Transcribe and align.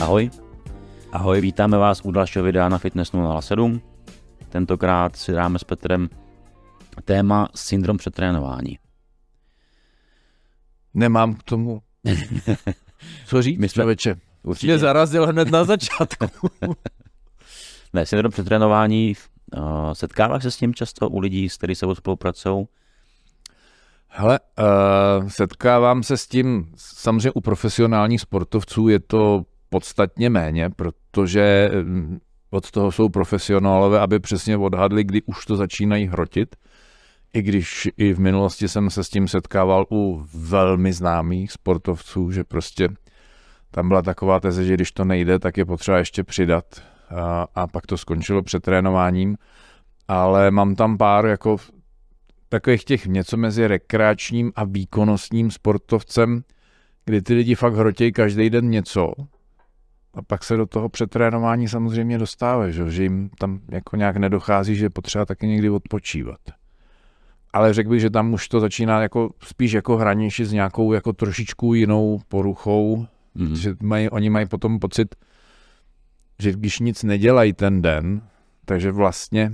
Ahoj. 0.00 0.30
Ahoj, 1.12 1.40
vítáme 1.40 1.76
vás 1.78 2.00
u 2.04 2.10
dalšího 2.10 2.44
videa 2.44 2.68
na 2.68 2.78
Fitness 2.78 3.12
007. 3.40 3.80
Tentokrát 4.48 5.16
si 5.16 5.32
dáme 5.32 5.58
s 5.58 5.64
Petrem 5.64 6.08
téma 7.04 7.48
syndrom 7.54 7.96
přetrénování. 7.96 8.78
Nemám 10.94 11.34
k 11.34 11.42
tomu 11.42 11.82
co 13.26 13.42
říct, 13.42 13.58
My 13.58 13.68
jsme- 13.68 13.74
člověče. 13.82 14.16
Určitě. 14.42 14.66
Mě 14.66 14.78
zarazil 14.78 15.26
hned 15.26 15.50
na 15.50 15.64
začátku. 15.64 16.26
Ne, 17.92 18.06
syndrom 18.06 18.32
přetrénování, 18.32 19.14
setkáváš 19.92 20.42
se 20.42 20.50
s 20.50 20.56
tím 20.56 20.74
často 20.74 21.08
u 21.08 21.18
lidí, 21.18 21.48
s 21.48 21.56
kterými 21.56 21.76
se 21.76 21.86
spolupracují? 21.94 22.66
Hele, 24.08 24.40
uh, 25.20 25.28
setkávám 25.28 26.02
se 26.02 26.16
s 26.16 26.26
tím, 26.26 26.72
samozřejmě 26.76 27.30
u 27.30 27.40
profesionálních 27.40 28.20
sportovců 28.20 28.88
je 28.88 29.00
to 29.00 29.42
podstatně 29.70 30.30
méně, 30.30 30.70
protože 30.70 31.70
mm, 31.82 32.18
od 32.50 32.70
toho 32.70 32.92
jsou 32.92 33.08
profesionálové, 33.08 34.00
aby 34.00 34.20
přesně 34.20 34.56
odhadli, 34.56 35.04
kdy 35.04 35.22
už 35.22 35.46
to 35.46 35.56
začínají 35.56 36.06
hrotit. 36.06 36.56
I 37.34 37.42
když 37.42 37.88
i 37.96 38.12
v 38.12 38.20
minulosti 38.20 38.68
jsem 38.68 38.90
se 38.90 39.04
s 39.04 39.08
tím 39.08 39.28
setkával 39.28 39.86
u 39.90 40.26
velmi 40.34 40.92
známých 40.92 41.52
sportovců, 41.52 42.30
že 42.30 42.44
prostě 42.44 42.88
tam 43.70 43.88
byla 43.88 44.02
taková 44.02 44.40
teze, 44.40 44.64
že 44.64 44.74
když 44.74 44.92
to 44.92 45.04
nejde, 45.04 45.38
tak 45.38 45.56
je 45.56 45.64
potřeba 45.64 45.98
ještě 45.98 46.24
přidat 46.24 46.64
a, 47.10 47.46
a 47.54 47.66
pak 47.66 47.86
to 47.86 47.96
skončilo 47.98 48.42
přetrénováním. 48.42 49.36
Ale 50.08 50.50
mám 50.50 50.74
tam 50.74 50.98
pár 50.98 51.26
jako 51.26 51.56
takových 52.48 52.84
těch 52.84 53.06
něco 53.06 53.36
mezi 53.36 53.66
rekreačním 53.66 54.52
a 54.56 54.64
výkonnostním 54.64 55.50
sportovcem, 55.50 56.42
kdy 57.04 57.22
ty 57.22 57.34
lidi 57.34 57.54
fakt 57.54 57.74
hrotějí 57.74 58.12
každý 58.12 58.50
den 58.50 58.70
něco 58.70 59.12
a 60.14 60.22
pak 60.22 60.44
se 60.44 60.56
do 60.56 60.66
toho 60.66 60.88
přetrénování 60.88 61.68
samozřejmě 61.68 62.18
dostávají, 62.18 62.72
že, 62.72 62.90
že 62.90 63.02
jim 63.02 63.30
tam 63.38 63.60
jako 63.70 63.96
nějak 63.96 64.16
nedochází, 64.16 64.76
že 64.76 64.84
je 64.84 64.90
potřeba 64.90 65.24
taky 65.24 65.46
někdy 65.46 65.70
odpočívat. 65.70 66.38
Ale 67.52 67.74
řekl 67.74 67.90
bych, 67.90 68.00
že 68.00 68.10
tam 68.10 68.32
už 68.32 68.48
to 68.48 68.60
začíná 68.60 69.02
jako 69.02 69.30
spíš 69.42 69.72
jako 69.72 69.96
hranější 69.96 70.44
s 70.44 70.52
nějakou 70.52 70.92
jako 70.92 71.12
trošičku 71.12 71.74
jinou 71.74 72.20
poruchou, 72.28 73.06
Mhm. 73.34 73.56
že 73.56 73.74
mají, 73.82 74.10
oni 74.10 74.30
mají 74.30 74.46
potom 74.46 74.78
pocit, 74.78 75.14
že 76.42 76.52
když 76.52 76.78
nic 76.78 77.02
nedělají 77.02 77.52
ten 77.52 77.82
den, 77.82 78.22
takže 78.64 78.92
vlastně 78.92 79.52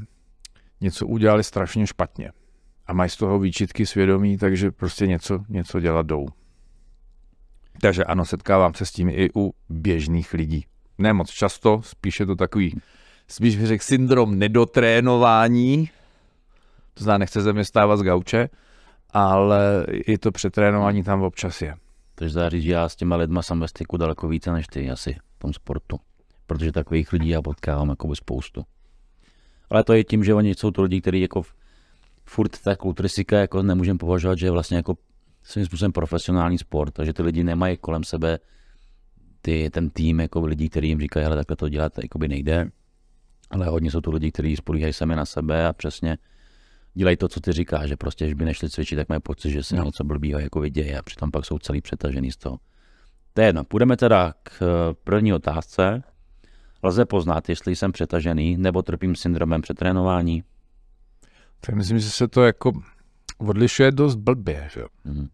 něco 0.80 1.06
udělali 1.06 1.44
strašně 1.44 1.86
špatně. 1.86 2.32
A 2.86 2.92
mají 2.92 3.10
z 3.10 3.16
toho 3.16 3.38
výčitky 3.38 3.86
svědomí, 3.86 4.38
takže 4.38 4.70
prostě 4.70 5.06
něco, 5.06 5.44
něco 5.48 5.80
dělat 5.80 6.06
jdou. 6.06 6.26
Takže 7.80 8.04
ano, 8.04 8.24
setkávám 8.24 8.74
se 8.74 8.86
s 8.86 8.92
tím 8.92 9.08
i 9.08 9.28
u 9.36 9.54
běžných 9.68 10.32
lidí. 10.32 10.66
Ne 10.98 11.12
moc 11.12 11.30
často, 11.30 11.82
spíš 11.82 12.20
je 12.20 12.26
to 12.26 12.36
takový, 12.36 12.80
spíš 13.28 13.56
bych 13.56 13.66
řekl 13.66 13.84
syndrom 13.84 14.38
nedotrénování, 14.38 15.90
to 16.94 17.04
znamená, 17.04 17.18
nechce 17.18 17.42
se 17.42 17.52
mi 17.52 17.64
stávat 17.64 17.96
z 17.96 18.02
gauče, 18.02 18.48
ale 19.10 19.86
i 19.88 20.18
to 20.18 20.32
přetrénování 20.32 21.02
tam 21.02 21.22
občas 21.22 21.62
je. 21.62 21.76
Takže 22.14 22.34
dá 22.34 22.48
říct, 22.48 22.62
že 22.62 22.72
já 22.72 22.88
s 22.88 22.96
těma 22.96 23.16
lidma 23.16 23.42
jsem 23.42 23.60
ve 23.60 23.68
styku 23.68 23.96
daleko 23.96 24.28
více 24.28 24.52
než 24.52 24.66
ty 24.66 24.90
asi 24.90 25.12
v 25.12 25.38
tom 25.38 25.52
sportu. 25.52 25.96
Protože 26.46 26.72
takových 26.72 27.12
lidí 27.12 27.28
já 27.28 27.42
potkávám 27.42 27.88
jakoby 27.88 28.16
spoustu. 28.16 28.62
Ale 29.70 29.84
to 29.84 29.92
je 29.92 30.04
tím, 30.04 30.24
že 30.24 30.34
oni 30.34 30.54
jsou 30.54 30.70
to 30.70 30.82
lidi, 30.82 31.00
kteří 31.00 31.20
jako 31.20 31.42
furt 32.24 32.58
ta 32.62 32.76
kulturistika 32.76 33.38
jako 33.38 33.62
nemůžeme 33.62 33.98
považovat, 33.98 34.38
že 34.38 34.46
je 34.46 34.50
vlastně 34.50 34.76
jako 34.76 34.94
svým 35.42 35.66
způsobem 35.66 35.92
profesionální 35.92 36.58
sport, 36.58 36.90
takže 36.94 37.12
ty 37.12 37.22
lidi 37.22 37.44
nemají 37.44 37.76
kolem 37.76 38.04
sebe 38.04 38.38
ty, 39.42 39.70
ten 39.70 39.90
tým 39.90 40.20
jako 40.20 40.46
lidí, 40.46 40.68
kteří 40.68 40.88
jim 40.88 41.00
říkají, 41.00 41.24
hele, 41.24 41.36
takhle 41.36 41.56
to 41.56 41.68
dělat 41.68 41.92
jakoby 42.02 42.28
nejde. 42.28 42.70
Ale 43.50 43.66
hodně 43.66 43.90
jsou 43.90 44.00
to 44.00 44.10
lidi, 44.10 44.32
kteří 44.32 44.56
spolíhají 44.56 44.92
sami 44.92 45.16
na 45.16 45.24
sebe 45.24 45.66
a 45.66 45.72
přesně 45.72 46.18
dělají 46.94 47.16
to, 47.16 47.28
co 47.28 47.40
ty 47.40 47.52
říkáš, 47.52 47.88
že 47.88 47.96
prostě, 47.96 48.24
když 48.24 48.34
by 48.34 48.44
nešli 48.44 48.70
cvičit, 48.70 48.96
tak 48.96 49.08
mají 49.08 49.20
pocit, 49.20 49.50
že 49.50 49.62
se 49.62 49.76
No. 49.76 49.84
něco 49.84 50.04
blbýho 50.04 50.38
jako 50.38 50.60
vidějí 50.60 50.94
a 50.94 51.02
přitom 51.02 51.30
pak 51.30 51.44
jsou 51.44 51.58
celý 51.58 51.80
přetažený 51.80 52.30
z 52.30 52.36
toho. 52.36 52.58
To 53.34 53.40
je 53.40 53.46
jedno. 53.46 53.64
Půjdeme 53.64 53.96
teda 53.96 54.34
k 54.42 54.62
eh, 54.62 54.94
první 55.04 55.32
otázce. 55.32 56.02
Lze 56.84 57.04
poznat, 57.04 57.48
jestli 57.48 57.76
jsem 57.76 57.92
přetažený 57.92 58.56
nebo 58.56 58.82
trpím 58.82 59.16
syndromem 59.16 59.62
přetrénování. 59.62 60.42
Tak 61.60 61.74
myslím, 61.74 61.98
že 61.98 62.10
se 62.10 62.28
to 62.28 62.42
jako 62.44 62.72
odlišuje 63.38 63.92
dost 63.92 64.14
blbě, 64.14 64.68
že? 64.72 64.84
Mhm. 65.04 65.28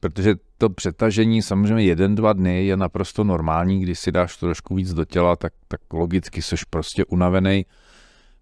protože 0.00 0.34
to 0.58 0.70
přetažení 0.70 1.42
samozřejmě 1.42 1.84
jeden, 1.84 2.14
dva 2.14 2.32
dny 2.32 2.66
je 2.66 2.76
naprosto 2.76 3.24
normální, 3.24 3.80
když 3.80 3.98
si 3.98 4.12
dáš 4.12 4.36
trošku 4.36 4.74
víc 4.74 4.94
do 4.94 5.04
těla, 5.04 5.36
tak, 5.36 5.52
tak 5.68 5.80
logicky 5.92 6.42
jsi 6.42 6.56
prostě 6.70 7.04
unavený. 7.04 7.66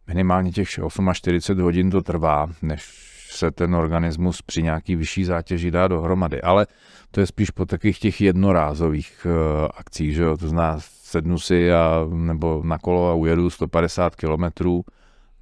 Minimálně 0.07 0.53
těch 0.53 0.69
48 1.13 1.63
hodin 1.63 1.91
to 1.91 2.03
trvá, 2.03 2.51
než 2.63 3.13
se 3.31 3.51
ten 3.51 3.75
organismus 3.75 4.43
při 4.43 4.63
nějaký 4.63 4.97
vyšší 4.97 5.25
zátěži 5.25 5.71
dá 5.71 5.89
dohromady. 5.89 6.43
Ale 6.43 6.67
to 7.11 7.21
je 7.21 7.27
spíš 7.27 7.51
po 7.51 7.67
takových 7.67 7.99
těch 7.99 8.21
jednorázových 8.21 9.27
uh, 9.27 9.69
akcích, 9.75 10.15
že 10.15 10.23
jo? 10.23 10.37
To 10.37 10.49
zná 10.49 10.79
sednu 11.13 11.39
si 11.39 11.73
a, 11.73 12.07
nebo 12.09 12.63
na 12.65 12.79
kolo 12.79 13.11
a 13.11 13.15
ujedu 13.15 13.51
150 13.51 14.17
kilometrů, 14.17 14.85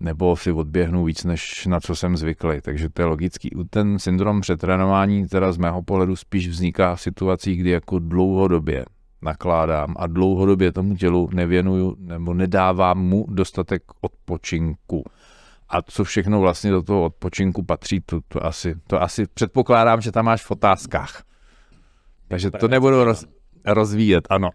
nebo 0.01 0.37
si 0.37 0.53
odběhnu 0.53 1.05
víc, 1.05 1.25
než 1.25 1.67
na 1.67 1.81
co 1.81 1.97
jsem 1.97 2.17
zvyklý. 2.17 2.61
Takže 2.61 2.89
to 2.89 3.03
je 3.03 3.07
logický. 3.07 3.51
Ten 3.71 3.99
syndrom 3.99 4.41
přetrénování 4.41 5.29
teda 5.29 5.53
z 5.53 5.59
mého 5.59 5.83
pohledu 5.83 6.17
spíš 6.17 6.49
vzniká 6.49 6.95
v 6.95 7.01
situacích, 7.01 7.61
kdy 7.61 7.71
jako 7.71 7.99
dlouhodobě 7.99 8.85
nakládám 9.23 9.95
a 9.99 10.07
dlouhodobě 10.07 10.73
tomu 10.73 10.97
tělu 10.97 11.29
nevěnuju 11.33 11.97
nebo 11.99 12.35
nedávám 12.35 12.99
mu 12.99 13.27
dostatek 13.29 13.83
odpočinku. 14.01 15.05
A 15.69 15.83
co 15.83 16.05
všechno 16.05 16.41
vlastně 16.41 16.71
do 16.71 16.83
toho 16.83 17.05
odpočinku 17.05 17.63
patří, 17.63 18.01
to, 18.01 18.21
to, 18.29 18.45
asi, 18.45 18.75
to 18.87 19.03
asi 19.03 19.27
předpokládám, 19.35 20.01
že 20.01 20.13
tam 20.13 20.25
máš 20.25 20.45
v 20.45 20.51
otázkách. 20.51 21.23
Takže 22.29 22.51
to 22.51 22.69
nebudu 22.69 23.05
roz, 23.05 23.25
rozvíjet, 23.67 24.27
ano. 24.31 24.51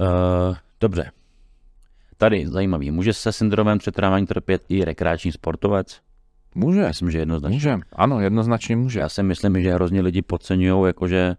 Uh, 0.00 0.56
dobře. 0.80 1.10
Tady 2.16 2.46
zajímavý. 2.46 2.90
Může 2.90 3.12
se 3.12 3.32
syndromem 3.32 3.78
přetrénování 3.78 4.26
trpět 4.26 4.62
i 4.68 4.84
rekreační 4.84 5.32
sportovec? 5.32 6.00
Může, 6.54 6.86
Myslím, 6.86 7.10
že 7.10 7.18
jednoznačně. 7.18 7.54
může, 7.56 7.76
ano, 7.92 8.20
jednoznačně 8.20 8.76
může. 8.76 9.00
Já 9.00 9.08
si 9.08 9.22
myslím, 9.22 9.62
že 9.62 9.74
hrozně 9.74 10.00
lidi 10.00 10.22
podceňují, 10.22 10.86
jakože 10.86 11.34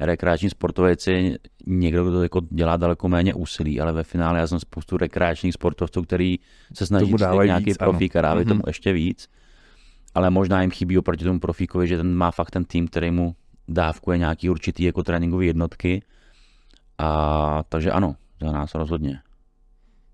rekreační 0.00 0.50
sportovec 0.50 1.06
je 1.06 1.38
někdo, 1.66 2.04
kdo 2.10 2.22
jako 2.22 2.40
dělá 2.50 2.76
daleko 2.76 3.08
méně 3.08 3.34
úsilí, 3.34 3.80
ale 3.80 3.92
ve 3.92 4.02
finále 4.02 4.38
já 4.38 4.46
jsem 4.46 4.60
spoustu 4.60 4.96
rekreačních 4.96 5.54
sportovců, 5.54 6.02
který 6.02 6.38
se 6.74 6.86
snaží 6.86 7.12
dávají 7.18 7.48
nějaký 7.48 7.64
víc, 7.64 7.76
profík 7.78 8.16
a 8.16 8.20
dávají 8.20 8.44
Mhm. 8.46 8.48
tomu 8.48 8.62
ještě 8.66 8.92
víc. 8.92 9.28
Ale 10.14 10.30
možná 10.30 10.62
jim 10.62 10.70
chybí 10.70 10.98
oproti 10.98 11.24
tomu 11.24 11.40
profíkovi, 11.40 11.88
že 11.88 11.96
ten 11.96 12.14
má 12.14 12.30
fakt 12.30 12.50
ten 12.50 12.64
tým, 12.64 12.88
který 12.88 13.10
mu 13.10 13.34
dávkuje 13.68 14.18
nějaký 14.18 14.50
určitý 14.50 14.84
jako 14.84 15.02
tréninkové 15.02 15.44
jednotky. 15.44 16.02
A 16.98 17.62
takže 17.68 17.90
ano, 17.90 18.16
za 18.40 18.52
nás 18.52 18.74
rozhodně. 18.74 19.20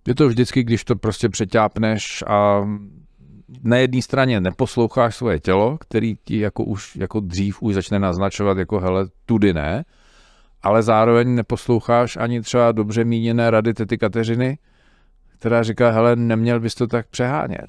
Je 0.08 0.14
to 0.14 0.28
vždycky, 0.28 0.62
když 0.62 0.84
to 0.84 0.96
prostě 0.96 1.28
přeťápneš 1.28 2.24
a 2.26 2.64
na 3.62 3.76
jedné 3.76 4.02
straně 4.02 4.40
neposloucháš 4.40 5.16
svoje 5.16 5.40
tělo, 5.40 5.78
který 5.78 6.16
ti 6.24 6.38
jako 6.38 6.64
už 6.64 6.96
jako 6.96 7.20
dřív 7.20 7.62
už 7.62 7.74
začne 7.74 7.98
naznačovat 7.98 8.58
jako 8.58 8.80
hele, 8.80 9.06
tudy 9.26 9.52
ne, 9.52 9.84
ale 10.62 10.82
zároveň 10.82 11.34
neposloucháš 11.34 12.16
ani 12.16 12.40
třeba 12.40 12.72
dobře 12.72 13.04
míněné 13.04 13.50
rady 13.50 13.74
tety 13.74 13.98
Kateřiny, 13.98 14.58
která 15.38 15.62
říká, 15.62 15.90
hele, 15.90 16.16
neměl 16.16 16.60
bys 16.60 16.74
to 16.74 16.86
tak 16.86 17.08
přehánět. 17.08 17.66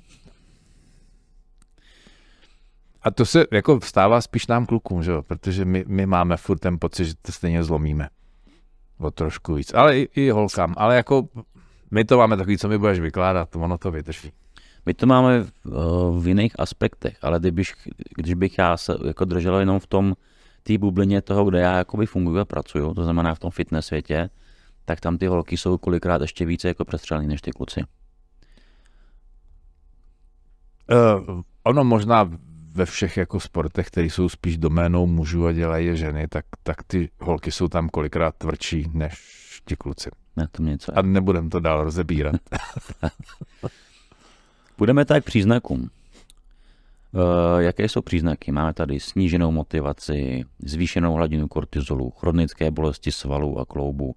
A 3.03 3.11
to 3.11 3.25
se 3.25 3.45
jako 3.51 3.79
vstává 3.79 4.21
spíš 4.21 4.47
nám 4.47 4.65
klukům, 4.65 5.03
že 5.03 5.11
protože 5.27 5.65
my, 5.65 5.83
my 5.87 6.05
máme 6.05 6.37
furt 6.37 6.59
ten 6.59 6.79
pocit, 6.79 7.05
že 7.05 7.13
to 7.21 7.31
stejně 7.31 7.63
zlomíme. 7.63 8.07
O 9.01 9.11
trošku 9.11 9.53
víc. 9.53 9.73
Ale 9.73 9.99
i, 9.99 10.09
i 10.15 10.29
holkám. 10.29 10.73
Ale 10.77 10.95
jako 10.95 11.27
my 11.91 12.05
to 12.05 12.17
máme 12.17 12.37
takový, 12.37 12.57
co 12.57 12.67
mi 12.67 12.77
budeš 12.77 12.99
vykládat, 12.99 13.55
ono 13.55 13.77
to 13.77 13.91
vydrží. 13.91 14.31
My 14.85 14.93
to 14.93 15.05
máme 15.05 15.43
v, 15.43 15.51
v 16.19 16.27
jiných 16.27 16.59
aspektech, 16.59 17.17
ale 17.21 17.39
kdybych, 17.39 17.73
když 18.15 18.33
bych 18.33 18.57
já 18.57 18.77
se 18.77 18.97
jako 19.07 19.25
držel 19.25 19.55
jenom 19.55 19.79
v 19.79 19.87
tom 19.87 20.13
té 20.63 20.77
bublině 20.77 21.21
toho, 21.21 21.45
kde 21.45 21.59
já 21.59 21.77
jakoby 21.77 22.05
funguji 22.05 22.39
a 22.39 22.45
pracuju, 22.45 22.93
to 22.93 23.03
znamená 23.03 23.35
v 23.35 23.39
tom 23.39 23.51
fitness 23.51 23.85
světě, 23.85 24.29
tak 24.85 24.99
tam 24.99 25.17
ty 25.17 25.27
holky 25.27 25.57
jsou 25.57 25.77
kolikrát 25.77 26.21
ještě 26.21 26.45
více 26.45 26.67
jako 26.67 26.85
přestřelný 26.85 27.27
než 27.27 27.41
ty 27.41 27.51
kluci. 27.51 27.83
Uh, 30.91 31.41
ono 31.63 31.83
možná 31.83 32.29
ve 32.73 32.85
všech 32.85 33.17
jako 33.17 33.39
sportech, 33.39 33.87
které 33.87 34.07
jsou 34.07 34.29
spíš 34.29 34.57
doménou 34.57 35.07
mužů 35.07 35.45
a 35.45 35.51
dělají 35.51 35.87
je 35.87 35.95
ženy, 35.95 36.27
tak, 36.27 36.45
tak 36.63 36.83
ty 36.83 37.09
holky 37.19 37.51
jsou 37.51 37.67
tam 37.67 37.89
kolikrát 37.89 38.35
tvrdší 38.37 38.85
než 38.93 39.61
ti 39.65 39.75
kluci. 39.75 40.09
Ne, 40.37 40.47
to 40.51 40.63
mě 40.63 40.71
něco. 40.71 40.97
A 40.97 41.01
nebudem 41.01 41.49
to 41.49 41.59
dál 41.59 41.83
rozebírat. 41.83 42.35
Půjdeme 44.75 45.05
tak 45.05 45.23
k 45.23 45.25
příznakům. 45.25 45.89
Uh, 47.13 47.59
jaké 47.59 47.89
jsou 47.89 48.01
příznaky? 48.01 48.51
Máme 48.51 48.73
tady 48.73 48.99
sníženou 48.99 49.51
motivaci, 49.51 50.43
zvýšenou 50.59 51.13
hladinu 51.13 51.47
kortizolu, 51.47 52.09
chronické 52.09 52.71
bolesti 52.71 53.11
svalů 53.11 53.59
a 53.59 53.65
kloubů, 53.65 54.15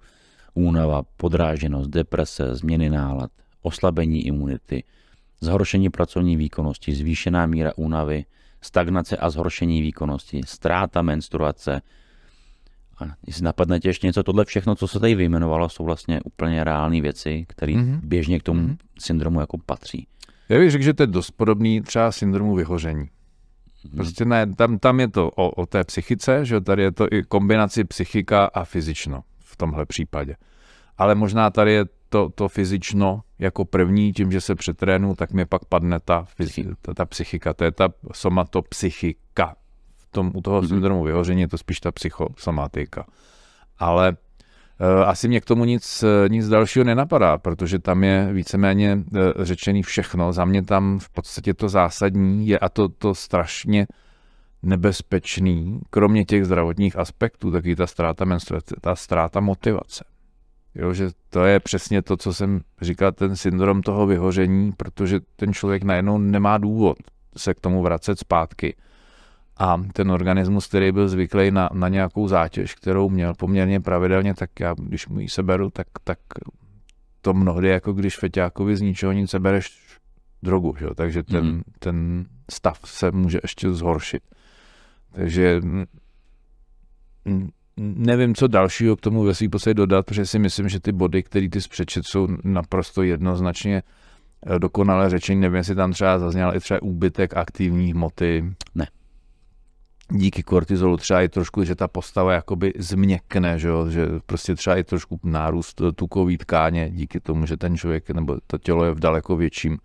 únava, 0.55 1.03
podráženost, 1.17 1.91
deprese, 1.91 2.55
změny 2.55 2.91
nálad, 2.91 3.31
oslabení 3.63 4.27
imunity, 4.27 4.85
zhoršení 5.41 5.91
pracovní 5.91 6.37
výkonnosti, 6.37 6.95
zvýšená 6.95 7.47
míra 7.47 7.73
únavy, 7.77 8.25
stagnace 8.65 9.17
a 9.17 9.31
zhoršení 9.31 9.83
výkonnosti, 9.83 10.41
ztráta 10.47 11.03
menstruace. 11.03 11.83
A 12.99 13.05
jestli 13.27 13.45
napadne 13.45 13.81
tě 13.81 13.89
ještě 13.89 14.07
něco, 14.07 14.23
tohle 14.23 14.45
všechno, 14.45 14.75
co 14.75 14.89
se 14.89 15.01
tady 15.01 15.15
vyjmenovalo, 15.15 15.69
jsou 15.69 15.85
vlastně 15.85 16.21
úplně 16.25 16.65
reální 16.65 17.01
věci, 17.01 17.45
které 17.49 17.73
mm-hmm. 17.73 18.01
běžně 18.03 18.41
k 18.41 18.43
tomu 18.43 18.61
mm-hmm. 18.61 18.77
syndromu 18.99 19.41
jako 19.41 19.59
patří. 19.67 20.07
Já 20.49 20.59
bych 20.59 20.71
řekl, 20.71 20.85
že 20.85 20.95
to 20.95 21.03
je 21.03 21.07
dost 21.07 21.31
podobný 21.31 21.81
třeba 21.81 22.13
syndromu 22.13 22.55
vyhoření. 22.55 23.09
Mhm. 23.85 23.97
Prostě 23.97 24.25
ne, 24.25 24.47
tam, 24.47 24.79
tam 24.79 25.01
je 25.01 25.09
to 25.09 25.31
o, 25.31 25.51
o 25.51 25.67
té 25.67 25.85
psychice, 25.85 26.45
že 26.45 26.61
tady 26.61 26.83
je 26.83 26.93
to 26.93 27.07
i 27.13 27.23
kombinaci 27.23 27.85
psychika 27.85 28.45
a 28.45 28.65
fyzično 28.65 29.23
v 29.39 29.57
tomhle 29.57 29.87
případě. 29.87 30.37
Ale 30.99 31.15
možná 31.15 31.51
tady 31.51 31.73
je 31.73 31.85
to, 32.15 32.31
to 32.35 32.49
fyzično 32.49 33.23
jako 33.39 33.65
první, 33.65 34.13
tím, 34.13 34.33
že 34.33 34.41
se 34.41 34.55
přetrénu, 34.55 35.15
tak 35.15 35.33
mi 35.33 35.45
pak 35.45 35.65
padne 35.65 36.01
ta, 36.01 36.27
ta, 36.83 36.95
ta 36.95 37.05
psychika, 37.05 37.55
to 37.55 37.65
je 37.65 37.71
ta 37.71 37.89
somatopsychika. 38.13 39.55
V 39.97 40.07
tom, 40.11 40.31
u 40.35 40.41
toho 40.41 40.61
mm-hmm. 40.61 40.69
syndromu 40.69 41.05
vyhoření 41.05 41.41
je 41.41 41.49
to 41.49 41.59
spíš 41.59 41.81
ta 41.81 41.93
psychosomatika. 41.93 43.07
Ale 43.79 44.11
uh, 44.11 45.09
asi 45.09 45.29
mě 45.29 45.41
k 45.41 45.45
tomu 45.45 45.65
nic, 45.65 46.05
nic 46.29 46.49
dalšího 46.49 46.85
nenapadá, 46.85 47.39
protože 47.39 47.79
tam 47.79 48.05
je 48.05 48.29
víceméně 48.33 48.95
uh, 48.95 49.45
řečený 49.45 49.83
všechno. 49.83 50.33
Za 50.33 50.45
mě 50.45 50.63
tam 50.63 50.99
v 50.99 51.11
podstatě 51.11 51.55
to 51.55 51.69
zásadní 51.69 52.49
je 52.49 52.59
a 52.59 52.69
to, 52.69 52.89
to 52.89 53.15
strašně 53.15 53.87
nebezpečný, 54.63 55.81
kromě 55.91 56.25
těch 56.25 56.45
zdravotních 56.45 56.99
aspektů, 56.99 57.51
taky 57.51 57.77
ta 57.77 57.87
ztráta 57.87 58.25
menstruace, 58.25 58.75
ta 58.81 58.97
ztráta 58.97 59.41
motivace. 59.41 60.05
Jo, 60.75 60.95
že 60.95 61.11
to 61.31 61.45
je 61.45 61.61
přesně 61.61 62.03
to, 62.03 62.17
co 62.17 62.35
jsem 62.35 62.61
říkal, 62.81 63.13
ten 63.13 63.37
syndrom 63.37 63.83
toho 63.83 64.07
vyhoření, 64.07 64.73
protože 64.73 65.21
ten 65.37 65.53
člověk 65.53 65.83
najednou 65.83 66.19
nemá 66.19 66.59
důvod 66.59 66.97
se 67.37 67.55
k 67.55 67.61
tomu 67.61 67.83
vracet 67.83 68.19
zpátky. 68.19 68.77
A 69.57 69.83
ten 69.93 70.11
organismus, 70.11 70.67
který 70.67 70.93
byl 70.93 71.09
zvyklý 71.09 71.51
na, 71.51 71.69
na 71.73 71.89
nějakou 71.89 72.29
zátěž, 72.29 72.75
kterou 72.75 73.09
měl 73.09 73.35
poměrně 73.35 73.81
pravidelně, 73.81 74.35
tak 74.35 74.61
já, 74.61 74.75
když 74.79 75.09
mu 75.09 75.21
ji 75.21 75.29
seberu, 75.29 75.71
tak, 75.71 75.87
tak 76.05 76.19
to 77.21 77.35
mnohdy 77.35 77.69
jako 77.69 77.93
když 77.93 78.19
feťákovi 78.19 78.77
z 78.77 78.81
ničeho 78.81 79.13
nic 79.13 79.31
sebereš 79.31 79.81
drogu, 80.43 80.75
že? 80.79 80.87
takže 80.95 81.23
ten, 81.23 81.45
mm. 81.45 81.63
ten 81.79 82.27
stav 82.51 82.81
se 82.85 83.11
může 83.11 83.39
ještě 83.43 83.73
zhoršit. 83.73 84.23
Takže 85.13 85.61
nevím, 87.77 88.35
co 88.35 88.47
dalšího 88.47 88.97
k 88.97 89.01
tomu 89.01 89.23
ve 89.23 89.35
svým 89.35 89.51
podstatě 89.51 89.75
dodat, 89.75 90.07
protože 90.07 90.27
si 90.27 90.39
myslím, 90.39 90.69
že 90.69 90.81
ty 90.81 90.93
body, 90.93 91.23
které 91.23 91.49
ty 91.49 91.61
zpřečet, 91.61 92.07
jsou 92.07 92.29
naprosto 92.45 93.03
jednoznačně 93.03 93.83
eh, 94.47 94.59
dokonale 94.59 95.11
řečení. 95.11 95.41
Nevím, 95.41 95.57
jestli 95.57 95.75
tam 95.75 95.93
třeba 95.93 96.19
zazněl 96.19 96.53
i 96.57 96.61
třeba 96.61 96.83
úbytek 96.83 97.37
aktivní 97.37 97.93
hmoty. 97.93 98.45
Ne. 98.75 98.87
Díky 100.11 100.43
kortizolu 100.43 100.97
třeba 100.97 101.23
i 101.23 101.29
trošku, 101.29 101.65
že 101.65 101.75
ta 101.75 101.89
postava 101.89 102.33
jakoby 102.33 102.73
změkne, 102.79 103.59
že, 103.59 103.69
jo? 103.69 103.91
že 103.91 104.07
prostě 104.27 104.55
třeba 104.55 104.77
i 104.77 104.85
trošku 104.85 105.21
nárůst 105.25 105.83
tukový 105.95 106.39
tkáně 106.39 106.91
díky 106.91 107.21
tomu, 107.21 107.47
že 107.47 107.57
ten 107.57 107.77
člověk 107.77 108.11
nebo 108.11 108.37
to 108.47 108.59
tělo 108.59 108.85
je 108.85 108.93
v 108.93 109.01
daleko 109.01 109.37
větším, 109.37 109.79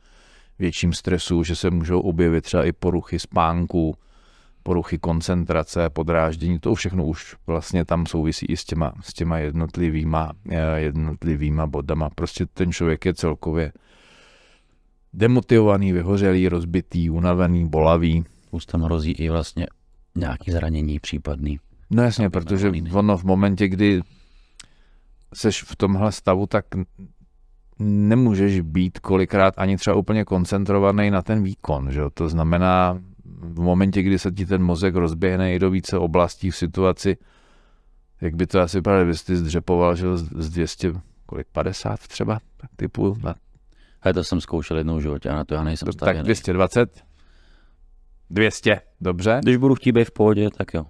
větším 0.60 0.94
stresu, 0.94 1.44
že 1.44 1.56
se 1.56 1.70
můžou 1.70 2.00
objevit 2.00 2.44
třeba 2.44 2.66
i 2.66 2.72
poruchy 2.72 3.20
spánku, 3.20 3.96
poruchy 4.64 4.98
koncentrace, 4.98 5.90
podráždění, 5.90 6.60
to 6.60 6.76
všechno 6.76 7.06
už 7.06 7.36
vlastně 7.48 7.86
tam 7.86 8.06
souvisí 8.06 8.46
i 8.46 8.58
s 8.58 8.66
těma, 8.66 8.94
s 9.02 9.14
těma 9.14 9.38
jednotlivýma, 9.38 10.32
eh, 10.50 10.80
jednotlivýma 10.80 11.68
bodama. 11.68 12.10
Prostě 12.10 12.46
ten 12.46 12.72
člověk 12.72 13.06
je 13.06 13.14
celkově 13.14 13.72
demotivovaný, 15.14 15.94
vyhořelý, 15.94 16.50
rozbitý, 16.50 17.10
unavený, 17.10 17.70
bolavý. 17.70 18.26
Už 18.52 18.66
tam 18.66 18.82
hrozí 18.82 19.12
i 19.12 19.30
vlastně 19.30 19.68
nějaký 20.16 20.52
zranění 20.52 21.00
případný. 21.00 21.60
No 21.90 22.04
jasně, 22.04 22.30
protože 22.30 22.72
ono 22.94 23.18
v 23.18 23.24
momentě, 23.24 23.68
kdy 23.68 24.02
seš 25.34 25.64
v 25.64 25.76
tomhle 25.76 26.12
stavu, 26.12 26.48
tak 26.48 26.66
nemůžeš 27.80 28.62
být 28.62 29.00
kolikrát 29.00 29.54
ani 29.58 29.78
třeba 29.78 29.96
úplně 29.96 30.26
koncentrovaný 30.26 31.12
na 31.12 31.22
ten 31.22 31.44
výkon. 31.44 31.92
Že? 31.92 32.02
To 32.14 32.30
znamená, 32.30 33.00
v 33.40 33.60
momentě, 33.60 34.02
kdy 34.02 34.20
se 34.20 34.32
ti 34.32 34.46
ten 34.46 34.64
mozek 34.64 34.96
rozběhne 34.96 35.54
i 35.54 35.60
do 35.60 35.70
více 35.70 35.98
oblastí 35.98 36.52
v 36.52 36.56
situaci, 36.56 37.18
jak 38.22 38.36
by 38.36 38.48
to 38.48 38.60
asi 38.60 38.78
vypadalo, 38.78 39.04
kdyby 39.04 39.18
jsi 39.18 39.36
zdřepoval, 39.36 39.96
že 39.96 40.18
z 40.18 40.50
200, 40.50 40.94
kolik, 41.26 41.48
50 41.52 42.00
třeba, 42.00 42.40
tak 42.58 42.70
typu. 42.76 43.18
Na... 43.24 43.36
Ale 44.02 44.14
to 44.14 44.24
jsem 44.24 44.42
zkoušel 44.42 44.78
jednou 44.78 44.98
v 44.98 45.02
životě 45.02 45.30
a 45.30 45.36
na 45.36 45.46
to 45.46 45.54
já 45.54 45.64
nejsem 45.64 45.92
stavěný. 45.92 46.20
Tak 46.20 46.26
220? 46.26 47.04
200, 48.30 48.82
dobře. 49.02 49.40
Když 49.44 49.58
budu 49.58 49.76
chtít 49.76 49.92
být 49.92 50.08
v 50.08 50.12
pohodě, 50.12 50.50
tak 50.58 50.74
jo. 50.74 50.86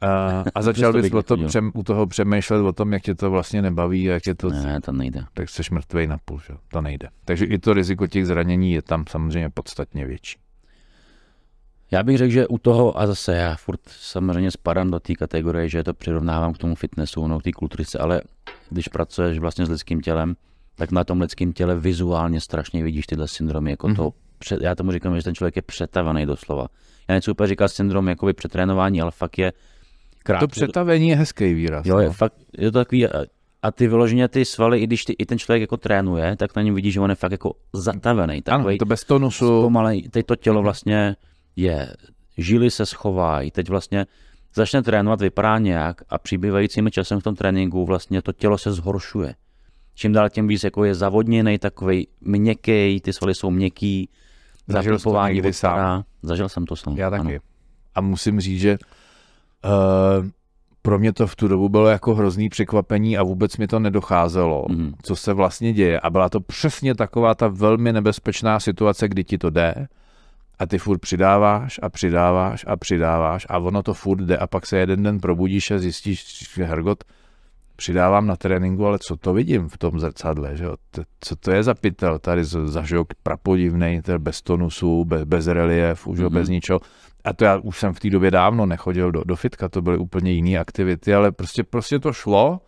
A, 0.00 0.44
a 0.54 0.62
začal 0.62 0.92
bys 0.92 1.12
o 1.12 1.22
tom, 1.22 1.46
přem, 1.46 1.72
u 1.74 1.82
toho 1.82 2.06
přemýšlet 2.06 2.60
o 2.60 2.72
tom, 2.72 2.92
jak 2.92 3.02
tě 3.02 3.14
to 3.14 3.30
vlastně 3.30 3.62
nebaví, 3.62 4.04
jak 4.04 4.26
je 4.26 4.34
to... 4.34 4.50
Ne, 4.50 4.80
to 4.80 4.92
nejde. 4.92 5.24
Tak 5.34 5.48
jsi 5.48 5.62
mrtvej 5.70 6.06
na 6.06 6.18
půl, 6.24 6.40
že? 6.40 6.54
to 6.68 6.80
nejde. 6.80 7.08
Takže 7.24 7.44
i 7.44 7.58
to 7.58 7.72
riziko 7.72 8.06
těch 8.06 8.26
zranění 8.26 8.72
je 8.72 8.82
tam 8.82 9.04
samozřejmě 9.08 9.50
podstatně 9.50 10.06
větší. 10.06 10.38
Já 11.90 12.02
bych 12.02 12.18
řekl, 12.18 12.32
že 12.32 12.46
u 12.46 12.58
toho, 12.58 13.00
a 13.00 13.06
zase 13.06 13.36
já 13.36 13.56
furt 13.56 13.80
samozřejmě 13.86 14.50
spadám 14.50 14.90
do 14.90 15.00
té 15.00 15.14
kategorie, 15.14 15.68
že 15.68 15.84
to 15.84 15.94
přirovnávám 15.94 16.52
k 16.52 16.58
tomu 16.58 16.74
fitnessu, 16.74 17.26
no 17.26 17.40
k 17.40 17.42
té 17.42 17.52
kulturice, 17.52 17.98
ale 17.98 18.22
když 18.70 18.88
pracuješ 18.88 19.38
vlastně 19.38 19.66
s 19.66 19.68
lidským 19.68 20.00
tělem, 20.00 20.34
tak 20.76 20.90
na 20.90 21.04
tom 21.04 21.20
lidském 21.20 21.52
těle 21.52 21.76
vizuálně 21.76 22.40
strašně 22.40 22.82
vidíš 22.82 23.06
tyhle 23.06 23.28
syndromy, 23.28 23.70
jako 23.70 23.88
mm-hmm. 23.88 23.96
to, 23.96 24.12
já 24.60 24.74
tomu 24.74 24.92
říkám, 24.92 25.16
že 25.16 25.22
ten 25.22 25.34
člověk 25.34 25.56
je 25.56 25.62
přetavený 25.62 26.26
doslova. 26.26 26.66
Já 27.08 27.14
nechci 27.14 27.30
úplně 27.30 27.46
říkat 27.46 27.68
syndrom 27.68 28.08
jakoby 28.08 28.32
přetrénování, 28.32 29.00
ale 29.00 29.10
fakt 29.10 29.38
je 29.38 29.52
krát. 30.18 30.40
To 30.40 30.48
přetavení 30.48 31.08
je 31.08 31.16
hezký 31.16 31.54
výraz. 31.54 31.86
Jo, 31.86 31.98
je, 31.98 32.06
no. 32.06 32.12
fakt, 32.12 32.34
je 32.58 32.70
to 32.70 32.78
takový, 32.78 33.06
a 33.62 33.70
ty 33.70 33.88
vyloženě 33.88 34.28
ty 34.28 34.44
svaly, 34.44 34.78
i 34.80 34.86
když 34.86 35.04
ty, 35.04 35.12
i 35.12 35.26
ten 35.26 35.38
člověk 35.38 35.60
jako 35.60 35.76
trénuje, 35.76 36.36
tak 36.36 36.56
na 36.56 36.62
něm 36.62 36.74
vidíš, 36.74 36.94
že 36.94 37.00
on 37.00 37.10
je 37.10 37.16
fakt 37.16 37.32
jako 37.32 37.52
zatavený. 37.72 38.42
Takový, 38.42 38.74
ano, 38.74 38.78
to 38.78 38.84
bez 38.84 39.04
tonusu. 39.04 39.62
Pomalej, 39.62 40.08
teď 40.08 40.26
to 40.26 40.36
tělo 40.36 40.62
vlastně 40.62 41.16
je, 41.56 41.92
žily 42.38 42.70
se 42.70 42.86
schovají, 42.86 43.50
teď 43.50 43.68
vlastně 43.68 44.06
začne 44.54 44.82
trénovat, 44.82 45.20
vypadá 45.20 45.58
nějak 45.58 46.02
a 46.08 46.18
přibývajícím 46.18 46.90
časem 46.90 47.20
v 47.20 47.22
tom 47.22 47.34
tréninku 47.34 47.84
vlastně 47.84 48.22
to 48.22 48.32
tělo 48.32 48.58
se 48.58 48.72
zhoršuje. 48.72 49.34
Čím 49.94 50.12
dál 50.12 50.30
tím 50.30 50.48
víc 50.48 50.64
jako 50.64 50.84
je 50.84 50.94
zavodněný, 50.94 51.58
takový 51.58 52.08
měkký, 52.20 53.00
ty 53.00 53.12
svaly 53.12 53.34
jsou 53.34 53.50
měkký, 53.50 54.08
Zažil 54.68 54.98
jsem 54.98 55.12
to 55.12 55.26
někdy 55.26 55.52
sám. 55.52 56.04
Zažil 56.22 56.48
jsem 56.48 56.66
to 56.66 56.76
sám. 56.76 56.96
Já 56.96 57.10
taky. 57.10 57.20
Ano. 57.20 57.38
A 57.94 58.00
musím 58.00 58.40
říct, 58.40 58.60
že 58.60 58.78
uh, 59.64 60.26
pro 60.82 60.98
mě 60.98 61.12
to 61.12 61.26
v 61.26 61.36
tu 61.36 61.48
dobu 61.48 61.68
bylo 61.68 61.88
jako 61.88 62.14
hrozný 62.14 62.48
překvapení 62.48 63.18
a 63.18 63.22
vůbec 63.22 63.56
mi 63.56 63.66
to 63.66 63.78
nedocházelo, 63.78 64.66
mm. 64.68 64.92
co 65.02 65.16
se 65.16 65.32
vlastně 65.32 65.72
děje. 65.72 66.00
A 66.00 66.10
byla 66.10 66.28
to 66.28 66.40
přesně 66.40 66.94
taková 66.94 67.34
ta 67.34 67.48
velmi 67.48 67.92
nebezpečná 67.92 68.60
situace, 68.60 69.08
kdy 69.08 69.24
ti 69.24 69.38
to 69.38 69.50
jde, 69.50 69.88
a 70.58 70.66
ty 70.66 70.78
furt 70.78 70.98
přidáváš 70.98 71.80
a 71.82 71.88
přidáváš 71.88 72.64
a 72.68 72.76
přidáváš 72.76 73.46
a 73.48 73.58
ono 73.58 73.82
to 73.82 73.94
furt 73.94 74.20
jde 74.20 74.36
a 74.36 74.46
pak 74.46 74.66
se 74.66 74.78
jeden 74.78 75.02
den 75.02 75.20
probudíš 75.20 75.70
a 75.70 75.78
zjistíš, 75.78 76.48
že 76.54 76.64
Hergot, 76.64 77.04
přidávám 77.76 78.26
na 78.26 78.36
tréninku, 78.36 78.86
ale 78.86 78.98
co 78.98 79.16
to 79.16 79.32
vidím 79.32 79.68
v 79.68 79.78
tom 79.78 80.00
zrcadle, 80.00 80.56
že 80.56 80.64
jo? 80.64 80.74
co 81.20 81.36
to 81.36 81.50
je 81.50 81.62
za 81.62 81.74
pytel, 81.74 82.18
tady 82.18 82.44
zažok 82.44 83.08
prapodivnej, 83.22 84.02
bez 84.18 84.42
tonusu, 84.42 85.04
bez, 85.04 85.24
bez 85.24 85.46
reliefu, 85.46 86.14
mm-hmm. 86.14 86.30
bez 86.30 86.48
ničeho. 86.48 86.80
A 87.24 87.32
to 87.32 87.44
já 87.44 87.56
už 87.56 87.78
jsem 87.78 87.94
v 87.94 88.00
té 88.00 88.10
době 88.10 88.30
dávno 88.30 88.66
nechodil 88.66 89.12
do, 89.12 89.24
do 89.24 89.36
fitka, 89.36 89.68
to 89.68 89.82
byly 89.82 89.98
úplně 89.98 90.32
jiné 90.32 90.58
aktivity, 90.58 91.14
ale 91.14 91.32
prostě, 91.32 91.64
prostě 91.64 91.98
to 91.98 92.12
šlo 92.12 92.60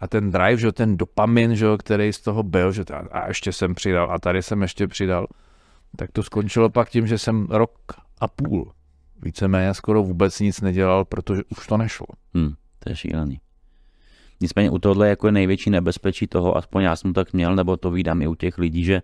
a 0.00 0.08
ten 0.08 0.30
drive, 0.30 0.56
že 0.56 0.72
ten 0.72 0.96
dopamin, 0.96 1.54
že 1.54 1.66
který 1.78 2.12
z 2.12 2.20
toho 2.20 2.42
byl, 2.42 2.72
že 2.72 2.84
a 3.10 3.28
ještě 3.28 3.52
jsem 3.52 3.74
přidal 3.74 4.12
a 4.12 4.18
tady 4.18 4.42
jsem 4.42 4.62
ještě 4.62 4.86
přidal 4.86 5.26
tak 5.96 6.12
to 6.12 6.22
skončilo 6.22 6.70
pak 6.70 6.90
tím, 6.90 7.06
že 7.06 7.18
jsem 7.18 7.46
rok 7.50 7.72
a 8.20 8.28
půl 8.28 8.72
víceméně 9.22 9.74
skoro 9.74 10.02
vůbec 10.02 10.40
nic 10.40 10.60
nedělal, 10.60 11.04
protože 11.04 11.42
už 11.58 11.66
to 11.66 11.76
nešlo. 11.76 12.06
Hmm, 12.34 12.54
to 12.78 12.90
je 12.90 12.96
šílený. 12.96 13.40
Nicméně 14.40 14.70
u 14.70 14.78
tohle 14.78 15.08
jako 15.08 15.28
je 15.28 15.32
největší 15.32 15.70
nebezpečí 15.70 16.26
toho, 16.26 16.56
aspoň 16.56 16.82
já 16.82 16.96
jsem 16.96 17.12
tak 17.12 17.32
měl, 17.32 17.56
nebo 17.56 17.76
to 17.76 17.90
vídám 17.90 18.22
i 18.22 18.26
u 18.26 18.34
těch 18.34 18.58
lidí, 18.58 18.84
že 18.84 19.02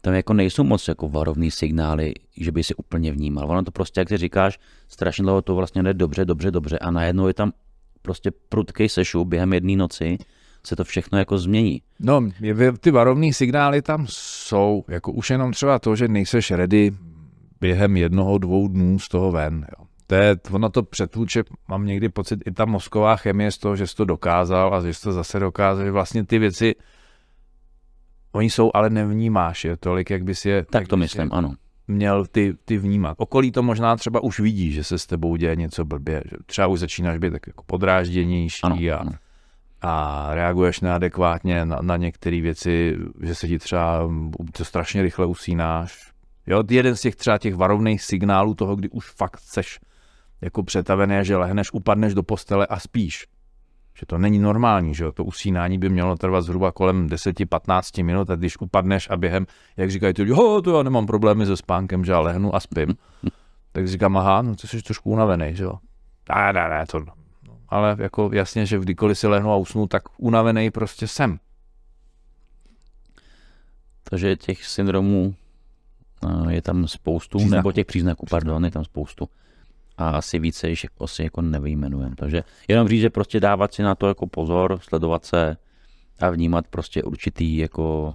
tam 0.00 0.14
jako 0.14 0.32
nejsou 0.32 0.64
moc 0.64 0.88
jako 0.88 1.08
varovný 1.08 1.50
signály, 1.50 2.14
že 2.36 2.52
by 2.52 2.64
si 2.64 2.74
úplně 2.74 3.12
vnímal. 3.12 3.50
Ono 3.50 3.62
to 3.62 3.70
prostě, 3.70 4.00
jak 4.00 4.08
ty 4.08 4.16
říkáš, 4.16 4.60
strašně 4.88 5.22
dlouho 5.22 5.42
to 5.42 5.54
vlastně 5.54 5.82
jde 5.82 5.94
dobře, 5.94 6.24
dobře, 6.24 6.50
dobře 6.50 6.78
a 6.78 6.90
najednou 6.90 7.26
je 7.26 7.34
tam 7.34 7.52
prostě 8.02 8.30
prudkej 8.48 8.88
sešu 8.88 9.24
během 9.24 9.52
jedné 9.52 9.76
noci 9.76 10.18
se 10.66 10.76
to 10.76 10.84
všechno 10.84 11.18
jako 11.18 11.38
změní. 11.38 11.82
No, 12.00 12.28
ty 12.80 12.90
varovné 12.90 13.32
signály 13.32 13.82
tam 13.82 14.06
jsou, 14.08 14.84
jako 14.88 15.12
už 15.12 15.30
jenom 15.30 15.52
třeba 15.52 15.78
to, 15.78 15.96
že 15.96 16.08
nejseš 16.08 16.50
ready 16.50 16.90
během 17.60 17.96
jednoho, 17.96 18.38
dvou 18.38 18.68
dnů 18.68 18.98
z 18.98 19.08
toho 19.08 19.32
ven. 19.32 19.66
Jo. 19.78 19.86
To 20.06 20.14
je, 20.14 20.36
ono 20.50 20.70
to 20.70 20.82
přetluče, 20.82 21.44
mám 21.68 21.86
někdy 21.86 22.08
pocit, 22.08 22.40
i 22.46 22.50
ta 22.50 22.64
mozková 22.64 23.16
chemie 23.16 23.50
z 23.50 23.58
toho, 23.58 23.76
že 23.76 23.86
jsi 23.86 23.96
to 23.96 24.04
dokázal 24.04 24.74
a 24.74 24.80
že 24.80 24.94
jsi 24.94 25.02
to 25.02 25.12
zase 25.12 25.38
dokázal, 25.38 25.84
že 25.84 25.90
vlastně 25.90 26.24
ty 26.24 26.38
věci, 26.38 26.74
oni 28.32 28.50
jsou, 28.50 28.70
ale 28.74 28.90
nevnímáš 28.90 29.64
je 29.64 29.76
tolik, 29.76 30.10
jak 30.10 30.24
bys 30.24 30.44
je, 30.44 30.64
Tak 30.70 30.88
to 30.88 30.96
myslím, 30.96 31.24
je 31.24 31.30
ano. 31.30 31.54
měl 31.88 32.26
ty, 32.26 32.54
ty 32.64 32.78
vnímat. 32.78 33.14
Okolí 33.18 33.52
to 33.52 33.62
možná 33.62 33.96
třeba 33.96 34.22
už 34.22 34.40
vidí, 34.40 34.72
že 34.72 34.84
se 34.84 34.98
s 34.98 35.06
tebou 35.06 35.36
děje 35.36 35.56
něco 35.56 35.84
blbě, 35.84 36.22
že 36.30 36.36
třeba 36.46 36.66
už 36.66 36.80
začínáš 36.80 37.18
být 37.18 37.32
tak 37.32 37.46
jako 37.46 37.62
podrážděnější 37.66 38.60
Ano, 38.62 38.76
a, 38.92 38.96
ano. 38.96 39.12
A 39.82 40.26
reaguješ 40.34 40.80
neadekvátně 40.80 41.64
na, 41.64 41.78
na 41.82 41.96
některé 41.96 42.40
věci, 42.40 42.96
že 43.22 43.34
se 43.34 43.48
ti 43.48 43.58
třeba 43.58 44.08
to 44.52 44.64
strašně 44.64 45.02
rychle 45.02 45.26
usínáš. 45.26 46.10
Jo, 46.46 46.62
jeden 46.70 46.96
z 46.96 47.00
těch 47.00 47.16
třeba 47.16 47.38
těch 47.38 47.54
varovných 47.54 48.02
signálů 48.02 48.54
toho, 48.54 48.76
kdy 48.76 48.88
už 48.88 49.10
fakt 49.10 49.38
seš 49.38 49.80
jako 50.40 50.62
přetavený, 50.62 51.16
že 51.22 51.36
lehneš, 51.36 51.72
upadneš 51.72 52.14
do 52.14 52.22
postele 52.22 52.66
a 52.66 52.78
spíš. 52.78 53.26
Že 53.98 54.06
to 54.06 54.18
není 54.18 54.38
normální, 54.38 54.94
že 54.94 55.04
jo? 55.04 55.12
to 55.12 55.24
usínání 55.24 55.78
by 55.78 55.88
mělo 55.88 56.16
trvat 56.16 56.40
zhruba 56.40 56.72
kolem 56.72 57.06
10-15 57.06 58.04
minut 58.04 58.30
a 58.30 58.36
když 58.36 58.60
upadneš 58.60 59.10
a 59.10 59.16
během, 59.16 59.46
jak 59.76 59.90
říkají 59.90 60.14
ty 60.14 60.22
lidi, 60.22 60.32
ho, 60.32 60.62
to 60.62 60.76
já 60.76 60.82
nemám 60.82 61.06
problémy 61.06 61.46
se 61.46 61.56
spánkem, 61.56 62.04
že 62.04 62.12
já 62.12 62.20
lehnu 62.20 62.54
a 62.54 62.60
spím. 62.60 62.88
tak 63.72 63.88
říkám, 63.88 64.16
aha, 64.16 64.42
no 64.42 64.54
ty 64.54 64.68
jsi 64.68 64.82
trošku 64.82 65.10
unavený, 65.10 65.56
že 65.56 65.64
jo. 65.64 65.72
Ne, 66.36 66.52
ne, 66.52 66.68
ne, 66.68 66.86
to. 66.86 67.19
Ale 67.70 67.96
jako 67.98 68.30
jasně, 68.32 68.66
že 68.66 68.78
kdykoliv 68.78 69.18
si 69.18 69.26
lehnu 69.26 69.50
a 69.50 69.56
usnu, 69.56 69.86
tak 69.86 70.02
unavený 70.18 70.70
prostě 70.70 71.08
jsem. 71.08 71.38
Takže 74.04 74.36
těch 74.36 74.66
syndromů 74.66 75.34
eh, 76.28 76.52
je 76.52 76.62
tam 76.62 76.88
spoustu, 76.88 77.38
Příznaků. 77.38 77.56
nebo 77.56 77.72
těch 77.72 77.86
příznaků, 77.86 78.26
pardon, 78.30 78.64
je 78.64 78.70
tam 78.70 78.84
spoustu. 78.84 79.28
A 79.96 80.10
asi 80.10 80.38
více 80.38 80.68
již 80.68 80.86
asi 81.00 81.22
jako 81.22 81.42
nevyjmenujeme. 81.42 82.16
Takže 82.16 82.42
jenom 82.68 82.88
říct, 82.88 83.00
že 83.00 83.10
prostě 83.10 83.40
dávat 83.40 83.74
si 83.74 83.82
na 83.82 83.94
to 83.94 84.08
jako 84.08 84.26
pozor, 84.26 84.78
sledovat 84.82 85.24
se 85.24 85.56
a 86.20 86.30
vnímat 86.30 86.68
prostě 86.68 87.02
určitý 87.02 87.56
jako 87.56 88.14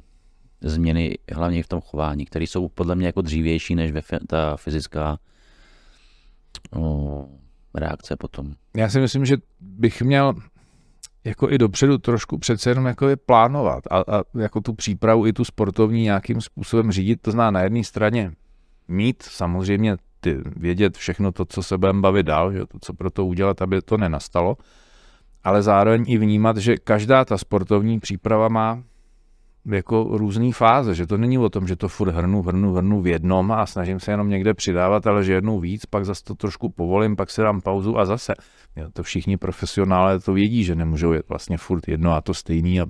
změny, 0.62 1.18
hlavně 1.34 1.64
v 1.64 1.68
tom 1.68 1.82
chování, 1.82 2.26
které 2.26 2.48
jsou 2.48 2.70
podle 2.70 2.96
mě 2.96 3.06
jako 3.06 3.22
dřívější 3.22 3.76
než 3.76 3.92
ta 4.28 4.58
fyzická 4.58 5.20
o, 6.76 7.28
reakce 7.76 8.16
potom. 8.16 8.54
Já 8.76 8.90
si 8.90 9.00
myslím, 9.00 9.26
že 9.26 9.38
bych 9.60 10.02
měl 10.02 10.34
jako 11.24 11.52
i 11.52 11.58
dopředu 11.58 11.98
trošku 11.98 12.38
přece 12.38 12.70
jenom 12.70 12.86
jako 12.86 13.08
je 13.08 13.16
plánovat 13.16 13.84
a, 13.92 13.98
a 13.98 14.24
jako 14.40 14.62
tu 14.62 14.74
přípravu 14.74 15.28
i 15.28 15.34
tu 15.34 15.46
sportovní 15.46 16.02
nějakým 16.02 16.42
způsobem 16.42 16.92
řídit. 16.92 17.22
To 17.22 17.32
zná 17.32 17.52
na 17.52 17.62
jedné 17.62 17.84
straně 17.84 18.32
mít 18.88 19.24
samozřejmě 19.24 19.98
ty, 20.20 20.38
vědět 20.56 20.98
všechno 20.98 21.32
to, 21.32 21.46
co 21.46 21.64
se 21.64 21.78
budeme 21.78 22.02
bavit 22.02 22.26
dál, 22.26 22.54
že 22.54 22.60
to, 22.66 22.80
co 22.82 22.94
pro 22.94 23.10
to 23.10 23.26
udělat, 23.26 23.62
aby 23.62 23.82
to 23.82 23.98
nenastalo, 23.98 24.58
ale 25.44 25.62
zároveň 25.62 26.06
i 26.08 26.18
vnímat, 26.18 26.58
že 26.58 26.78
každá 26.78 27.26
ta 27.26 27.38
sportovní 27.38 28.00
příprava 28.00 28.48
má 28.48 28.84
jako 29.66 30.04
různé 30.12 30.52
fáze, 30.54 30.96
že 30.96 31.08
to 31.08 31.18
není 31.18 31.38
o 31.38 31.50
tom, 31.50 31.68
že 31.68 31.76
to 31.76 31.88
furt 31.88 32.12
hrnu, 32.12 32.42
hrnu, 32.42 32.74
hrnu 32.74 33.02
v 33.02 33.08
jednom 33.08 33.52
a 33.52 33.66
snažím 33.66 34.00
se 34.00 34.12
jenom 34.12 34.30
někde 34.30 34.54
přidávat, 34.54 35.08
ale 35.08 35.24
že 35.24 35.34
jednou 35.34 35.60
víc, 35.60 35.86
pak 35.86 36.06
zase 36.06 36.24
to 36.24 36.36
trošku 36.36 36.70
povolím, 36.70 37.16
pak 37.16 37.30
si 37.30 37.42
dám 37.42 37.62
pauzu 37.62 37.98
a 37.98 38.06
zase. 38.06 38.34
Jo, 38.76 38.88
to 38.94 39.04
všichni 39.04 39.38
profesionálé 39.38 40.20
to 40.20 40.34
vědí, 40.34 40.64
že 40.64 40.76
nemůžou 40.76 41.14
jet 41.14 41.30
vlastně 41.30 41.58
furt 41.58 41.88
jedno 41.88 42.14
a 42.14 42.22
to 42.22 42.34
stejný 42.34 42.82
a 42.82 42.86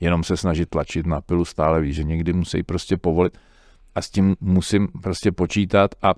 jenom 0.00 0.24
se 0.24 0.36
snažit 0.36 0.68
tlačit 0.68 1.06
na 1.06 1.20
pilu 1.20 1.44
stále 1.44 1.80
ví, 1.80 1.92
že 1.92 2.04
někdy 2.04 2.32
musí 2.32 2.62
prostě 2.62 2.96
povolit 2.96 3.38
a 3.94 4.02
s 4.02 4.10
tím 4.10 4.36
musím 4.40 4.88
prostě 5.02 5.32
počítat 5.32 5.90
a 6.02 6.08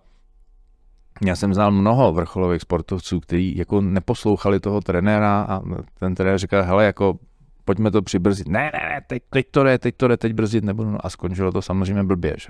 já 1.27 1.37
jsem 1.37 1.55
znal 1.55 1.71
mnoho 1.71 2.13
vrcholových 2.13 2.63
sportovců, 2.63 3.21
kteří 3.21 3.57
jako 3.57 3.81
neposlouchali 3.81 4.61
toho 4.61 4.81
trenéra 4.81 5.43
a 5.43 5.61
ten 5.99 6.15
trenér 6.15 6.39
říkal, 6.39 6.63
hele, 6.63 6.85
jako 6.85 7.19
pojďme 7.65 7.91
to 7.91 8.03
přibrzdit. 8.03 8.49
Ne, 8.49 8.71
ne, 8.75 8.89
ne, 8.89 9.01
teď, 9.07 9.23
teď 9.31 9.47
to 9.51 9.65
jde, 9.65 9.79
teď 9.79 9.97
to 9.97 10.09
jde, 10.09 10.17
teď 10.17 10.33
brzdit 10.33 10.65
nebudu. 10.65 10.91
No 10.91 11.07
a 11.07 11.11
skončilo 11.11 11.53
to 11.53 11.63
samozřejmě 11.63 12.03
blbě, 12.03 12.35
že? 12.39 12.49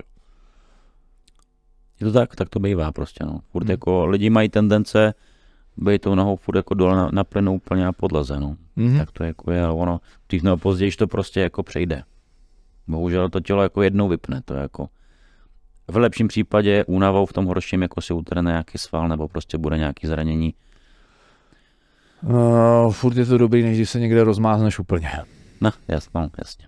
Je 1.99 2.07
to 2.07 2.13
tak, 2.13 2.35
tak 2.35 2.49
to 2.49 2.59
bývá 2.59 2.91
prostě, 2.91 3.25
no. 3.25 3.39
Furt 3.51 3.63
Hmm. 3.63 3.71
jako 3.71 4.05
lidi 4.05 4.29
mají 4.29 4.49
tendence 4.49 5.13
být 5.77 6.01
tou 6.01 6.15
nohou 6.15 6.35
furt 6.35 6.55
jako 6.55 6.73
dole 6.73 6.95
na, 6.95 7.09
na 7.13 7.23
plynu 7.23 7.53
úplně 7.53 7.83
na 7.83 7.93
podlaze, 7.93 8.39
no. 8.39 8.55
Mhm. 8.75 8.97
Tak 8.97 9.11
to 9.11 9.23
jako 9.23 9.51
je, 9.51 9.63
ale 9.63 9.73
ono 9.73 10.01
dřív 10.29 10.43
nebo 10.43 10.57
později 10.57 10.91
to 10.91 11.07
prostě 11.07 11.39
jako 11.41 11.63
přejde. 11.63 12.03
Bohužel 12.87 13.29
to 13.29 13.39
tělo 13.39 13.63
jako 13.63 13.81
jednou 13.81 14.07
vypne, 14.07 14.41
to 14.45 14.53
je 14.53 14.61
jako 14.61 14.87
v 15.87 15.97
lepším 15.97 16.27
případě 16.27 16.83
únavou, 16.87 17.25
v 17.25 17.33
tom 17.33 17.45
horším 17.45 17.81
jako 17.81 18.01
si 18.01 18.13
utrhne 18.13 18.51
nějaký 18.51 18.77
sval 18.77 19.07
nebo 19.07 19.27
prostě 19.27 19.57
bude 19.57 19.77
nějaký 19.77 20.07
zranění. 20.07 20.53
Uh, 22.25 22.91
furt 22.91 23.17
je 23.17 23.25
to 23.25 23.37
dobrý, 23.37 23.63
než 23.63 23.77
když 23.77 23.89
se 23.89 23.99
někde 23.99 24.23
rozmázneš 24.23 24.79
úplně. 24.79 25.09
No, 25.61 25.71
jasně, 25.87 26.11
no, 26.15 26.29
jasně. 26.37 26.67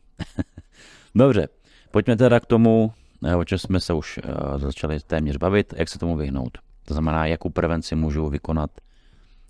Dobře, 1.16 1.48
pojďme 1.92 2.16
teda 2.16 2.40
k 2.40 2.46
tomu, 2.46 2.94
eh, 3.26 3.36
o 3.36 3.44
čem 3.44 3.58
jsme 3.58 3.80
se 3.80 3.94
už 3.94 4.18
uh, 4.18 4.58
začali 4.58 5.00
téměř 5.00 5.38
bavit, 5.38 5.74
jak 5.78 5.90
se 5.90 6.00
tomu 6.00 6.18
vyhnout. 6.18 6.58
To 6.86 6.94
znamená, 6.94 7.26
jakou 7.26 7.50
prevenci 7.50 7.96
můžu 7.96 8.30
vykonat 8.30 8.72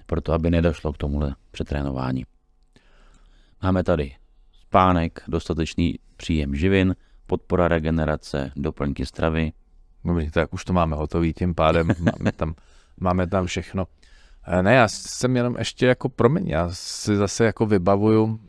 pro 0.06 0.22
to, 0.22 0.34
aby 0.34 0.52
nedošlo 0.52 0.94
k 0.94 0.98
tomuhle 0.98 1.36
přetrénování. 1.52 2.26
Máme 3.64 3.84
tady 3.84 4.16
spánek, 4.52 5.24
dostatečný 5.28 6.00
příjem 6.18 6.56
živin, 6.56 6.96
podpora 7.28 7.68
regenerace, 7.68 8.52
doplňky 8.56 9.06
stravy. 9.06 9.52
Dobrý, 10.06 10.32
tak 10.32 10.54
už 10.54 10.66
to 10.66 10.74
máme 10.74 10.96
hotový, 10.96 11.34
tím 11.34 11.56
pádem 11.56 11.88
máme 12.00 12.32
tam, 12.32 12.56
máme 13.00 13.28
tam 13.28 13.46
všechno. 13.46 13.86
Eh, 14.48 14.64
Ne, 14.64 14.74
já 14.74 14.88
jsem 14.88 15.36
jenom 15.36 15.56
ještě 15.60 15.86
jako, 15.86 16.10
promiň, 16.10 16.48
já 16.48 16.70
si 16.72 17.16
zase 17.16 17.46
jako 17.46 17.66
vybavuju, 17.66 18.40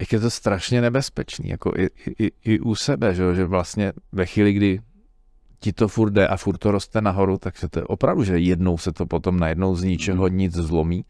jak 0.00 0.12
je 0.12 0.20
to 0.20 0.30
strašně 0.30 0.80
nebezpečný, 0.80 1.48
jako 1.48 1.72
i, 1.76 1.88
i, 2.18 2.30
i 2.44 2.60
u 2.60 2.74
sebe, 2.74 3.14
že, 3.14 3.34
že 3.34 3.44
vlastně 3.44 3.92
ve 4.12 4.26
chvíli, 4.26 4.52
kdy 4.52 4.80
ti 5.60 5.72
to 5.72 5.88
furt 5.88 6.10
jde 6.10 6.28
a 6.28 6.36
furt 6.36 6.58
to 6.58 6.70
roste 6.70 7.00
nahoru, 7.00 7.38
tak 7.38 7.56
se 7.56 7.68
to 7.68 7.86
opravdu, 7.86 8.24
že 8.24 8.38
jednou 8.38 8.78
se 8.78 8.92
to 8.92 9.06
potom 9.06 9.40
najednou 9.40 9.76
z 9.76 9.82
ničeho 9.84 10.28
nic 10.28 10.54
zlomí, 10.54 11.04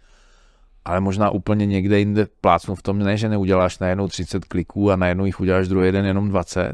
ale 0.85 1.00
možná 1.00 1.30
úplně 1.30 1.66
někde 1.66 1.99
jinde 1.99 2.26
plácnu 2.40 2.75
v 2.75 2.83
tom, 2.83 2.99
ne, 2.99 3.16
že 3.16 3.28
neuděláš 3.28 3.78
najednou 3.78 4.09
30 4.09 4.45
kliků 4.45 4.90
a 4.90 4.97
najednou 4.97 5.25
jich 5.25 5.40
uděláš 5.40 5.69
druhý 5.69 5.92
den 5.92 6.04
jenom 6.07 6.28
20, 6.28 6.73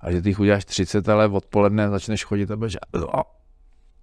a 0.00 0.12
že 0.12 0.22
ty 0.22 0.28
jich 0.28 0.40
uděláš 0.40 0.64
30, 0.64 1.08
ale 1.08 1.28
odpoledne 1.28 1.90
začneš 1.90 2.24
chodit 2.24 2.50
a 2.50 2.56
budeš 2.56 2.76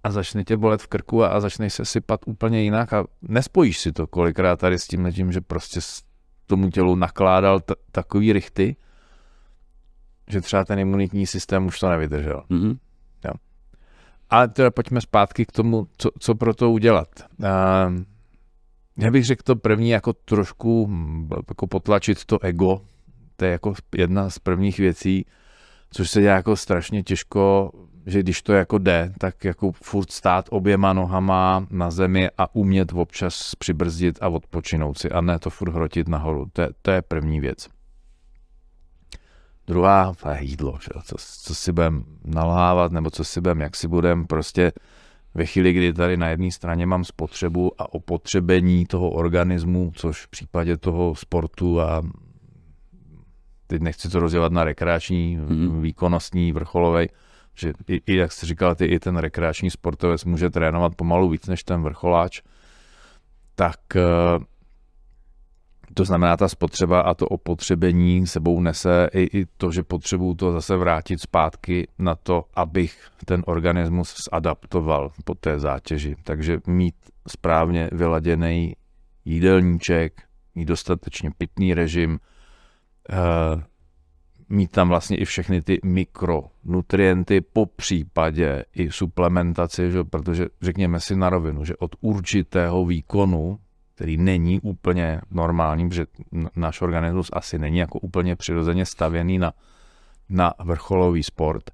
a 0.06 0.10
začne 0.10 0.44
tě 0.44 0.56
bolet 0.56 0.82
v 0.82 0.86
krku 0.86 1.24
a, 1.24 1.28
a 1.28 1.40
začneš 1.40 1.74
se 1.74 1.84
sypat 1.84 2.20
úplně 2.26 2.62
jinak 2.62 2.92
a 2.92 3.04
nespojíš 3.22 3.78
si 3.78 3.92
to 3.92 4.06
kolikrát 4.06 4.60
tady 4.60 4.78
s 4.78 4.86
tím 4.86 5.12
tím, 5.12 5.32
že 5.32 5.40
prostě 5.40 5.80
s 5.80 6.02
tomu 6.46 6.70
tělu 6.70 6.94
nakládal 6.94 7.60
t- 7.60 7.74
takový 7.92 8.32
rychty, 8.32 8.76
že 10.28 10.40
třeba 10.40 10.64
ten 10.64 10.78
imunitní 10.78 11.26
systém 11.26 11.66
už 11.66 11.80
to 11.80 11.90
nevydržel. 11.90 12.42
Mhm. 12.48 12.78
Ale 14.30 14.48
teda 14.48 14.70
pojďme 14.70 15.00
zpátky 15.00 15.46
k 15.46 15.52
tomu, 15.52 15.86
co, 15.96 16.10
co 16.18 16.34
pro 16.34 16.54
to 16.54 16.70
udělat. 16.70 17.08
Uh, 17.38 17.46
já 18.98 19.10
bych 19.10 19.24
řekl 19.24 19.42
to 19.44 19.56
první 19.56 19.90
jako 19.90 20.12
trošku 20.12 20.90
jako 21.48 21.66
potlačit 21.66 22.24
to 22.24 22.42
ego, 22.42 22.80
to 23.36 23.44
je 23.44 23.50
jako 23.50 23.74
jedna 23.96 24.30
z 24.30 24.38
prvních 24.38 24.78
věcí, 24.78 25.26
což 25.90 26.10
se 26.10 26.20
dělá 26.20 26.34
jako 26.34 26.56
strašně 26.56 27.02
těžko, 27.02 27.72
že 28.06 28.20
když 28.20 28.42
to 28.42 28.52
jako 28.52 28.78
jde, 28.78 29.12
tak 29.18 29.44
jako 29.44 29.72
furt 29.72 30.10
stát 30.12 30.46
oběma 30.50 30.92
nohama 30.92 31.66
na 31.70 31.90
zemi 31.90 32.30
a 32.38 32.54
umět 32.54 32.92
občas 32.92 33.54
přibrzdit 33.54 34.18
a 34.20 34.28
odpočinout 34.28 34.98
si 34.98 35.10
a 35.10 35.20
ne 35.20 35.38
to 35.38 35.50
furt 35.50 35.72
hrotit 35.72 36.08
nahoru. 36.08 36.46
To 36.52 36.62
je, 36.62 36.68
to 36.82 36.90
je 36.90 37.02
první 37.02 37.40
věc. 37.40 37.68
Druhá, 39.66 40.14
to 40.22 40.28
je 40.28 40.38
jídlo, 40.44 40.78
že? 40.82 40.88
Co, 41.04 41.16
co 41.42 41.54
si 41.54 41.72
budem 41.72 42.04
nalhávat, 42.24 42.92
nebo 42.92 43.10
co 43.10 43.24
si 43.24 43.40
budem, 43.40 43.60
jak 43.60 43.76
si 43.76 43.88
budem, 43.88 44.26
prostě 44.26 44.72
ve 45.34 45.46
chvíli, 45.46 45.72
kdy 45.72 45.92
tady 45.92 46.16
na 46.16 46.28
jedné 46.28 46.50
straně 46.50 46.86
mám 46.86 47.04
spotřebu 47.04 47.72
a 47.78 47.94
opotřebení 47.94 48.86
toho 48.86 49.10
organismu, 49.10 49.92
což 49.94 50.24
v 50.24 50.28
případě 50.28 50.76
toho 50.76 51.14
sportu 51.14 51.80
a 51.80 52.02
teď 53.66 53.82
nechci 53.82 54.08
to 54.08 54.20
rozdělat 54.20 54.52
na 54.52 54.64
rekreační, 54.64 55.36
Mhm. 55.36 55.48
mm-hmm. 55.48 55.80
výkonnostní, 55.80 56.52
vrcholovej, 56.52 57.08
že 57.58 57.72
i, 57.88 58.00
i, 58.06 58.16
jak 58.16 58.32
jsi 58.32 58.46
říkal, 58.46 58.74
ty, 58.74 58.84
i 58.84 58.98
ten 58.98 59.16
rekreační 59.16 59.70
sportovec 59.70 60.24
může 60.24 60.50
trénovat 60.50 60.94
pomalu 60.94 61.28
víc 61.28 61.46
než 61.46 61.64
ten 61.64 61.82
vrcholáč, 61.82 62.42
tak 63.54 63.96
eh, 63.96 64.00
to 65.94 66.04
znamená, 66.04 66.36
ta 66.36 66.48
spotřeba 66.48 67.00
a 67.00 67.14
to 67.14 67.26
opotřebení 67.26 68.26
sebou 68.26 68.60
nese 68.60 69.08
i, 69.12 69.38
i 69.38 69.46
to, 69.56 69.70
že 69.70 69.82
potřebuju 69.82 70.34
to 70.34 70.52
zase 70.52 70.76
vrátit 70.76 71.20
zpátky 71.20 71.88
na 71.98 72.14
to, 72.14 72.44
abych 72.54 73.08
ten 73.24 73.42
organismus 73.46 74.14
zadaptoval 74.32 75.12
po 75.24 75.34
té 75.34 75.58
zátěži. 75.58 76.16
Takže 76.24 76.58
mít 76.66 76.94
správně 77.28 77.90
vyladěný 77.92 78.76
jídelníček, 79.24 80.22
mít 80.54 80.64
dostatečně 80.64 81.30
pitný 81.38 81.74
režim, 81.74 82.18
uh, 83.12 83.62
mít 84.48 84.70
tam 84.70 84.88
vlastně 84.88 85.16
i 85.16 85.24
všechny 85.24 85.62
ty 85.62 85.80
mikronutrienty, 85.84 87.40
po 87.40 87.66
případě 87.66 88.64
i 88.74 88.90
suplementaci, 88.90 89.90
že? 89.90 90.04
protože 90.04 90.46
řekněme 90.62 91.00
si 91.00 91.16
na 91.16 91.30
rovinu, 91.30 91.64
že 91.64 91.76
od 91.76 91.96
určitého 92.00 92.86
výkonu, 92.86 93.58
který 93.94 94.16
není 94.16 94.60
úplně 94.60 95.20
normální, 95.30 95.88
protože 95.88 96.06
náš 96.56 96.80
organismus 96.80 97.30
asi 97.32 97.58
není 97.58 97.78
jako 97.78 97.98
úplně 97.98 98.36
přirozeně 98.36 98.86
stavěný 98.86 99.38
na, 99.38 99.52
na 100.28 100.54
vrcholový 100.64 101.22
sport, 101.22 101.70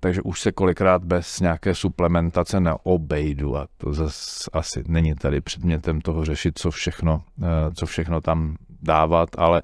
takže 0.00 0.22
už 0.22 0.40
se 0.40 0.52
kolikrát 0.52 1.04
bez 1.04 1.40
nějaké 1.40 1.74
suplementace 1.74 2.60
neobejdu 2.60 3.56
a 3.56 3.66
to 3.76 3.92
zase 3.92 4.50
asi 4.52 4.84
není 4.88 5.14
tady 5.14 5.40
předmětem 5.40 6.00
toho 6.00 6.24
řešit, 6.24 6.58
co 6.58 6.70
všechno, 6.70 7.22
eh, 7.42 7.74
co 7.74 7.86
všechno 7.86 8.20
tam 8.20 8.56
dávat, 8.82 9.28
ale 9.38 9.62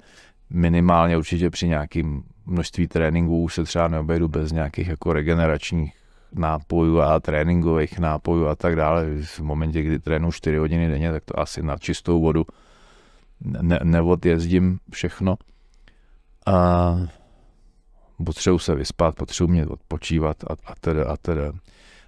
minimálně 0.49 1.17
určitě 1.17 1.49
při 1.49 1.67
nějakým 1.67 2.23
množství 2.45 2.87
tréninků 2.87 3.49
se 3.49 3.63
třeba 3.63 3.87
neobejdu 3.87 4.27
bez 4.27 4.51
nějakých 4.51 4.87
jako 4.87 5.13
regeneračních 5.13 5.93
nápojů 6.33 6.99
a 6.99 7.19
tréninkových 7.19 7.99
nápojů 7.99 8.47
a 8.47 8.55
tak 8.55 8.75
dále. 8.75 9.05
V 9.21 9.39
momentě, 9.39 9.83
kdy 9.83 9.99
trénu 9.99 10.31
4 10.31 10.57
hodiny 10.57 10.87
denně, 10.87 11.11
tak 11.11 11.23
to 11.25 11.39
asi 11.39 11.63
na 11.63 11.77
čistou 11.77 12.21
vodu 12.21 12.45
ne- 13.41 13.79
neodjezdím 13.83 14.79
všechno. 14.91 15.35
A 16.45 16.95
potřebuji 18.25 18.59
se 18.59 18.75
vyspat, 18.75 19.15
potřebuji 19.15 19.51
mě 19.51 19.67
odpočívat 19.67 20.43
a, 20.43 20.55
a 20.65 20.73
teda 20.79 21.05
a 21.05 21.17
teda. 21.17 21.51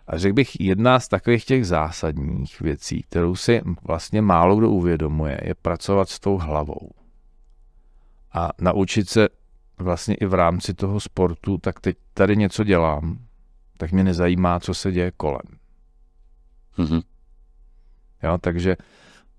A 0.07 0.17
řekl 0.17 0.33
bych, 0.33 0.59
jedna 0.59 0.99
z 0.99 1.07
takových 1.07 1.45
těch 1.45 1.67
zásadních 1.67 2.61
věcí, 2.61 3.03
kterou 3.09 3.35
si 3.35 3.61
vlastně 3.83 4.21
málo 4.21 4.55
kdo 4.55 4.69
uvědomuje, 4.69 5.39
je 5.43 5.55
pracovat 5.55 6.09
s 6.09 6.19
tou 6.19 6.37
hlavou. 6.37 6.89
A 8.33 8.49
naučit 8.61 9.09
se 9.09 9.27
vlastně 9.79 10.15
i 10.15 10.25
v 10.25 10.33
rámci 10.33 10.73
toho 10.73 10.99
sportu, 10.99 11.57
tak 11.57 11.79
teď 11.79 11.97
tady 12.13 12.37
něco 12.37 12.63
dělám, 12.63 13.19
tak 13.77 13.91
mě 13.91 14.03
nezajímá, 14.03 14.59
co 14.59 14.73
se 14.73 14.91
děje 14.91 15.11
kolem. 15.11 15.59
Mm-hmm. 16.77 17.01
Jo, 18.23 18.37
takže 18.41 18.75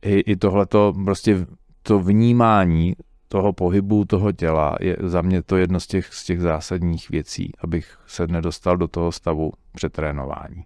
i, 0.02 0.20
i 0.20 0.37
tohleto 0.37 0.92
prostě 1.04 1.47
to 1.82 1.99
vnímání 1.99 2.97
toho 3.28 3.52
pohybu 3.52 4.04
toho 4.04 4.32
těla 4.32 4.76
je 4.80 4.97
za 5.00 5.23
mě 5.23 5.42
to 5.42 5.56
jedno 5.56 5.80
z 5.80 5.87
těch, 5.87 6.14
z 6.14 6.25
těch 6.25 6.40
zásadních 6.40 7.11
věcí, 7.11 7.52
abych 7.59 7.99
se 8.06 8.26
nedostal 8.26 8.76
do 8.76 8.88
toho 8.88 9.12
stavu 9.12 9.52
přetrénování. 9.73 10.64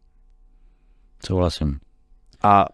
Souhlasím. 1.27 1.81
A 2.43 2.65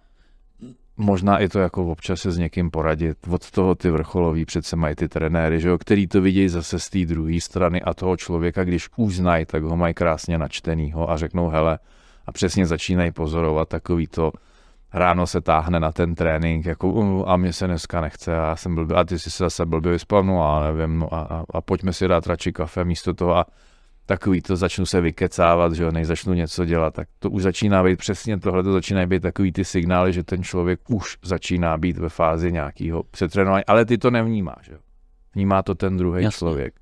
možná 1.00 1.38
i 1.38 1.49
to 1.49 1.59
jako 1.59 1.87
občas 1.87 2.21
se 2.21 2.30
s 2.33 2.38
někým 2.38 2.71
poradit. 2.71 3.19
Od 3.30 3.50
toho 3.50 3.75
ty 3.75 3.90
vrcholoví 3.90 4.45
přece 4.45 4.76
mají 4.76 4.95
ty 4.95 5.09
trenéry, 5.09 5.61
že 5.61 5.69
jo, 5.69 5.78
který 5.78 6.07
to 6.07 6.21
vidějí 6.21 6.49
zase 6.49 6.78
z 6.78 6.90
té 6.90 7.04
druhé 7.04 7.40
strany 7.40 7.83
a 7.83 7.95
toho 7.95 8.16
člověka, 8.16 8.64
když 8.64 8.88
už 8.97 9.16
znají, 9.16 9.47
tak 9.47 9.62
ho 9.62 9.76
mají 9.76 9.95
krásně 9.95 10.38
načtenýho 10.38 11.11
a 11.11 11.16
řeknou, 11.16 11.49
hele, 11.49 11.78
a 12.26 12.33
přesně 12.33 12.66
začínají 12.66 13.12
pozorovat 13.12 13.69
takový 13.69 14.07
to, 14.07 14.33
ráno 14.95 15.26
se 15.26 15.40
táhne 15.40 15.80
na 15.80 15.92
ten 15.92 16.14
trénink, 16.14 16.66
jako 16.66 17.25
a 17.26 17.37
mě 17.37 17.52
se 17.52 17.66
dneska 17.66 18.00
nechce 18.00 18.38
a 18.38 18.47
já 18.47 18.57
jsem 18.57 18.75
blbý, 18.75 18.95
a 18.95 19.04
ty 19.04 19.19
jsi 19.19 19.30
se 19.30 19.45
zase 19.45 19.66
blbě 19.66 19.92
vyspal, 19.92 20.25
no 20.25 20.42
a 20.42 20.73
nevím, 20.73 20.99
no 20.99 21.14
a, 21.14 21.21
a, 21.21 21.45
a 21.54 21.61
pojďme 21.61 21.92
si 21.92 22.09
dát 22.09 22.26
radši 22.26 22.52
kafe 22.52 22.85
místo 22.85 23.14
toho 23.14 23.37
a 23.37 23.47
takový 24.11 24.43
to 24.43 24.57
začnu 24.57 24.87
se 24.87 25.00
vykecávat, 25.00 25.73
že 25.73 25.83
jo, 25.83 25.90
než 25.93 26.07
začnu 26.07 26.35
něco 26.35 26.64
dělat, 26.64 26.95
tak 26.95 27.09
to 27.19 27.31
už 27.31 27.43
začíná 27.43 27.85
být 27.85 27.99
přesně 27.99 28.38
tohle, 28.38 28.62
to 28.62 28.73
začínají 28.73 29.07
být 29.07 29.23
takový 29.23 29.52
ty 29.52 29.64
signály, 29.64 30.12
že 30.12 30.25
ten 30.25 30.43
člověk 30.43 30.81
už 30.90 31.19
začíná 31.23 31.79
být 31.79 31.99
ve 31.99 32.09
fázi 32.09 32.52
nějakého 32.52 33.02
přetrénování, 33.02 33.64
ale 33.64 33.85
ty 33.85 33.99
to 33.99 34.11
nevnímáš, 34.11 34.67
že 34.67 34.73
jo. 34.73 34.79
Vnímá 35.35 35.62
to 35.62 35.75
ten 35.75 35.97
druhý 35.97 36.31
člověk. 36.31 36.75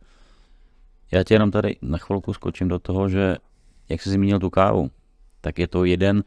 Já 1.12 1.24
tě 1.24 1.34
jenom 1.34 1.50
tady 1.50 1.76
na 1.82 1.98
chvilku 1.98 2.32
skočím 2.32 2.68
do 2.68 2.78
toho, 2.78 3.08
že 3.08 3.36
jak 3.88 4.02
jsi 4.02 4.10
zmínil 4.10 4.38
tu 4.38 4.50
kávu, 4.50 4.90
tak 5.40 5.58
je 5.58 5.68
to 5.68 5.84
jeden 5.84 6.24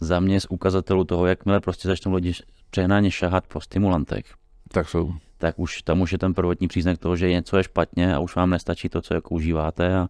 za 0.00 0.20
mě 0.20 0.40
z 0.40 0.46
ukazatelů 0.50 1.04
toho, 1.04 1.26
jakmile 1.26 1.60
prostě 1.60 1.88
začnou 1.88 2.14
lidi 2.14 2.32
přehnáně 2.70 3.10
šahat 3.10 3.46
po 3.46 3.60
stimulantech. 3.60 4.24
Tak 4.72 4.88
jsou. 4.88 5.12
Tak 5.38 5.58
už 5.58 5.82
tam 5.82 6.00
už 6.00 6.12
je 6.12 6.18
ten 6.18 6.34
prvotní 6.34 6.68
příznak 6.68 6.98
toho, 6.98 7.16
že 7.16 7.30
něco 7.30 7.56
je 7.56 7.62
špatně 7.62 8.14
a 8.14 8.18
už 8.18 8.36
vám 8.36 8.50
nestačí 8.50 8.88
to, 8.88 9.02
co 9.02 9.14
jako 9.14 9.34
užíváte 9.34 9.96
a 9.96 10.08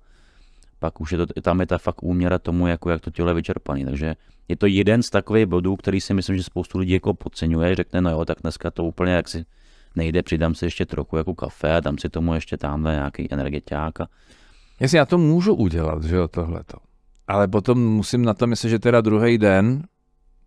pak 0.80 1.00
už 1.00 1.12
je 1.12 1.18
to, 1.18 1.26
tam 1.42 1.60
je 1.60 1.66
ta 1.66 1.78
fakt 1.78 2.02
úměra 2.02 2.38
tomu, 2.38 2.66
jako 2.66 2.90
jak 2.90 3.00
to 3.00 3.10
tělo 3.10 3.28
je 3.28 3.34
vyčerpaný. 3.34 3.84
Takže 3.84 4.14
je 4.48 4.56
to 4.56 4.66
jeden 4.66 5.02
z 5.02 5.10
takových 5.10 5.46
bodů, 5.46 5.76
který 5.76 6.00
si 6.00 6.14
myslím, 6.14 6.36
že 6.36 6.42
spoustu 6.42 6.78
lidí 6.78 6.92
jako 6.92 7.14
podceňuje, 7.14 7.74
řekne, 7.74 8.00
no 8.00 8.10
jo, 8.10 8.24
tak 8.24 8.38
dneska 8.42 8.70
to 8.70 8.84
úplně 8.84 9.12
jak 9.12 9.28
si 9.28 9.44
nejde, 9.96 10.22
přidám 10.22 10.54
si 10.54 10.64
ještě 10.64 10.86
trochu 10.86 11.16
jako 11.16 11.34
kafe 11.34 11.76
a 11.76 11.80
dám 11.80 11.98
si 11.98 12.08
tomu 12.08 12.34
ještě 12.34 12.56
tamhle 12.56 12.92
nějaký 12.92 13.32
energetiák. 13.32 14.00
A... 14.00 14.08
Jestli 14.80 14.98
já 14.98 15.06
to 15.06 15.18
můžu 15.18 15.54
udělat, 15.54 16.04
že 16.04 16.16
jo, 16.16 16.28
tohleto 16.28 16.76
ale 17.30 17.48
potom 17.48 17.78
musím 17.78 18.24
na 18.24 18.34
to 18.34 18.46
myslet, 18.46 18.70
že 18.70 18.78
teda 18.78 19.00
druhý 19.00 19.38
den 19.38 19.82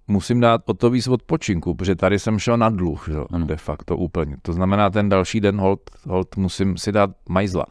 musím 0.08 0.40
dát 0.40 0.62
o 0.66 0.74
to 0.74 0.90
víc 0.90 1.08
odpočinku, 1.08 1.74
protože 1.74 1.96
tady 1.96 2.20
jsem 2.20 2.40
šel 2.40 2.58
na 2.58 2.70
dluh, 2.70 3.10
že? 3.12 3.46
de 3.46 3.58
facto 3.58 3.98
úplně. 3.98 4.38
To 4.42 4.54
znamená, 4.54 4.90
ten 4.90 5.10
další 5.10 5.40
den 5.42 5.60
hold, 5.60 5.80
hold 6.08 6.38
musím 6.38 6.78
si 6.78 6.92
dát 6.92 7.10
majzla. 7.30 7.66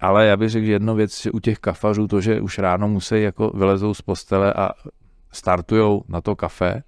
Ale 0.00 0.26
já 0.26 0.36
bych 0.36 0.50
řekl, 0.50 0.66
že 0.66 0.72
jedno 0.72 0.94
věc, 0.94 1.22
že 1.22 1.30
u 1.30 1.38
těch 1.38 1.58
kafařů 1.58 2.06
to, 2.06 2.20
že 2.20 2.40
už 2.40 2.58
ráno 2.58 2.88
musí 2.88 3.22
jako 3.22 3.50
vylezou 3.50 3.94
z 3.94 4.02
postele 4.02 4.52
a 4.52 4.70
startujou 5.32 6.04
na 6.08 6.20
to 6.20 6.36
kafe, 6.36 6.82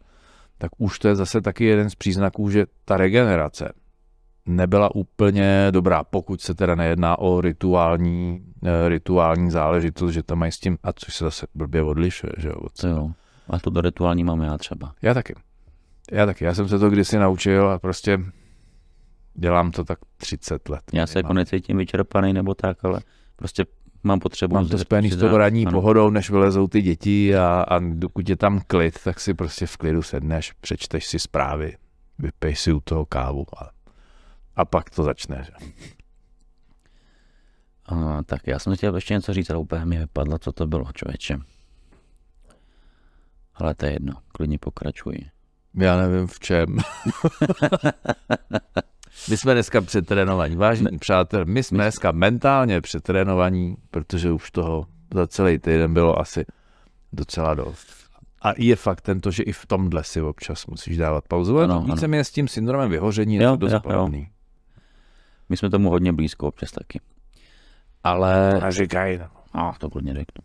tak 0.58 0.70
už 0.78 0.98
to 0.98 1.08
je 1.08 1.14
zase 1.14 1.40
taky 1.40 1.64
jeden 1.64 1.90
z 1.90 1.94
příznaků, 1.94 2.50
že 2.50 2.66
ta 2.84 2.96
regenerace 2.96 3.72
nebyla 4.46 4.94
úplně 4.94 5.68
dobrá, 5.70 6.04
pokud 6.04 6.40
se 6.40 6.54
teda 6.54 6.74
nejedná 6.74 7.18
o 7.18 7.40
rituální, 7.40 8.42
eh, 8.64 8.88
rituální 8.88 9.50
záležitost, 9.50 10.12
že 10.12 10.22
tam 10.22 10.38
mají 10.38 10.52
s 10.52 10.58
tím, 10.58 10.78
a 10.82 10.92
což 10.92 11.16
se 11.16 11.24
zase 11.24 11.46
blbě 11.54 11.82
odlišuje, 11.82 12.32
že 12.36 12.48
jo. 12.48 12.54
jo. 12.84 13.10
A 13.50 13.58
to 13.58 13.70
do 13.70 13.80
rituální 13.80 14.24
mám 14.24 14.40
já 14.40 14.58
třeba. 14.58 14.92
Já 15.02 15.14
taky. 15.14 15.34
Já 16.12 16.26
taky. 16.26 16.44
Já 16.44 16.54
jsem 16.54 16.68
se 16.68 16.78
to 16.78 16.90
kdysi 16.90 17.18
naučil 17.18 17.68
a 17.68 17.78
prostě 17.78 18.20
dělám 19.34 19.70
to 19.70 19.84
tak 19.84 19.98
30 20.16 20.68
let. 20.68 20.82
Já 20.92 21.06
se 21.06 21.18
jako 21.18 21.32
necítím 21.32 21.76
vyčerpaný 21.76 22.32
nebo 22.32 22.54
tak, 22.54 22.84
ale 22.84 23.00
prostě 23.36 23.66
mám 24.02 24.20
potřebu. 24.20 24.54
Mám 24.54 24.68
to 24.68 24.78
spojený 24.78 25.10
s 25.10 25.16
tou 25.16 25.36
ranní 25.36 25.66
ano. 25.66 25.80
pohodou, 25.80 26.10
než 26.10 26.30
vylezou 26.30 26.68
ty 26.68 26.82
děti 26.82 27.36
a, 27.36 27.64
a 27.68 27.78
dokud 27.78 28.28
je 28.28 28.36
tam 28.36 28.60
klid, 28.66 28.98
tak 29.04 29.20
si 29.20 29.34
prostě 29.34 29.66
v 29.66 29.76
klidu 29.76 30.02
sedneš, 30.02 30.52
přečteš 30.52 31.06
si 31.06 31.18
zprávy, 31.18 31.76
vypej 32.18 32.56
si 32.56 32.72
u 32.72 32.80
toho 32.80 33.06
kávu 33.06 33.46
a 33.58 33.78
a 34.58 34.64
pak 34.64 34.90
to 34.90 35.02
začne. 35.02 35.44
Že? 35.46 35.52
A, 37.86 38.22
tak 38.22 38.46
já 38.46 38.58
jsem 38.58 38.76
chtěl 38.76 38.94
ještě 38.94 39.14
něco 39.14 39.34
říct, 39.34 39.50
ale 39.50 39.58
úplně 39.58 39.84
mi 39.84 39.98
vypadlo, 39.98 40.38
co 40.38 40.52
to 40.52 40.66
bylo, 40.66 40.92
člověče. 40.94 41.38
Ale 43.54 43.74
to 43.74 43.86
je 43.86 43.92
jedno, 43.92 44.12
klidně 44.28 44.58
pokračuj. 44.58 45.18
Já 45.74 45.96
nevím 45.96 46.26
v 46.26 46.40
čem. 46.40 46.66
my 49.30 49.36
jsme 49.36 49.54
dneska 49.54 49.80
přetrénovaní, 49.80 50.56
vážení 50.56 50.88
ne. 50.92 50.98
přátelé, 50.98 51.44
my 51.44 51.62
jsme 51.62 51.78
my... 51.78 51.84
dneska 51.84 52.12
mentálně 52.12 52.80
přetrénovaní, 52.80 53.76
protože 53.90 54.32
už 54.32 54.50
toho 54.50 54.86
za 55.14 55.26
celý 55.26 55.58
týden 55.58 55.94
bylo 55.94 56.18
asi 56.18 56.44
docela 57.12 57.54
dost. 57.54 57.86
A 58.42 58.52
je 58.56 58.76
fakt 58.76 59.00
tento, 59.00 59.30
že 59.30 59.42
i 59.42 59.52
v 59.52 59.66
tomhle 59.66 60.04
si 60.04 60.22
občas 60.22 60.66
musíš 60.66 60.96
dávat 60.96 61.24
pauzu. 61.28 61.58
Ano, 61.58 61.80
více 61.80 62.08
mě 62.08 62.24
s 62.24 62.30
tím 62.30 62.48
syndromem 62.48 62.90
vyhoření 62.90 63.34
je 63.34 63.48
to 63.48 63.56
dost 63.56 63.72
jo, 63.72 63.80
podobný. 63.80 64.18
Jo. 64.20 64.26
My 65.48 65.56
jsme 65.56 65.70
tomu 65.70 65.90
hodně 65.90 66.12
blízko 66.12 66.48
občas 66.48 66.70
taky. 66.70 67.00
Ale... 68.04 68.60
A 68.60 68.70
říkaj. 68.70 69.20
No, 69.54 69.72
to 69.78 69.90
klidně 69.90 70.14
řeknu. 70.14 70.44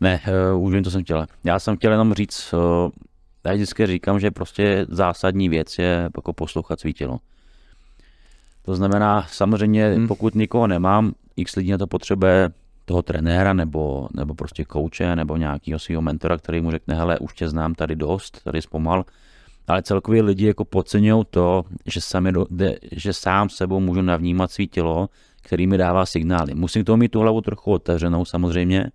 Ne, 0.00 0.20
uh, 0.54 0.64
už 0.64 0.74
vím, 0.74 0.84
co 0.84 0.90
jsem 0.90 1.04
chtěl. 1.04 1.26
Já 1.44 1.58
jsem 1.58 1.76
chtěl 1.76 1.92
jenom 1.92 2.14
říct, 2.14 2.52
uh, 2.52 2.90
já 3.46 3.54
vždycky 3.54 3.86
říkám, 3.86 4.20
že 4.20 4.30
prostě 4.30 4.86
zásadní 4.88 5.48
věc 5.48 5.78
je 5.78 6.10
jako 6.16 6.32
poslouchat 6.32 6.80
svý 6.80 6.92
tělo. 6.92 7.18
To 8.68 8.74
znamená, 8.74 9.26
samozřejmě, 9.30 9.88
hmm. 9.88 10.08
pokud 10.08 10.34
nikoho 10.34 10.66
nemám, 10.66 11.12
x 11.36 11.56
lidí 11.56 11.70
na 11.70 11.78
to 11.78 11.86
potřebuje 11.86 12.50
toho 12.84 13.02
trenéra 13.02 13.52
nebo, 13.52 14.08
nebo 14.14 14.34
prostě 14.34 14.64
kouče 14.64 15.16
nebo 15.16 15.36
nějakého 15.36 15.78
svého 15.78 16.02
mentora, 16.02 16.38
který 16.38 16.60
mu 16.60 16.70
řekne, 16.70 16.94
hele, 16.94 17.18
už 17.18 17.34
tě 17.34 17.48
znám 17.48 17.74
tady 17.74 17.96
dost, 17.96 18.44
tady 18.44 18.62
zpomal, 18.62 19.04
ale 19.68 19.82
celkově 19.82 20.22
lidi 20.22 20.46
jako 20.46 20.64
podceňují 20.64 21.24
to, 21.30 21.64
že, 21.86 22.00
sami 22.00 22.32
do, 22.32 22.46
de, 22.50 22.76
že 22.92 23.12
sám 23.12 23.48
sebou 23.48 23.80
můžu 23.80 24.02
navnímat 24.02 24.50
svý 24.50 24.68
tělo, 24.68 25.08
který 25.42 25.66
mi 25.66 25.78
dává 25.78 26.06
signály. 26.06 26.54
Musím 26.54 26.84
to 26.84 26.96
mít 26.96 27.08
tu 27.08 27.20
hlavu 27.20 27.40
trochu 27.40 27.72
otevřenou 27.72 28.24
samozřejmě, 28.24 28.90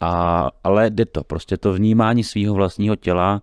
a, 0.00 0.50
ale 0.64 0.90
jde 0.90 1.06
to. 1.06 1.24
Prostě 1.24 1.56
to 1.56 1.72
vnímání 1.72 2.24
svého 2.24 2.54
vlastního 2.54 2.96
těla 2.96 3.42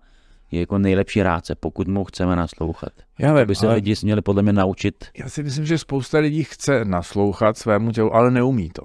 je 0.50 0.60
jako 0.60 0.78
nejlepší 0.78 1.22
rádce, 1.22 1.54
pokud 1.54 1.88
mu 1.88 2.04
chceme 2.04 2.36
naslouchat. 2.36 2.92
Já 3.18 3.32
vím, 3.32 3.42
Aby 3.42 3.54
se 3.54 3.66
ale... 3.66 3.74
lidi 3.74 3.94
měli 4.02 4.22
podle 4.22 4.42
mě 4.42 4.52
naučit. 4.52 5.04
Já 5.18 5.28
si 5.28 5.42
myslím, 5.42 5.66
že 5.66 5.78
spousta 5.78 6.18
lidí 6.18 6.44
chce 6.44 6.84
naslouchat 6.84 7.58
svému 7.58 7.92
tělu, 7.92 8.14
ale 8.14 8.30
neumí 8.30 8.70
to. 8.70 8.82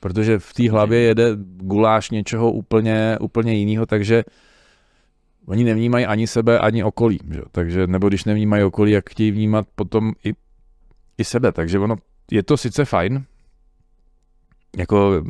Protože 0.00 0.38
v 0.38 0.52
té 0.52 0.70
hlavě 0.70 1.00
jede 1.00 1.30
guláš 1.56 2.10
něčeho 2.10 2.52
úplně, 2.52 3.18
úplně 3.20 3.52
jiného, 3.52 3.86
takže 3.86 4.24
oni 5.46 5.64
nevnímají 5.64 6.06
ani 6.06 6.26
sebe, 6.26 6.58
ani 6.58 6.84
okolí. 6.84 7.18
Že? 7.30 7.40
Takže, 7.52 7.86
nebo 7.86 8.08
když 8.08 8.24
nevnímají 8.24 8.64
okolí, 8.64 8.92
jak 8.92 9.10
chtějí 9.10 9.30
vnímat 9.30 9.66
potom 9.74 10.12
i, 10.24 10.32
i 11.18 11.24
sebe. 11.24 11.52
Takže 11.52 11.78
ono, 11.78 11.96
je 12.30 12.42
to 12.42 12.56
sice 12.56 12.84
fajn, 12.84 13.24
jako 14.76 15.24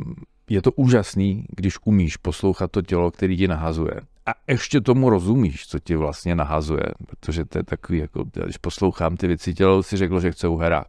je 0.49 0.61
to 0.61 0.71
úžasný, 0.71 1.45
když 1.55 1.77
umíš 1.85 2.17
poslouchat 2.17 2.71
to 2.71 2.81
tělo, 2.81 3.11
který 3.11 3.37
ti 3.37 3.47
nahazuje. 3.47 4.01
A 4.29 4.33
ještě 4.47 4.81
tomu 4.81 5.09
rozumíš, 5.09 5.67
co 5.67 5.79
ti 5.79 5.95
vlastně 5.95 6.35
nahazuje, 6.35 6.83
protože 7.07 7.45
to 7.45 7.57
je 7.57 7.63
takový, 7.63 7.99
jako, 7.99 8.25
když 8.45 8.57
poslouchám 8.57 9.17
ty 9.17 9.27
věci, 9.27 9.53
tělo 9.53 9.83
si 9.83 9.97
řeklo, 9.97 10.19
že 10.19 10.31
chce 10.31 10.47
uherák. 10.47 10.87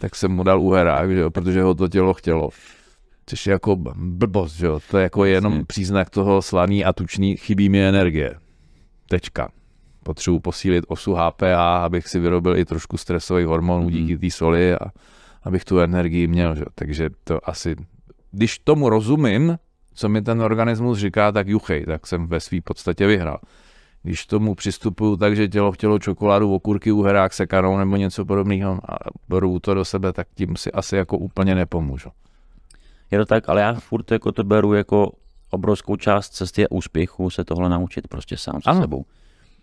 Tak 0.00 0.14
jsem 0.14 0.32
mu 0.32 0.42
dal 0.42 0.60
uherák, 0.60 1.10
že 1.10 1.18
jo, 1.18 1.30
protože 1.30 1.62
ho 1.62 1.74
to 1.74 1.88
tělo 1.88 2.14
chtělo. 2.14 2.48
Což 3.26 3.46
je 3.46 3.50
jako 3.50 3.76
blbost, 3.96 4.54
že 4.54 4.66
jo? 4.66 4.80
to 4.90 4.98
je 4.98 5.02
jako 5.02 5.24
jenom 5.24 5.66
příznak 5.66 6.10
toho 6.10 6.42
slaný 6.42 6.84
a 6.84 6.92
tučný, 6.92 7.36
chybí 7.36 7.68
mi 7.68 7.84
energie. 7.88 8.34
Tečka. 9.08 9.48
Potřebuji 10.02 10.40
posílit 10.40 10.84
osu 10.88 11.14
HPA, 11.14 11.76
abych 11.76 12.08
si 12.08 12.18
vyrobil 12.18 12.56
i 12.56 12.64
trošku 12.64 12.96
stresových 12.96 13.46
hormonů 13.46 13.90
díky 13.90 14.18
té 14.18 14.30
soli 14.30 14.74
a 14.74 14.90
abych 15.42 15.64
tu 15.64 15.78
energii 15.78 16.26
měl. 16.26 16.54
Že? 16.54 16.64
Takže 16.74 17.10
to 17.24 17.48
asi, 17.48 17.76
když 18.30 18.58
tomu 18.58 18.88
rozumím, 18.88 19.58
co 19.94 20.08
mi 20.08 20.22
ten 20.22 20.42
organismus 20.42 20.98
říká, 20.98 21.32
tak 21.32 21.48
juchej, 21.48 21.84
tak 21.84 22.06
jsem 22.06 22.26
ve 22.26 22.40
své 22.40 22.60
podstatě 22.60 23.06
vyhrál. 23.06 23.38
Když 24.02 24.26
tomu 24.26 24.54
přistupuju 24.54 25.16
tak, 25.16 25.36
že 25.36 25.48
tělo 25.48 25.72
chtělo 25.72 25.98
čokoládu, 25.98 26.54
okurky, 26.54 26.92
uherák, 26.92 27.32
sekanou 27.32 27.78
nebo 27.78 27.96
něco 27.96 28.24
podobného 28.24 28.80
a 28.88 28.96
beru 29.28 29.58
to 29.60 29.74
do 29.74 29.84
sebe, 29.84 30.12
tak 30.12 30.26
tím 30.34 30.56
si 30.56 30.72
asi 30.72 30.96
jako 30.96 31.18
úplně 31.18 31.54
nepomůžu. 31.54 32.08
Je 33.10 33.18
to 33.18 33.24
tak, 33.24 33.48
ale 33.48 33.60
já 33.60 33.74
furt 33.74 34.10
jako 34.10 34.32
to 34.32 34.44
beru 34.44 34.74
jako 34.74 35.12
obrovskou 35.50 35.96
část 35.96 36.30
cesty 36.30 36.64
a 36.64 36.70
úspěchu 36.70 37.30
se 37.30 37.44
tohle 37.44 37.68
naučit 37.68 38.08
prostě 38.08 38.36
sám 38.36 38.62
se 38.62 38.70
ano. 38.70 38.80
sebou. 38.80 39.04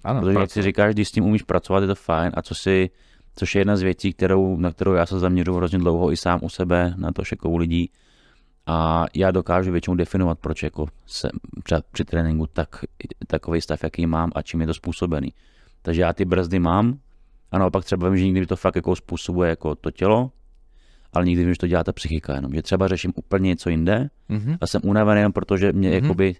Ano, 0.04 0.22
Protože 0.22 0.39
jak 0.39 0.52
si 0.52 0.62
říkáš, 0.62 0.94
když 0.94 1.08
s 1.08 1.12
tím 1.12 1.26
umíš 1.26 1.44
pracovat, 1.44 1.80
je 1.80 1.88
to 1.88 1.96
fajn 1.96 2.32
a 2.34 2.41
co 2.41 2.56
si, 2.56 2.89
což 3.36 3.56
je 3.56 3.62
jedna 3.62 3.78
z 3.78 3.82
věcí, 3.82 4.13
kterou, 4.13 4.58
na 4.58 4.72
kterou 4.72 4.94
já 4.94 5.06
se 5.06 5.20
zaměřuju 5.20 5.58
hrozně 5.58 5.80
dlouho 5.80 6.12
i 6.12 6.17
sám 6.17 6.39
u 6.44 6.50
sebe, 6.50 6.94
na 6.98 7.12
to 7.12 7.24
šekou 7.24 7.58
lidí. 7.58 7.91
A 8.72 9.06
já 9.14 9.32
dokážu 9.32 9.72
většinou 9.72 9.96
definovat, 9.96 10.40
proč 10.40 10.64
jako 10.64 10.86
se 11.06 11.30
při, 11.64 11.76
při 11.92 12.06
tréninku 12.06 12.48
tak, 12.48 12.86
takový 13.28 13.62
stav, 13.62 13.84
jaký 13.84 14.06
mám 14.06 14.32
a 14.36 14.42
čím 14.42 14.62
je 14.62 14.68
to 14.68 14.74
způsobený. 14.74 15.34
Takže 15.82 16.02
já 16.02 16.14
ty 16.14 16.26
brzdy 16.26 16.60
mám 16.60 16.98
a 17.52 17.58
naopak 17.58 17.84
třeba 17.86 18.10
vím, 18.10 18.18
že 18.18 18.26
někdy 18.26 18.46
to 18.46 18.56
fakt 18.56 18.76
jako 18.76 18.96
způsobuje 18.96 19.50
jako 19.50 19.76
to 19.76 19.92
tělo, 19.92 20.32
ale 21.14 21.26
nikdy 21.26 21.44
vím, 21.44 21.54
že 21.54 21.60
to 21.60 21.68
dělá 21.68 21.84
ta 21.84 21.92
psychika 21.92 22.36
jenom, 22.36 22.54
že 22.54 22.62
třeba 22.62 22.88
řeším 22.88 23.14
úplně 23.16 23.48
něco 23.48 23.70
jinde 23.70 24.10
mm-hmm. 24.30 24.58
a 24.62 24.68
jsem 24.68 24.82
unavený 24.84 25.20
jenom 25.20 25.34
protože 25.34 25.74
mě 25.74 25.90
mm-hmm. 25.90 26.04
jakoby... 26.04 26.36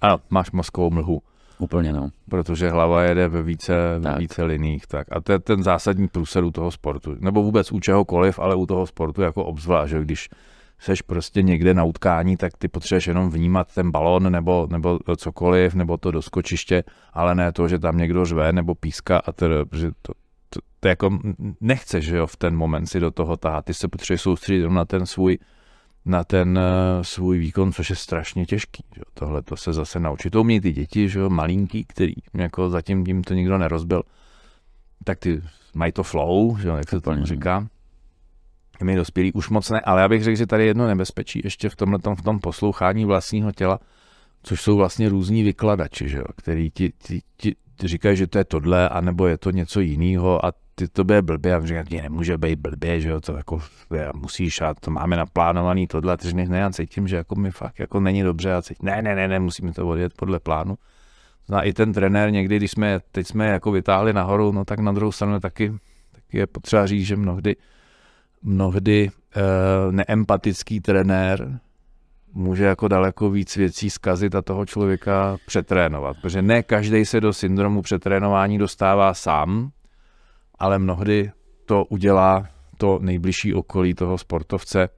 Ano, 0.00 0.20
máš 0.30 0.50
mozkovou 0.50 0.90
mlhu. 0.90 1.22
Úplně, 1.58 1.92
no. 1.92 2.08
Protože 2.30 2.70
hlava 2.70 3.02
jede 3.02 3.28
ve 3.28 3.42
více, 3.42 3.74
ve 3.98 4.18
více 4.18 4.42
liních. 4.42 4.86
Tak. 4.86 5.06
A 5.10 5.20
to 5.20 5.32
je 5.32 5.38
ten 5.38 5.62
zásadní 5.62 6.08
průser 6.08 6.44
u 6.44 6.50
toho 6.50 6.70
sportu. 6.70 7.16
Nebo 7.20 7.42
vůbec 7.42 7.72
u 7.72 7.80
čehokoliv, 7.80 8.38
ale 8.38 8.54
u 8.54 8.66
toho 8.66 8.86
sportu 8.86 9.22
jako 9.22 9.44
obzvlášť, 9.44 9.90
že 9.90 10.00
když 10.00 10.28
seš 10.78 11.02
prostě 11.02 11.42
někde 11.42 11.74
na 11.74 11.84
utkání, 11.84 12.36
tak 12.36 12.56
ty 12.58 12.68
potřebuješ 12.68 13.06
jenom 13.06 13.30
vnímat 13.30 13.74
ten 13.74 13.90
balon 13.90 14.32
nebo, 14.32 14.68
nebo 14.70 14.98
cokoliv, 15.16 15.74
nebo 15.74 15.96
to 15.96 16.10
doskočiště, 16.10 16.84
ale 17.12 17.34
ne 17.34 17.52
to, 17.52 17.68
že 17.68 17.78
tam 17.78 17.98
někdo 17.98 18.24
řve 18.24 18.52
nebo 18.52 18.74
píska 18.74 19.18
a 19.18 19.32
to, 19.32 19.46
že 19.72 19.90
to, 20.02 20.12
to, 20.50 20.60
to 20.80 20.88
jako 20.88 21.18
nechceš, 21.60 22.04
že 22.04 22.16
jo, 22.16 22.26
v 22.26 22.36
ten 22.36 22.56
moment 22.56 22.86
si 22.86 23.00
do 23.00 23.10
toho 23.10 23.36
tahat. 23.36 23.64
Ty 23.64 23.74
se 23.74 23.88
potřebuješ 23.88 24.20
soustředit 24.20 24.68
na 24.68 24.84
ten 24.84 25.06
svůj 25.06 25.38
na 26.06 26.24
ten 26.24 26.58
uh, 26.58 27.02
svůj 27.02 27.38
výkon, 27.38 27.72
což 27.72 27.90
je 27.90 27.96
strašně 27.96 28.46
těžký. 28.46 28.84
Že? 28.96 29.02
Tohle 29.14 29.42
to 29.42 29.56
se 29.56 29.72
zase 29.72 30.00
naučit. 30.00 30.30
To 30.30 30.40
umějí 30.40 30.60
ty 30.60 30.72
děti, 30.72 31.08
že 31.08 31.20
jo, 31.20 31.30
malinký, 31.30 31.84
který 31.84 32.14
jako 32.34 32.70
zatím 32.70 33.04
tím 33.04 33.24
to 33.24 33.34
nikdo 33.34 33.58
nerozbil, 33.58 34.02
tak 35.04 35.18
ty 35.18 35.42
mají 35.74 35.92
to 35.92 36.02
flow, 36.02 36.58
že 36.58 36.68
jo, 36.68 36.76
jak 36.76 36.88
se 36.88 37.00
to 37.00 37.24
říká. 37.24 37.66
My 38.82 38.96
dospělí 38.96 39.32
už 39.32 39.48
moc 39.48 39.70
ne, 39.70 39.80
ale 39.80 40.00
já 40.02 40.08
bych 40.08 40.24
řekl, 40.24 40.36
že 40.36 40.46
tady 40.46 40.62
je 40.62 40.66
jedno 40.66 40.86
nebezpečí 40.86 41.40
ještě 41.44 41.68
v 41.68 41.76
tomhle 41.76 41.98
v 42.16 42.22
tom 42.22 42.38
poslouchání 42.38 43.04
vlastního 43.04 43.52
těla, 43.52 43.78
což 44.42 44.60
jsou 44.60 44.76
vlastně 44.76 45.08
různí 45.08 45.42
vykladači, 45.42 46.08
že 46.08 46.18
jo, 46.18 46.24
který 46.36 46.70
ti, 46.70 46.92
ti, 46.98 47.20
ti, 47.36 47.54
ti 47.76 47.88
říkají, 47.88 48.16
že 48.16 48.26
to 48.26 48.38
je 48.38 48.44
tohle, 48.44 48.88
anebo 48.88 49.26
je 49.26 49.38
to 49.38 49.50
něco 49.50 49.80
jiného 49.80 50.46
a 50.46 50.52
ty 50.74 50.88
to 50.88 51.04
bude 51.04 51.22
blbě 51.22 51.54
a 51.54 51.66
říkám, 51.66 51.84
nemůže 52.02 52.38
být 52.38 52.58
blbě, 52.58 53.00
že 53.00 53.08
jo, 53.08 53.20
to 53.20 53.36
jako 53.36 53.62
musíš 54.14 54.60
a 54.60 54.74
to 54.74 54.90
máme 54.90 55.16
naplánovaný 55.16 55.86
tohle 55.86 56.12
a 56.12 56.16
ty 56.16 56.28
říkáš, 56.28 56.48
ne, 56.48 56.58
já 56.58 56.70
cítím, 56.70 57.08
že 57.08 57.16
jako 57.16 57.34
mi 57.34 57.50
fakt 57.50 57.78
jako 57.78 58.00
není 58.00 58.22
dobře 58.22 58.54
a 58.54 58.62
cítím, 58.62 58.86
ne, 58.86 59.02
ne, 59.02 59.14
ne, 59.14 59.28
ne, 59.28 59.40
musíme 59.40 59.72
to 59.72 59.88
odjet 59.88 60.12
podle 60.16 60.40
plánu. 60.40 60.78
No 61.48 61.56
a 61.56 61.62
i 61.62 61.72
ten 61.72 61.92
trenér 61.92 62.30
někdy, 62.30 62.56
když 62.56 62.70
jsme, 62.70 63.00
teď 63.12 63.26
jsme 63.26 63.46
jako 63.46 63.70
vytáhli 63.70 64.12
nahoru, 64.12 64.52
no 64.52 64.64
tak 64.64 64.78
na 64.78 64.92
druhou 64.92 65.12
stranu 65.12 65.40
taky, 65.40 65.72
taky 66.12 66.38
je 66.38 66.46
potřeba 66.46 66.86
říct, 66.86 67.06
že 67.06 67.16
mnohdy, 67.16 67.56
mnohdy 68.44 69.10
uh, 69.10 69.92
neempatický 69.92 70.80
trenér 70.80 71.60
může 72.32 72.64
jako 72.64 72.88
daleko 72.88 73.30
víc 73.30 73.56
věcí 73.56 73.90
zkazit 73.90 74.34
a 74.34 74.42
toho 74.42 74.66
člověka 74.66 75.36
přetrénovat, 75.46 76.16
protože 76.22 76.42
ne 76.42 76.62
každý 76.62 77.04
se 77.04 77.20
do 77.20 77.32
syndromu 77.32 77.82
přetrénování 77.82 78.58
dostává 78.58 79.14
sám, 79.14 79.70
ale 80.58 80.78
mnohdy 80.78 81.30
to 81.64 81.84
udělá 81.84 82.46
to 82.78 82.98
nejbližší 83.02 83.54
okolí 83.54 83.94
toho 83.94 84.18
sportovce. 84.18 84.88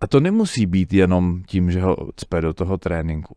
A 0.00 0.06
to 0.06 0.20
nemusí 0.20 0.66
být 0.66 0.92
jenom 0.92 1.42
tím, 1.46 1.70
že 1.70 1.80
ho 1.80 1.96
cpe 2.16 2.40
do 2.40 2.52
toho 2.52 2.78
tréninku, 2.78 3.36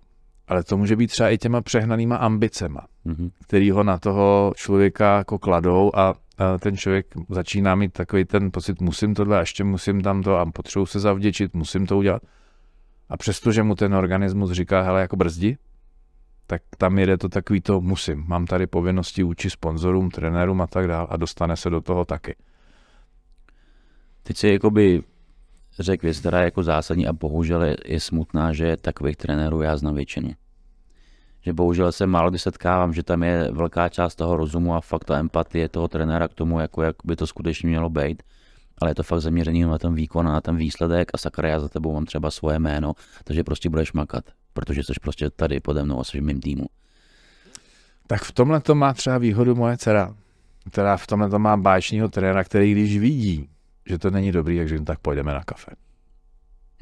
ale 0.50 0.64
to 0.64 0.78
může 0.78 0.96
být 0.96 1.08
třeba 1.08 1.30
i 1.30 1.38
těma 1.38 1.62
přehnanýma 1.62 2.16
ambicema, 2.16 2.88
mm-hmm. 3.06 3.32
který 3.48 3.72
ho 3.72 3.84
na 3.84 3.98
toho 3.98 4.54
člověka 4.56 5.18
jako 5.18 5.40
kladou 5.40 5.92
a, 5.96 6.10
a 6.38 6.58
ten 6.60 6.78
člověk 6.78 7.06
začíná 7.30 7.76
mít 7.76 7.94
takový 7.94 8.26
ten 8.26 8.52
pocit, 8.52 8.82
musím 8.82 9.14
tohle 9.14 9.38
a 9.38 9.40
ještě 9.40 9.64
musím 9.64 10.02
tam 10.02 10.24
to 10.24 10.38
a 10.38 10.52
potřebuji 10.52 10.86
se 10.86 11.00
zavděčit, 11.00 11.54
musím 11.54 11.86
to 11.86 11.98
udělat. 11.98 12.22
A 13.10 13.18
přestože 13.18 13.64
mu 13.64 13.76
ten 13.76 13.96
organismus 13.96 14.52
říká, 14.52 14.82
hele, 14.82 15.02
jako 15.02 15.16
brzdi, 15.16 15.58
tak 16.48 16.62
tam 16.78 17.00
jede 17.00 17.18
to 17.18 17.30
takový 17.30 17.62
to 17.62 17.82
musím. 17.82 18.24
Mám 18.28 18.46
tady 18.46 18.68
povinnosti 18.68 19.24
vůči 19.24 19.50
sponzorům, 19.50 20.12
trenérům 20.12 20.62
a 20.62 20.68
tak 20.68 20.88
dále 20.88 21.08
a 21.10 21.18
dostane 21.18 21.56
se 21.58 21.70
do 21.70 21.82
toho 21.82 22.06
taky. 22.06 22.36
Teď 24.24 24.38
si 24.38 24.48
jakoby 24.48 25.04
řekl 25.80 26.06
věc, 26.06 26.20
která 26.20 26.40
je 26.40 26.46
jako 26.46 26.64
zásadní 26.64 27.08
a 27.08 27.14
bohužel 27.14 27.64
je, 27.64 27.78
je 27.86 28.00
smutná, 28.00 28.54
že 28.54 28.78
takových 28.78 29.18
trenérů 29.18 29.62
já 29.62 29.78
znám 29.78 29.96
většinu. 29.96 30.32
Že 31.42 31.54
bohužel 31.54 31.92
se 31.92 32.08
málo 32.08 32.30
kdy 32.30 32.40
setkávám, 32.40 32.94
že 32.94 33.04
tam 33.04 33.24
je 33.24 33.50
velká 33.52 33.90
část 33.90 34.16
toho 34.16 34.38
rozumu 34.38 34.76
a 34.76 34.82
fakt 34.82 35.06
ta 35.06 35.20
empatie 35.20 35.70
toho 35.70 35.88
trenéra 35.88 36.28
k 36.28 36.34
tomu, 36.34 36.60
jako 36.60 36.84
jak 36.84 36.96
by 37.04 37.16
to 37.16 37.28
skutečně 37.28 37.70
mělo 37.70 37.90
být. 37.90 38.24
Ale 38.82 38.92
je 38.92 38.96
to 38.96 39.04
fakt 39.04 39.22
zaměřený 39.22 39.64
na 39.64 39.78
ten 39.78 39.96
výkon 39.96 40.28
a 40.28 40.34
na 40.34 40.42
ten 40.42 40.56
výsledek 40.56 41.12
a 41.14 41.18
sakra, 41.18 41.50
já 41.50 41.60
za 41.60 41.70
tebou 41.70 41.94
mám 41.94 42.06
třeba 42.06 42.32
svoje 42.32 42.60
jméno, 42.60 42.94
takže 43.24 43.44
prostě 43.44 43.70
budeš 43.70 43.94
makat 43.94 44.24
protože 44.60 44.84
jsi 44.84 44.94
prostě 45.02 45.30
tady 45.30 45.60
pode 45.60 45.84
mnou 45.84 46.00
a 46.00 46.04
jsi 46.04 46.20
v 46.20 46.24
mým 46.24 46.40
týmu. 46.40 46.66
Tak 48.08 48.22
v 48.22 48.32
tomhle 48.32 48.62
to 48.62 48.76
má 48.76 48.94
třeba 48.94 49.18
výhodu 49.18 49.56
moje 49.56 49.78
dcera, 49.78 50.16
která 50.72 50.98
v 50.98 51.08
tomhle 51.08 51.30
to 51.30 51.40
má 51.40 51.58
báječního 51.58 52.10
trenéra, 52.10 52.44
který 52.44 52.72
když 52.72 53.00
vidí, 53.00 53.50
že 53.86 53.98
to 53.98 54.10
není 54.10 54.32
dobrý, 54.32 54.58
takže 54.58 54.82
tak 54.82 55.00
půjdeme 55.00 55.34
na 55.34 55.44
kafe. 55.44 55.72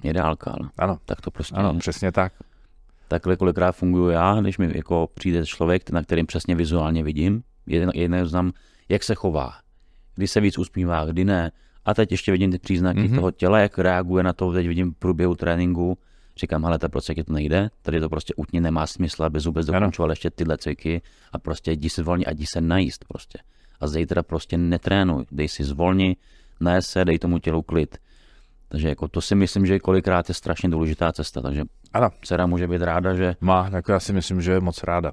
Ideálka, 0.04 0.52
ale 0.52 0.70
ano. 0.78 0.98
tak 1.06 1.22
to 1.22 1.32
prostě 1.32 1.56
Ano, 1.56 1.74
je. 1.74 1.80
přesně 1.80 2.12
tak. 2.12 2.34
Takhle 3.08 3.36
kolikrát 3.36 3.72
funguju 3.72 4.10
já, 4.10 4.42
když 4.42 4.58
mi 4.58 4.72
jako 4.76 5.10
přijde 5.14 5.46
člověk, 5.46 5.90
na 5.90 6.04
kterým 6.04 6.26
přesně 6.26 6.56
vizuálně 6.56 7.04
vidím, 7.04 7.44
jeden, 7.66 7.92
jeden 7.94 8.26
znám, 8.26 8.52
jak 8.90 9.04
se 9.04 9.16
chová, 9.16 9.54
kdy 10.16 10.28
se 10.28 10.42
víc 10.42 10.58
usmívá, 10.58 11.06
kdy 11.06 11.26
ne. 11.26 11.52
A 11.86 11.94
teď 11.94 12.12
ještě 12.12 12.32
vidím 12.32 12.52
ty 12.52 12.60
příznaky 12.60 13.00
mm-hmm. 13.00 13.16
toho 13.16 13.32
těla, 13.32 13.60
jak 13.60 13.78
reaguje 13.78 14.24
na 14.24 14.34
to, 14.34 14.54
teď 14.54 14.68
vidím 14.68 14.92
v 14.92 14.96
průběhu 14.96 15.36
tréninku, 15.36 15.98
Říkám, 16.38 16.66
ale 16.66 16.80
to 16.80 16.90
prostě 16.90 17.24
to 17.24 17.34
nejde, 17.34 17.70
tady 17.82 18.00
to 18.00 18.10
prostě 18.10 18.34
utně 18.36 18.62
nemá 18.62 18.88
smysl, 18.88 19.24
aby 19.24 19.40
vůbec 19.40 19.66
dokončoval 19.66 20.10
ještě 20.10 20.30
tyhle 20.30 20.58
cviky 20.58 21.02
a 21.32 21.40
prostě 21.40 21.72
jdi 21.72 21.90
si 21.90 22.02
zvolni 22.02 22.26
a 22.26 22.32
jdi 22.32 22.46
se 22.46 22.62
najíst 22.62 23.06
prostě. 23.06 23.40
A 23.80 23.88
zítra 23.88 24.24
prostě 24.24 24.58
netrénuj, 24.58 25.26
dej 25.32 25.48
si 25.48 25.64
zvolni, 25.64 26.16
ne 26.60 26.82
se, 26.82 27.06
dej 27.06 27.20
tomu 27.20 27.40
tělu 27.40 27.62
klid. 27.62 27.98
Takže 28.70 28.90
jako 28.90 29.08
to 29.08 29.22
si 29.22 29.36
myslím, 29.36 29.66
že 29.66 29.80
kolikrát 29.80 30.30
je 30.30 30.36
strašně 30.36 30.70
důležitá 30.70 31.14
cesta, 31.14 31.42
takže 31.42 31.64
ano. 31.94 32.10
dcera 32.22 32.46
může 32.46 32.68
být 32.68 32.82
ráda, 32.82 33.14
že... 33.14 33.36
Má, 33.42 33.70
tak 33.70 33.86
já 33.90 34.00
si 34.00 34.14
myslím, 34.14 34.42
že 34.42 34.52
je 34.52 34.60
moc 34.60 34.84
ráda. 34.84 35.12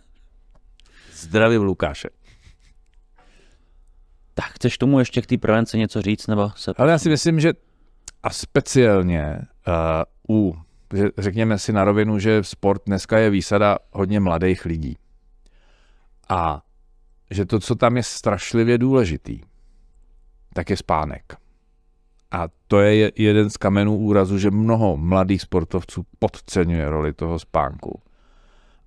Zdravím 1.12 1.62
Lukáše. 1.62 2.08
Tak 4.34 4.46
chceš 4.46 4.78
tomu 4.78 4.98
ještě 4.98 5.22
k 5.22 5.26
té 5.26 5.38
prevence 5.38 5.78
něco 5.78 6.02
říct? 6.02 6.26
Nebo 6.26 6.50
se... 6.56 6.72
Ale 6.76 6.90
já 6.90 6.98
si 6.98 7.08
myslím, 7.08 7.40
že 7.40 7.52
a 8.22 8.30
speciálně 8.30 9.38
uh, 10.28 10.36
u, 10.36 10.56
řekněme 11.18 11.58
si 11.58 11.72
na 11.72 11.84
rovinu, 11.84 12.18
že 12.18 12.44
sport 12.44 12.82
dneska 12.86 13.18
je 13.18 13.30
výsada 13.30 13.78
hodně 13.92 14.20
mladých 14.20 14.64
lidí. 14.64 14.96
A 16.28 16.62
že 17.30 17.44
to, 17.44 17.60
co 17.60 17.74
tam 17.74 17.96
je 17.96 18.02
strašlivě 18.02 18.78
důležitý, 18.78 19.40
tak 20.54 20.70
je 20.70 20.76
spánek. 20.76 21.22
A 22.30 22.48
to 22.68 22.80
je 22.80 23.12
jeden 23.16 23.50
z 23.50 23.56
kamenů 23.56 23.96
úrazu, 23.96 24.38
že 24.38 24.50
mnoho 24.50 24.96
mladých 24.96 25.42
sportovců 25.42 26.02
podceňuje 26.18 26.90
roli 26.90 27.12
toho 27.12 27.38
spánku. 27.38 28.00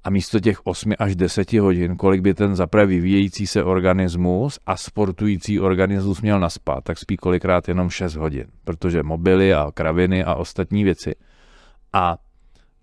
a 0.04 0.10
místo 0.10 0.40
těch 0.40 0.68
8 0.68 0.94
až 1.00 1.16
10 1.16 1.54
hodin, 1.54 1.96
kolik 1.96 2.22
by 2.22 2.34
ten 2.34 2.56
zaprvé 2.56 2.86
vyvíjející 2.86 3.48
se 3.48 3.64
organismus 3.64 4.60
a 4.66 4.78
sportující 4.78 5.60
organismus 5.60 6.22
měl 6.22 6.40
naspat, 6.40 6.84
tak 6.84 6.98
spí 6.98 7.18
kolikrát 7.18 7.68
jenom 7.68 7.90
6 7.90 8.16
hodin, 8.16 8.46
protože 8.64 9.04
mobily 9.04 9.54
a 9.54 9.72
kraviny 9.74 10.24
a 10.24 10.36
ostatní 10.36 10.84
věci. 10.84 11.16
A 11.94 12.18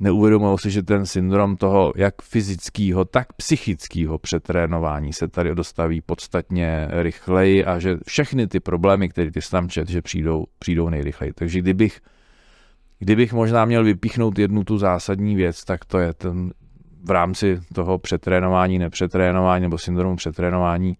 neuvědomují 0.00 0.58
si, 0.58 0.70
že 0.70 0.82
ten 0.82 1.06
syndrom 1.06 1.56
toho 1.56 1.92
jak 1.96 2.22
fyzického, 2.22 3.04
tak 3.04 3.32
psychického 3.32 4.18
přetrénování 4.18 5.12
se 5.12 5.28
tady 5.28 5.54
dostaví 5.54 6.00
podstatně 6.00 6.88
rychleji 6.90 7.64
a 7.64 7.78
že 7.78 7.96
všechny 8.06 8.46
ty 8.46 8.60
problémy, 8.60 9.08
které 9.08 9.30
ty 9.30 9.40
tam 9.50 9.68
čet, 9.68 9.88
že 9.88 10.02
přijdou, 10.02 10.44
přijdou 10.58 10.88
nejrychleji. 10.88 11.32
Takže 11.32 11.58
kdybych, 11.58 12.00
kdybych 12.98 13.32
možná 13.32 13.64
měl 13.64 13.84
vypíchnout 13.84 14.38
jednu 14.38 14.64
tu 14.64 14.78
zásadní 14.78 15.36
věc, 15.36 15.64
tak 15.64 15.84
to 15.84 15.98
je 15.98 16.14
ten 16.14 16.52
v 17.04 17.10
rámci 17.10 17.60
toho 17.74 17.98
přetrénování, 17.98 18.78
nepřetrénování 18.78 19.62
nebo 19.62 19.78
syndromu 19.78 20.16
přetrénování, 20.16 20.96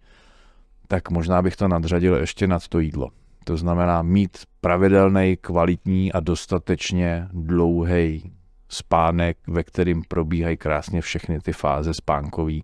tak 0.87 1.09
možná 1.09 1.41
bych 1.41 1.55
to 1.55 1.67
nadřadil 1.67 2.15
ještě 2.15 2.47
nad 2.47 2.67
to 2.67 2.79
jídlo. 2.79 3.09
To 3.43 3.57
znamená 3.57 4.01
mít 4.01 4.37
pravidelný, 4.61 5.37
kvalitní 5.41 6.13
a 6.13 6.19
dostatečně 6.19 7.27
dlouhý 7.33 8.31
spánek, 8.71 9.37
ve 9.47 9.63
kterým 9.63 10.03
probíhají 10.07 10.57
krásně 10.57 11.01
všechny 11.01 11.39
ty 11.39 11.53
fáze 11.53 11.93
spánkový, 11.93 12.63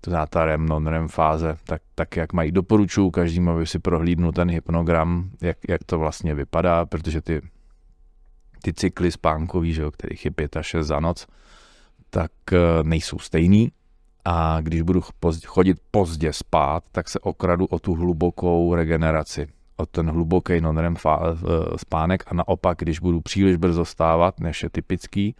to 0.00 0.10
znamená 0.10 0.26
ta 0.26 0.44
REM, 0.44 0.66
non-REM 0.66 1.08
fáze, 1.08 1.56
tak, 1.64 1.82
tak 1.94 2.16
jak 2.16 2.32
mají. 2.32 2.52
Doporučuji 2.52 3.10
každému, 3.10 3.50
aby 3.50 3.66
si 3.66 3.78
prohlídnul 3.78 4.32
ten 4.32 4.50
hypnogram, 4.50 5.30
jak, 5.40 5.56
jak 5.68 5.84
to 5.84 5.98
vlastně 5.98 6.34
vypadá, 6.34 6.86
protože 6.86 7.20
ty, 7.22 7.40
ty 8.62 8.72
cykly 8.72 9.10
spánkový, 9.10 9.72
že 9.72 9.82
jo, 9.82 9.90
kterých 9.90 10.24
je 10.24 10.30
5 10.30 10.56
až 10.56 10.66
6 10.66 10.86
za 10.86 11.00
noc, 11.00 11.26
tak 12.10 12.32
eh, 12.52 12.58
nejsou 12.82 13.18
stejný 13.18 13.72
a 14.24 14.60
když 14.60 14.82
budu 14.82 15.00
chodit 15.46 15.76
pozdě 15.90 16.32
spát, 16.32 16.84
tak 16.92 17.08
se 17.08 17.18
okradu 17.18 17.66
o 17.66 17.78
tu 17.78 17.94
hlubokou 17.94 18.74
regeneraci, 18.74 19.46
ten 19.86 20.10
hluboký 20.10 20.60
non-REM 20.60 20.94
eh, 20.96 21.18
spánek 21.76 22.24
a 22.26 22.34
naopak, 22.34 22.78
když 22.78 22.98
budu 22.98 23.20
příliš 23.20 23.56
brzo 23.56 23.84
stávat, 23.84 24.40
než 24.40 24.62
je 24.62 24.70
typický, 24.70 25.36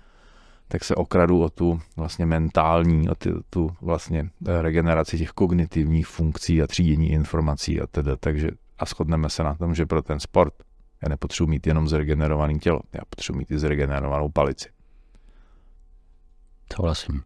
tak 0.68 0.84
se 0.84 0.94
okradu 0.94 1.42
o 1.42 1.50
tu 1.50 1.80
vlastně 1.96 2.26
mentální, 2.26 3.08
o 3.08 3.14
ty, 3.14 3.30
tu 3.50 3.70
vlastně 3.80 4.30
eh, 4.48 4.62
regeneraci 4.62 5.18
těch 5.18 5.30
kognitivních 5.30 6.06
funkcí 6.06 6.62
a 6.62 6.66
třídění 6.66 7.10
informací 7.10 7.80
a 7.80 7.86
tedy. 7.86 8.10
Takže 8.20 8.48
a 8.78 8.84
shodneme 8.84 9.30
se 9.30 9.42
na 9.42 9.54
tom, 9.54 9.74
že 9.74 9.86
pro 9.86 10.02
ten 10.02 10.20
sport 10.20 10.54
já 11.02 11.08
nepotřebuji 11.08 11.50
mít 11.50 11.66
jenom 11.66 11.88
zregenerovaný 11.88 12.58
tělo, 12.58 12.80
já 12.92 13.00
potřebuji 13.10 13.38
mít 13.38 13.50
i 13.50 13.58
zregenerovanou 13.58 14.28
palici. 14.28 14.68
Souhlasím. 16.76 17.22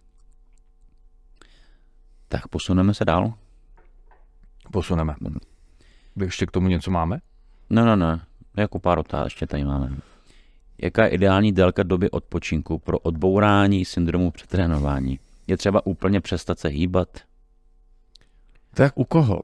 Tak 2.29 2.49
posuneme 2.49 2.95
se 2.95 3.05
dál. 3.05 3.35
Posuneme. 4.73 5.15
Vy 6.17 6.25
ještě 6.25 6.47
k 6.47 6.51
tomu 6.51 6.69
něco 6.69 6.91
máme? 6.91 7.19
No, 7.71 7.87
no, 7.87 7.97
no. 7.97 8.21
Jako 8.57 8.79
pár 8.79 8.99
otázek 8.99 9.27
ještě 9.27 9.47
tady 9.47 9.65
máme. 9.65 9.97
Jaká 10.79 11.05
je 11.05 11.11
ideální 11.11 11.53
délka 11.53 11.83
doby 11.83 12.11
odpočinku 12.11 12.79
pro 12.79 12.99
odbourání 12.99 13.85
syndromu 13.85 14.31
přetrénování? 14.31 15.19
Je 15.47 15.57
třeba 15.57 15.87
úplně 15.87 16.21
přestat 16.21 16.59
se 16.59 16.69
hýbat? 16.69 17.09
Tak 18.75 18.93
u 18.99 19.05
koho? 19.05 19.41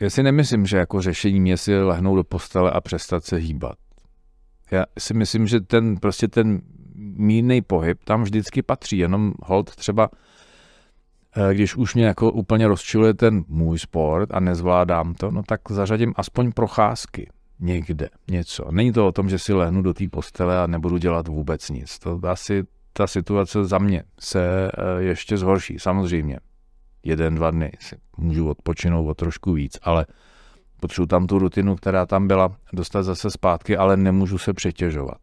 Já 0.00 0.10
si 0.10 0.22
nemyslím, 0.22 0.66
že 0.66 0.76
jako 0.76 1.02
řešením 1.02 1.46
je 1.46 1.56
si 1.56 1.78
lehnout 1.78 2.16
do 2.16 2.24
postele 2.24 2.70
a 2.70 2.80
přestat 2.80 3.24
se 3.24 3.36
hýbat. 3.36 3.78
Já 4.70 4.84
si 4.98 5.14
myslím, 5.14 5.46
že 5.46 5.60
ten 5.60 5.96
prostě 5.96 6.28
ten 6.28 6.60
mírný 6.94 7.62
pohyb 7.62 8.04
tam 8.04 8.22
vždycky 8.22 8.62
patří, 8.62 8.98
jenom 8.98 9.32
hold 9.42 9.76
třeba 9.76 10.08
když 11.52 11.76
už 11.76 11.94
mě 11.94 12.04
jako 12.06 12.32
úplně 12.32 12.68
rozčiluje 12.68 13.14
ten 13.14 13.44
můj 13.48 13.78
sport 13.78 14.30
a 14.32 14.40
nezvládám 14.40 15.14
to, 15.14 15.30
no 15.30 15.42
tak 15.42 15.60
zařadím 15.70 16.12
aspoň 16.16 16.52
procházky 16.52 17.30
někde, 17.60 18.08
něco. 18.30 18.70
Není 18.70 18.92
to 18.92 19.06
o 19.06 19.12
tom, 19.12 19.28
že 19.28 19.38
si 19.38 19.52
lehnu 19.52 19.82
do 19.82 19.94
té 19.94 20.08
postele 20.08 20.62
a 20.62 20.66
nebudu 20.66 20.96
dělat 20.96 21.28
vůbec 21.28 21.70
nic. 21.70 21.98
To 21.98 22.20
asi 22.28 22.64
ta 22.92 23.06
situace 23.06 23.64
za 23.64 23.78
mě 23.78 24.02
se 24.20 24.70
eh, 24.70 25.02
ještě 25.02 25.36
zhorší, 25.36 25.78
samozřejmě. 25.78 26.38
Jeden, 27.02 27.34
dva 27.34 27.50
dny 27.50 27.72
si 27.80 27.96
můžu 28.16 28.48
odpočinout 28.48 29.08
o 29.08 29.14
trošku 29.14 29.52
víc, 29.52 29.78
ale 29.82 30.06
potřebuji 30.80 31.06
tam 31.06 31.26
tu 31.26 31.38
rutinu, 31.38 31.76
která 31.76 32.06
tam 32.06 32.28
byla, 32.28 32.56
dostat 32.72 33.02
zase 33.02 33.30
zpátky, 33.30 33.76
ale 33.76 33.96
nemůžu 33.96 34.38
se 34.38 34.52
přetěžovat. 34.52 35.18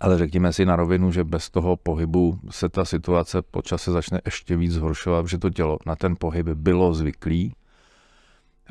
Ale 0.00 0.18
řekněme 0.18 0.52
si 0.52 0.66
na 0.66 0.76
rovinu, 0.76 1.12
že 1.12 1.24
bez 1.24 1.50
toho 1.50 1.76
pohybu 1.76 2.38
se 2.50 2.68
ta 2.68 2.84
situace 2.84 3.42
po 3.42 3.62
čase 3.62 3.92
začne 3.92 4.20
ještě 4.24 4.56
víc 4.56 4.72
zhoršovat, 4.72 5.26
že 5.26 5.38
to 5.38 5.50
tělo 5.50 5.78
na 5.86 5.96
ten 5.96 6.16
pohyb 6.18 6.46
bylo 6.46 6.94
zvyklý. 6.94 7.52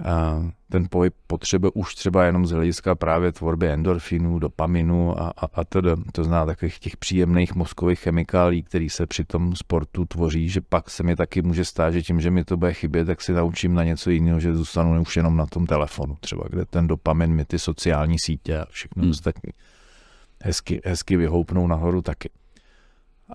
A 0.05 0.43
ten 0.69 0.87
pohyb 0.89 1.13
potřebuje 1.27 1.71
už 1.75 1.95
třeba 1.95 2.23
jenom 2.23 2.45
z 2.45 2.51
hlediska 2.51 2.95
právě 2.95 3.31
tvorby 3.31 3.69
endorfinů, 3.69 4.39
dopaminu 4.39 5.21
a, 5.21 5.33
a, 5.37 5.45
a 5.53 5.63
tedy. 5.63 5.89
To 6.11 6.23
zná 6.23 6.45
takových 6.45 6.79
těch 6.79 6.97
příjemných 6.97 7.55
mozkových 7.55 7.99
chemikálí, 7.99 8.63
které 8.63 8.87
se 8.89 9.05
při 9.05 9.25
tom 9.25 9.55
sportu 9.55 10.05
tvoří, 10.05 10.49
že 10.49 10.61
pak 10.61 10.89
se 10.89 11.03
mi 11.03 11.15
taky 11.15 11.41
může 11.41 11.65
stát, 11.65 11.91
že 11.91 12.01
tím, 12.01 12.21
že 12.21 12.31
mi 12.31 12.43
to 12.43 12.57
bude 12.57 12.73
chybět, 12.73 13.05
tak 13.05 13.21
si 13.21 13.33
naučím 13.33 13.73
na 13.73 13.83
něco 13.83 14.09
jiného, 14.09 14.39
že 14.39 14.55
zůstanu 14.55 15.01
už 15.01 15.17
jenom 15.17 15.37
na 15.37 15.45
tom 15.45 15.65
telefonu 15.65 16.17
třeba, 16.19 16.43
kde 16.49 16.65
ten 16.65 16.87
dopamin 16.87 17.33
mi 17.33 17.45
ty 17.45 17.59
sociální 17.59 18.19
sítě 18.19 18.59
a 18.59 18.65
všechno 18.69 19.01
hmm. 19.01 19.11
ostatní 19.11 19.51
hezky, 20.43 20.81
hezky 20.85 21.17
vyhoupnou 21.17 21.67
nahoru 21.67 22.01
taky. 22.01 22.29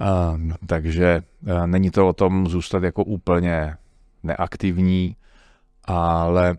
A, 0.00 0.36
takže 0.66 1.22
a 1.54 1.66
není 1.66 1.90
to 1.90 2.08
o 2.08 2.12
tom 2.12 2.46
zůstat 2.46 2.82
jako 2.82 3.04
úplně 3.04 3.76
neaktivní, 4.22 5.16
ale 5.84 6.56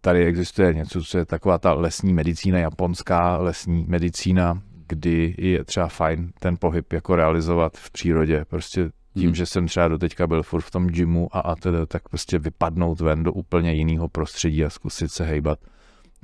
tady 0.00 0.24
existuje 0.24 0.74
něco, 0.74 1.02
co 1.02 1.18
je 1.18 1.24
taková 1.24 1.58
ta 1.58 1.72
lesní 1.72 2.12
medicína, 2.12 2.58
japonská 2.58 3.36
lesní 3.36 3.84
medicína, 3.88 4.62
kdy 4.88 5.34
je 5.38 5.64
třeba 5.64 5.88
fajn 5.88 6.32
ten 6.38 6.56
pohyb 6.60 6.92
jako 6.92 7.16
realizovat 7.16 7.76
v 7.76 7.90
přírodě. 7.90 8.44
Prostě 8.44 8.90
tím, 9.14 9.24
hmm. 9.24 9.34
že 9.34 9.46
jsem 9.46 9.66
třeba 9.66 9.88
doteďka 9.88 10.26
byl 10.26 10.42
furt 10.42 10.60
v 10.60 10.70
tom 10.70 10.86
gymu 10.86 11.28
a, 11.36 11.40
a 11.40 11.56
teda, 11.56 11.86
tak 11.86 12.08
prostě 12.08 12.38
vypadnout 12.38 13.00
ven 13.00 13.22
do 13.22 13.32
úplně 13.32 13.72
jiného 13.72 14.08
prostředí 14.08 14.64
a 14.64 14.70
zkusit 14.70 15.12
se 15.12 15.24
hejbat 15.24 15.58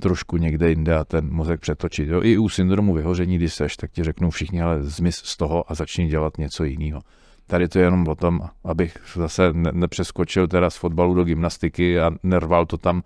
trošku 0.01 0.37
někde 0.37 0.69
jinde 0.69 0.97
a 0.97 1.05
ten 1.05 1.33
mozek 1.33 1.61
přetočit. 1.61 2.09
Jo? 2.09 2.23
I 2.23 2.39
u 2.39 2.49
syndromu 2.49 2.95
vyhoření, 2.95 3.37
když 3.37 3.55
seš, 3.55 3.77
tak 3.77 3.91
ti 3.91 4.05
řeknou 4.05 4.31
všichni, 4.31 4.63
ale 4.63 4.83
zmiz 4.83 5.17
z 5.17 5.37
toho 5.37 5.73
a 5.73 5.75
začni 5.75 6.07
dělat 6.07 6.39
něco 6.39 6.65
jiného. 6.65 7.01
Tady 7.47 7.69
to 7.69 7.79
je 7.79 7.85
jenom 7.85 8.09
o 8.09 8.15
tom, 8.15 8.41
abych 8.65 8.97
zase 9.17 9.53
nepřeskočil 9.53 10.49
teda 10.49 10.71
z 10.71 10.77
fotbalu 10.77 11.15
do 11.15 11.25
gymnastiky 11.25 12.01
a 12.01 12.11
nerval 12.23 12.67
to 12.67 12.79
tam 12.79 13.03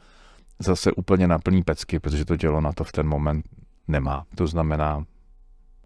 zase 0.58 0.92
úplně 0.92 1.28
na 1.28 1.38
plný 1.38 1.62
pecky, 1.62 2.00
protože 2.00 2.24
to 2.24 2.36
tělo 2.36 2.60
na 2.60 2.72
to 2.72 2.84
v 2.84 2.92
ten 2.92 3.08
moment 3.08 3.44
nemá. 3.88 4.24
To 4.34 4.46
znamená, 4.46 5.04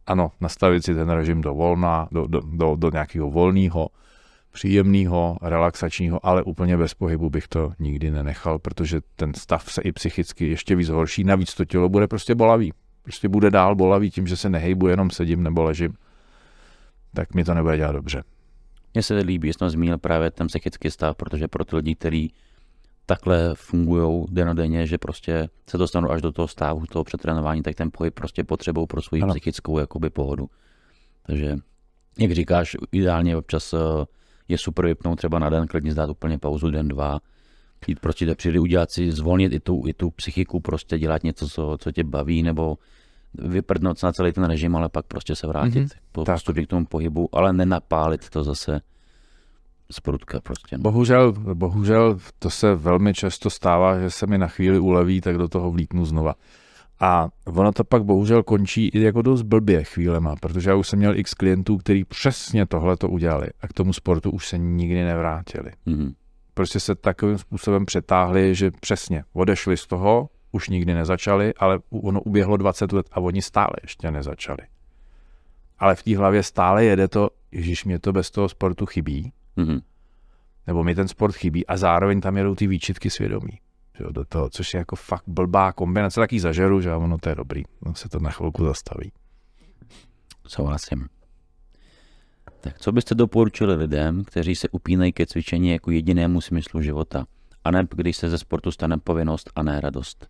ano, 0.07 0.33
nastavit 0.41 0.85
si 0.85 0.95
ten 0.95 1.11
režim 1.11 1.41
do 1.41 1.55
volna, 1.55 2.09
do, 2.13 2.27
do, 2.27 2.41
do, 2.41 2.77
do 2.77 2.91
nějakého 2.91 3.31
volného, 3.31 3.89
příjemného, 4.53 5.39
relaxačního, 5.43 6.27
ale 6.27 6.43
úplně 6.43 6.77
bez 6.77 6.95
pohybu 6.95 7.31
bych 7.31 7.49
to 7.49 7.73
nikdy 7.79 8.11
nenechal, 8.11 8.59
protože 8.59 9.01
ten 9.17 9.35
stav 9.35 9.73
se 9.73 9.83
i 9.83 9.93
psychicky 9.93 10.49
ještě 10.49 10.77
víc 10.77 10.89
horší. 10.89 11.25
Navíc 11.25 11.55
to 11.55 11.65
tělo 11.65 11.89
bude 11.89 12.09
prostě 12.09 12.35
bolavý. 12.35 12.73
Prostě 13.03 13.29
bude 13.29 13.51
dál 13.51 13.75
bolavý 13.75 14.11
tím, 14.11 14.27
že 14.27 14.37
se 14.37 14.49
nehejbu, 14.49 14.89
jenom 14.89 15.11
sedím 15.11 15.43
nebo 15.43 15.63
ležím. 15.63 15.95
Tak 17.15 17.35
mi 17.35 17.45
to 17.45 17.55
nebude 17.55 17.77
dělat 17.77 17.93
dobře. 17.93 18.23
Mně 18.95 19.03
se 19.03 19.19
líbí, 19.19 19.49
že 19.49 19.53
jsem 19.59 19.71
zmínil 19.71 19.99
právě 19.99 20.31
ten 20.31 20.47
psychický 20.47 20.91
stav, 20.91 21.17
protože 21.17 21.49
pro 21.49 21.65
ty 21.65 21.77
lidi, 21.77 21.95
kteří 21.95 22.33
takhle 23.07 23.55
fungují 23.55 24.27
denodenně, 24.31 24.87
že 24.87 24.99
prostě 24.99 25.49
se 25.71 25.79
dostanou 25.79 26.11
až 26.11 26.23
do 26.23 26.33
toho 26.33 26.49
stavu, 26.49 26.87
toho 26.87 27.05
přetrénování, 27.05 27.63
tak 27.63 27.75
ten 27.75 27.91
pohyb 27.93 28.15
prostě 28.15 28.45
potřebují 28.45 28.87
pro 28.87 29.03
svou 29.03 29.29
psychickou 29.31 29.79
jakoby 29.79 30.11
pohodu. 30.11 30.51
Takže, 31.27 31.57
jak 32.19 32.33
říkáš, 32.33 32.77
ideálně 32.93 33.37
občas 33.37 33.73
eh, 33.73 33.79
je 34.53 34.59
super 34.59 34.87
vypnout 34.87 35.19
třeba 35.19 35.39
na 35.39 35.51
den, 35.51 35.67
klidně 35.67 35.93
zdát 35.93 36.11
úplně 36.11 36.39
pauzu, 36.39 36.71
den, 36.71 36.89
dva, 36.89 37.19
jít 37.87 38.01
prostě 38.01 38.27
do 38.27 38.35
přijde 38.35 38.61
udělat 38.61 38.91
si, 38.91 39.13
zvolnit 39.13 39.53
i 39.53 39.61
tu, 39.61 39.83
i 39.87 39.93
tu 39.93 40.11
psychiku, 40.11 40.61
prostě 40.61 40.99
dělat 40.99 41.23
něco, 41.23 41.49
co, 41.49 41.77
co 41.81 41.93
tě 41.93 42.05
baví, 42.05 42.43
nebo 42.43 42.79
vyprdnout 43.35 44.03
na 44.03 44.13
celý 44.13 44.33
ten 44.33 44.45
režim, 44.45 44.77
ale 44.77 44.89
pak 44.89 45.07
prostě 45.07 45.37
se 45.37 45.47
vrátit 45.47 45.89
mm-hmm. 46.15 46.25
postupně 46.25 46.67
k 46.67 46.69
tomu 46.69 46.87
pohybu, 46.87 47.29
ale 47.33 47.53
nenapálit 47.53 48.31
to 48.31 48.45
zase 48.45 48.81
z 49.91 50.01
prudka 50.01 50.41
prostě. 50.41 50.79
No. 50.79 50.83
Bohužel, 50.83 51.33
bohužel 51.33 52.19
to 52.39 52.51
se 52.51 52.75
velmi 52.75 53.15
často 53.15 53.51
stává, 53.51 54.01
že 54.01 54.11
se 54.11 54.27
mi 54.27 54.39
na 54.39 54.47
chvíli 54.47 54.79
uleví, 54.79 55.21
tak 55.21 55.39
do 55.39 55.49
toho 55.49 55.71
vlítnu 55.71 56.05
znova. 56.05 56.35
A 57.05 57.29
ono 57.45 57.73
to 57.73 57.85
pak 57.85 58.05
bohužel 58.05 58.43
končí 58.43 58.89
i 58.89 59.01
jako 59.01 59.23
dost 59.23 59.43
blbě 59.43 59.85
chvílema, 59.85 60.37
protože 60.37 60.71
já 60.71 60.77
už 60.77 60.89
jsem 60.89 60.99
měl 60.99 61.19
x 61.19 61.35
klientů, 61.35 61.77
kteří 61.77 62.05
přesně 62.05 62.67
tohle 62.67 62.97
to 62.97 63.09
udělali 63.09 63.47
a 63.61 63.69
k 63.69 63.73
tomu 63.73 63.93
sportu 63.93 64.31
už 64.31 64.49
se 64.49 64.59
nikdy 64.59 65.05
nevrátili. 65.05 65.71
Mm-hmm. 65.87 66.15
Prostě 66.55 66.81
se 66.81 66.95
takovým 66.95 67.39
způsobem 67.39 67.87
přetáhli, 67.87 68.55
že 68.55 68.71
přesně 68.71 69.25
odešli 69.33 69.77
z 69.77 69.87
toho, 69.87 70.29
už 70.53 70.69
nikdy 70.69 70.95
nezačali, 70.95 71.55
ale 71.55 71.79
ono 71.91 72.21
uběhlo 72.21 72.57
20 72.57 72.93
let 72.93 73.07
a 73.13 73.21
oni 73.21 73.43
stále 73.43 73.73
ještě 73.83 74.11
nezačali. 74.11 74.63
Ale 75.79 75.95
v 75.95 76.03
té 76.03 76.17
hlavě 76.17 76.43
stále 76.43 76.85
jede 76.85 77.09
to, 77.09 77.31
Ježíš, 77.53 77.85
mě 77.85 77.99
to 77.99 78.13
bez 78.13 78.31
toho 78.31 78.49
sportu 78.49 78.87
chybí, 78.87 79.33
Mm-hmm. 79.57 79.81
nebo 80.67 80.85
mi 80.85 80.95
ten 80.95 81.09
sport 81.09 81.35
chybí 81.35 81.67
a 81.67 81.77
zároveň 81.77 82.21
tam 82.21 82.37
jedou 82.37 82.55
ty 82.55 82.67
výčitky 82.67 83.11
svědomí. 83.11 83.59
Jo, 84.01 84.13
do 84.13 84.25
toho, 84.25 84.51
což 84.51 84.75
je 84.75 84.79
jako 84.79 84.97
fakt 84.97 85.25
blbá 85.27 85.73
kombinace, 85.73 86.21
taky 86.21 86.41
zažeru, 86.41 86.81
že 86.81 86.95
ono 86.95 87.19
to 87.19 87.29
je 87.29 87.35
dobrý, 87.35 87.63
no 87.87 87.95
se 87.95 88.09
to 88.09 88.19
na 88.19 88.31
chvilku 88.31 88.65
zastaví. 88.65 89.13
Souhlasím. 90.47 91.09
Tak 92.61 92.79
co 92.79 92.93
byste 92.93 93.15
doporučili 93.15 93.75
lidem, 93.75 94.25
kteří 94.25 94.55
se 94.55 94.69
upínají 94.69 95.13
ke 95.13 95.27
cvičení 95.27 95.71
jako 95.71 95.91
jedinému 95.91 96.41
smyslu 96.41 96.83
života? 96.83 97.27
A 97.65 97.71
ne, 97.71 97.87
když 97.91 98.17
se 98.17 98.31
ze 98.31 98.39
sportu 98.39 98.71
stane 98.71 98.99
povinnost 98.99 99.51
a 99.55 99.63
ne 99.63 99.81
radost. 99.81 100.29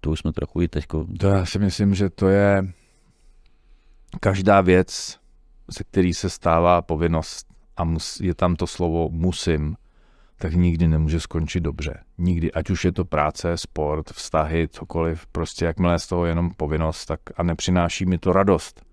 To 0.00 0.10
už 0.10 0.18
jsme 0.18 0.32
trochu 0.32 0.62
i 0.62 0.68
teďko... 0.68 1.06
To 1.20 1.26
já 1.26 1.46
si 1.46 1.58
myslím, 1.58 1.94
že 1.94 2.10
to 2.10 2.28
je 2.28 2.72
každá 4.20 4.60
věc, 4.60 5.20
ze 5.68 5.84
který 5.84 6.14
se 6.14 6.30
stává 6.30 6.82
povinnost 6.82 7.46
a 7.76 7.84
mus, 7.84 8.20
je 8.20 8.34
tam 8.34 8.56
to 8.56 8.66
slovo 8.66 9.08
musím, 9.10 9.76
tak 10.40 10.54
nikdy 10.54 10.88
nemůže 10.88 11.20
skončit 11.20 11.60
dobře. 11.60 12.00
Nikdy, 12.18 12.52
ať 12.52 12.70
už 12.70 12.84
je 12.84 12.92
to 12.92 13.04
práce, 13.04 13.56
sport, 13.56 14.10
vztahy, 14.10 14.68
cokoliv, 14.68 15.26
prostě 15.26 15.64
jakmile 15.64 15.94
je 15.94 15.98
z 15.98 16.06
toho 16.06 16.26
jenom 16.26 16.50
povinnost 16.56 17.06
tak 17.06 17.20
a 17.36 17.42
nepřináší 17.42 18.06
mi 18.06 18.18
to 18.18 18.32
radost, 18.32 18.84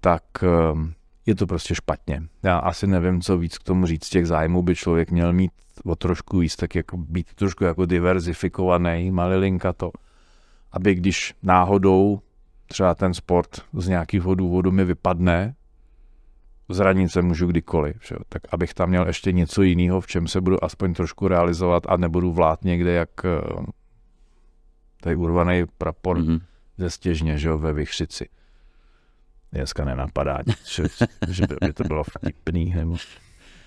tak 0.00 0.22
ehm, 0.42 0.94
je 1.26 1.34
to 1.34 1.46
prostě 1.46 1.74
špatně. 1.74 2.22
Já 2.42 2.58
asi 2.58 2.86
nevím, 2.86 3.20
co 3.20 3.38
víc 3.38 3.58
k 3.58 3.62
tomu 3.62 3.86
říct. 3.86 4.04
Z 4.04 4.10
těch 4.10 4.26
zájmů 4.26 4.62
by 4.62 4.74
člověk 4.74 5.10
měl 5.10 5.32
mít 5.32 5.52
o 5.84 5.96
trošku 5.96 6.38
víc, 6.38 6.56
tak 6.56 6.74
jako 6.74 6.96
být 6.96 7.34
trošku 7.34 7.64
jako 7.64 7.86
diverzifikovaný, 7.86 9.10
malilinka 9.10 9.72
to, 9.72 9.90
aby 10.72 10.94
když 10.94 11.34
náhodou 11.42 12.20
třeba 12.66 12.94
ten 12.94 13.14
sport 13.14 13.64
z 13.72 13.88
nějakého 13.88 14.34
důvodu 14.34 14.72
mi 14.72 14.84
vypadne, 14.84 15.54
zranit 16.68 17.08
se 17.08 17.22
můžu 17.22 17.46
kdykoliv, 17.46 17.96
že 18.08 18.14
jo? 18.14 18.18
tak 18.28 18.42
abych 18.50 18.74
tam 18.74 18.88
měl 18.88 19.06
ještě 19.06 19.32
něco 19.32 19.62
jiného, 19.62 20.00
v 20.00 20.06
čem 20.06 20.28
se 20.28 20.40
budu 20.40 20.64
aspoň 20.64 20.94
trošku 20.94 21.28
realizovat 21.28 21.82
a 21.88 21.96
nebudu 21.96 22.32
vlát 22.32 22.64
někde 22.64 22.92
jak 22.92 23.10
eh, 23.24 23.40
tady 25.00 25.16
urvaný 25.16 25.64
prapor 25.78 26.18
Mhm. 26.18 26.40
ze 26.78 26.90
stěžně, 26.90 27.38
že 27.38 27.48
jo, 27.48 27.58
ve 27.58 27.72
Vychřici. 27.72 28.28
Dneska 29.52 29.84
nenapadá, 29.84 30.38
že, 30.74 30.84
že 31.28 31.46
by 31.60 31.72
to 31.72 31.84
bylo 31.84 32.04
vtipný 32.04 32.74
nebo 32.76 32.96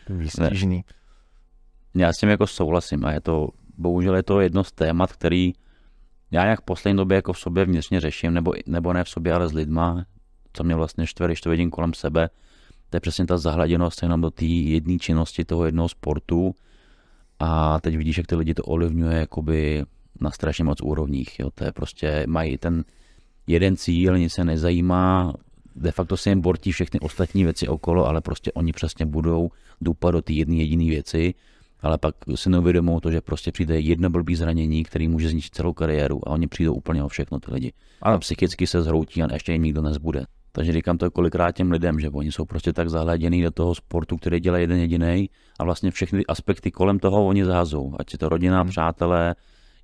výstižný. 0.10 0.84
Já 1.96 2.14
s 2.14 2.18
tím 2.18 2.30
jako 2.30 2.48
souhlasím 2.48 3.06
a 3.06 3.12
je 3.12 3.22
to, 3.22 3.50
bohužel 3.78 4.16
je 4.16 4.24
to 4.24 4.40
jedno 4.40 4.64
z 4.64 4.72
témat, 4.72 5.14
který 5.14 5.54
já 6.32 6.44
nějak 6.44 6.60
v 6.62 6.64
poslední 6.64 6.98
době 6.98 7.16
jako 7.16 7.34
v 7.34 7.40
sobě 7.40 7.66
vnitřně 7.66 8.00
řeším, 8.00 8.34
nebo, 8.34 8.54
nebo 8.66 8.94
ne 8.94 9.04
v 9.04 9.10
sobě, 9.10 9.34
ale 9.34 9.48
s 9.48 9.54
lidma, 9.54 10.06
co 10.54 10.64
mě 10.64 10.76
vlastně 10.76 11.08
štve, 11.08 11.28
když 11.28 11.42
to 11.42 11.50
vidím 11.50 11.70
kolem 11.70 11.94
sebe, 11.94 12.30
to 12.90 12.98
je 12.98 13.02
přesně 13.02 13.26
ta 13.26 13.38
zahladěnost 13.38 14.04
jenom 14.04 14.22
do 14.22 14.32
té 14.32 14.46
jedné 14.46 14.98
činnosti 14.98 15.46
toho 15.46 15.66
jednoho 15.66 15.90
sportu 15.90 16.56
a 17.40 17.80
teď 17.80 17.98
vidíš, 17.98 18.18
jak 18.18 18.28
ty 18.28 18.36
lidi 18.36 18.54
to 18.54 18.64
ovlivňuje 18.64 19.18
jakoby 19.18 19.84
na 20.22 20.32
strašně 20.32 20.64
moc 20.64 20.82
úrovních, 20.82 21.40
jo, 21.40 21.50
to 21.56 21.64
je 21.64 21.72
prostě, 21.72 22.24
mají 22.28 22.58
ten 22.58 22.84
jeden 23.48 23.78
cíl, 23.78 24.18
nic 24.18 24.34
se 24.34 24.44
nezajímá, 24.44 25.34
de 25.76 25.92
facto 25.92 26.18
se 26.18 26.30
jen 26.30 26.42
bortí 26.42 26.72
všechny 26.72 27.00
ostatní 27.00 27.44
věci 27.44 27.68
okolo, 27.68 28.08
ale 28.08 28.22
prostě 28.22 28.52
oni 28.52 28.74
přesně 28.74 29.06
budou 29.06 29.50
dupat 29.82 30.14
do 30.14 30.22
té 30.22 30.34
jedné 30.34 30.56
jediné 30.56 30.86
věci, 30.86 31.34
ale 31.82 31.98
pak 31.98 32.16
si 32.36 32.50
neuvědomují 32.50 33.02
to, 33.02 33.12
že 33.12 33.22
prostě 33.22 33.52
přijde 33.52 33.80
jedno 33.80 34.10
blbý 34.10 34.36
zranění, 34.36 34.84
který 34.84 35.08
může 35.08 35.30
zničit 35.30 35.56
celou 35.56 35.74
kariéru 35.74 36.28
a 36.28 36.32
oni 36.32 36.48
přijdou 36.48 36.74
úplně 36.74 37.04
o 37.04 37.08
všechno 37.08 37.40
ty 37.40 37.54
lidi. 37.54 37.74
A 38.02 38.06
Ano. 38.06 38.20
psychicky 38.20 38.68
se 38.68 38.82
zhroutí 38.82 39.24
a 39.24 39.34
ještě 39.34 39.52
jim 39.52 39.64
nikdo 39.64 39.82
nezbude. 39.82 40.26
Takže 40.52 40.74
říkám 40.74 40.98
to 40.98 41.12
kolikrát 41.12 41.52
těm 41.52 41.72
lidem, 41.72 42.00
že 42.00 42.10
oni 42.10 42.32
jsou 42.32 42.46
prostě 42.46 42.74
tak 42.74 42.90
zahleděný 42.90 43.42
do 43.44 43.52
toho 43.52 43.76
sportu, 43.76 44.18
který 44.18 44.40
dělá 44.40 44.58
jeden 44.58 44.78
jediný 44.78 45.30
a 45.60 45.64
vlastně 45.64 45.92
všechny 45.92 46.26
aspekty 46.26 46.72
kolem 46.72 47.00
toho 47.00 47.26
oni 47.28 47.46
zahazou. 47.46 47.96
Ať 48.00 48.14
je 48.14 48.20
to 48.20 48.30
rodina, 48.30 48.62
Hmm. 48.62 48.70
přátelé, 48.70 49.36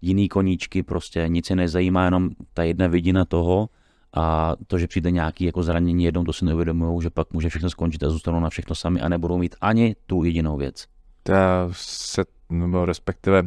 jiný 0.01 0.30
koníčky, 0.30 0.84
prostě 0.84 1.25
nic 1.28 1.49
je 1.49 1.56
nezajímá, 1.56 2.06
jenom 2.06 2.30
ta 2.54 2.63
jedna 2.63 2.88
vidina 2.88 3.25
toho 3.25 3.69
a 4.17 4.54
to, 4.67 4.78
že 4.78 4.88
přijde 4.88 5.12
nějaký 5.12 5.45
jako 5.45 5.63
zranění 5.63 6.04
jednou, 6.04 6.23
to 6.23 6.34
si 6.34 6.45
neuvědomují, 6.45 7.01
že 7.01 7.10
pak 7.10 7.34
může 7.34 7.49
všechno 7.49 7.69
skončit 7.69 8.04
a 8.04 8.10
zůstanou 8.10 8.39
na 8.39 8.49
všechno 8.49 8.75
sami 8.75 9.01
a 9.01 9.10
nebudou 9.10 9.38
mít 9.38 9.56
ani 9.62 9.95
tu 10.06 10.23
jedinou 10.23 10.58
věc. 10.58 10.86
To 11.23 11.34
se, 11.71 12.23
nebo 12.49 12.86
respektive 12.86 13.43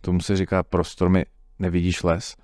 tomu 0.00 0.20
se 0.20 0.36
říká 0.36 0.62
prostor 0.62 1.08
mi 1.08 1.24
nevidíš 1.58 2.02
les, 2.02 2.36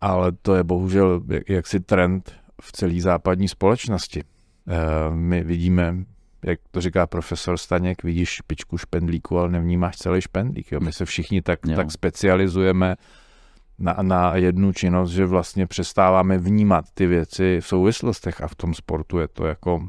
ale 0.00 0.32
to 0.32 0.54
je 0.54 0.64
bohužel 0.64 1.22
jak- 1.28 1.50
jaksi 1.50 1.80
trend 1.80 2.32
v 2.64 2.72
celé 2.72 3.00
západní 3.00 3.48
společnosti. 3.48 4.22
Eh, 4.68 5.14
My 5.14 5.44
vidíme, 5.44 5.96
jak 6.44 6.60
to 6.70 6.80
říká 6.80 7.06
profesor 7.06 7.58
Staněk, 7.58 8.02
vidíš 8.02 8.28
špičku 8.28 8.78
špendlíku, 8.78 9.38
ale 9.38 9.50
nevnímáš 9.50 9.96
celý 9.96 10.20
špendlík. 10.20 10.72
Jo? 10.72 10.80
My 10.80 10.92
se 10.92 11.04
všichni 11.04 11.42
tak, 11.42 11.58
Jo. 11.66 11.76
tak 11.76 11.90
specializujeme 11.90 12.96
na, 13.78 13.96
na 14.02 14.36
jednu 14.36 14.72
činnost, 14.72 15.10
že 15.10 15.26
vlastně 15.26 15.66
přestáváme 15.66 16.38
vnímat 16.38 16.84
ty 16.94 17.06
věci 17.06 17.58
v 17.60 17.66
souvislostech 17.66 18.40
a 18.40 18.48
v 18.48 18.54
tom 18.54 18.74
sportu 18.74 19.18
je 19.18 19.28
to 19.28 19.46
jako 19.46 19.88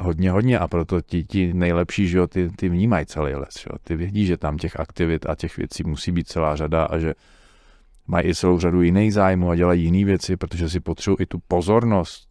hodně, 0.00 0.30
hodně 0.30 0.58
a 0.58 0.68
proto 0.68 1.00
ti, 1.00 1.24
ti 1.24 1.54
nejlepší, 1.54 2.08
že 2.08 2.18
jo, 2.18 2.26
ty, 2.26 2.50
ty 2.50 2.68
vnímají 2.68 3.06
celý 3.06 3.34
les, 3.34 3.54
že 3.58 3.66
jo. 3.72 3.78
Ty 3.84 3.96
vědí, 3.96 4.26
že 4.26 4.36
tam 4.36 4.58
těch 4.58 4.80
aktivit 4.80 5.26
a 5.26 5.34
těch 5.34 5.56
věcí 5.56 5.82
musí 5.86 6.12
být 6.12 6.28
celá 6.28 6.56
řada 6.56 6.84
a 6.84 6.98
že 6.98 7.14
mají 8.06 8.28
i 8.28 8.34
celou 8.34 8.58
řadu 8.58 8.82
jiných 8.82 9.14
zájmů 9.14 9.50
a 9.50 9.56
dělají 9.56 9.84
jiné 9.84 10.04
věci, 10.04 10.36
protože 10.36 10.68
si 10.68 10.80
potřebují 10.80 11.16
i 11.20 11.26
tu 11.26 11.38
pozornost, 11.48 12.28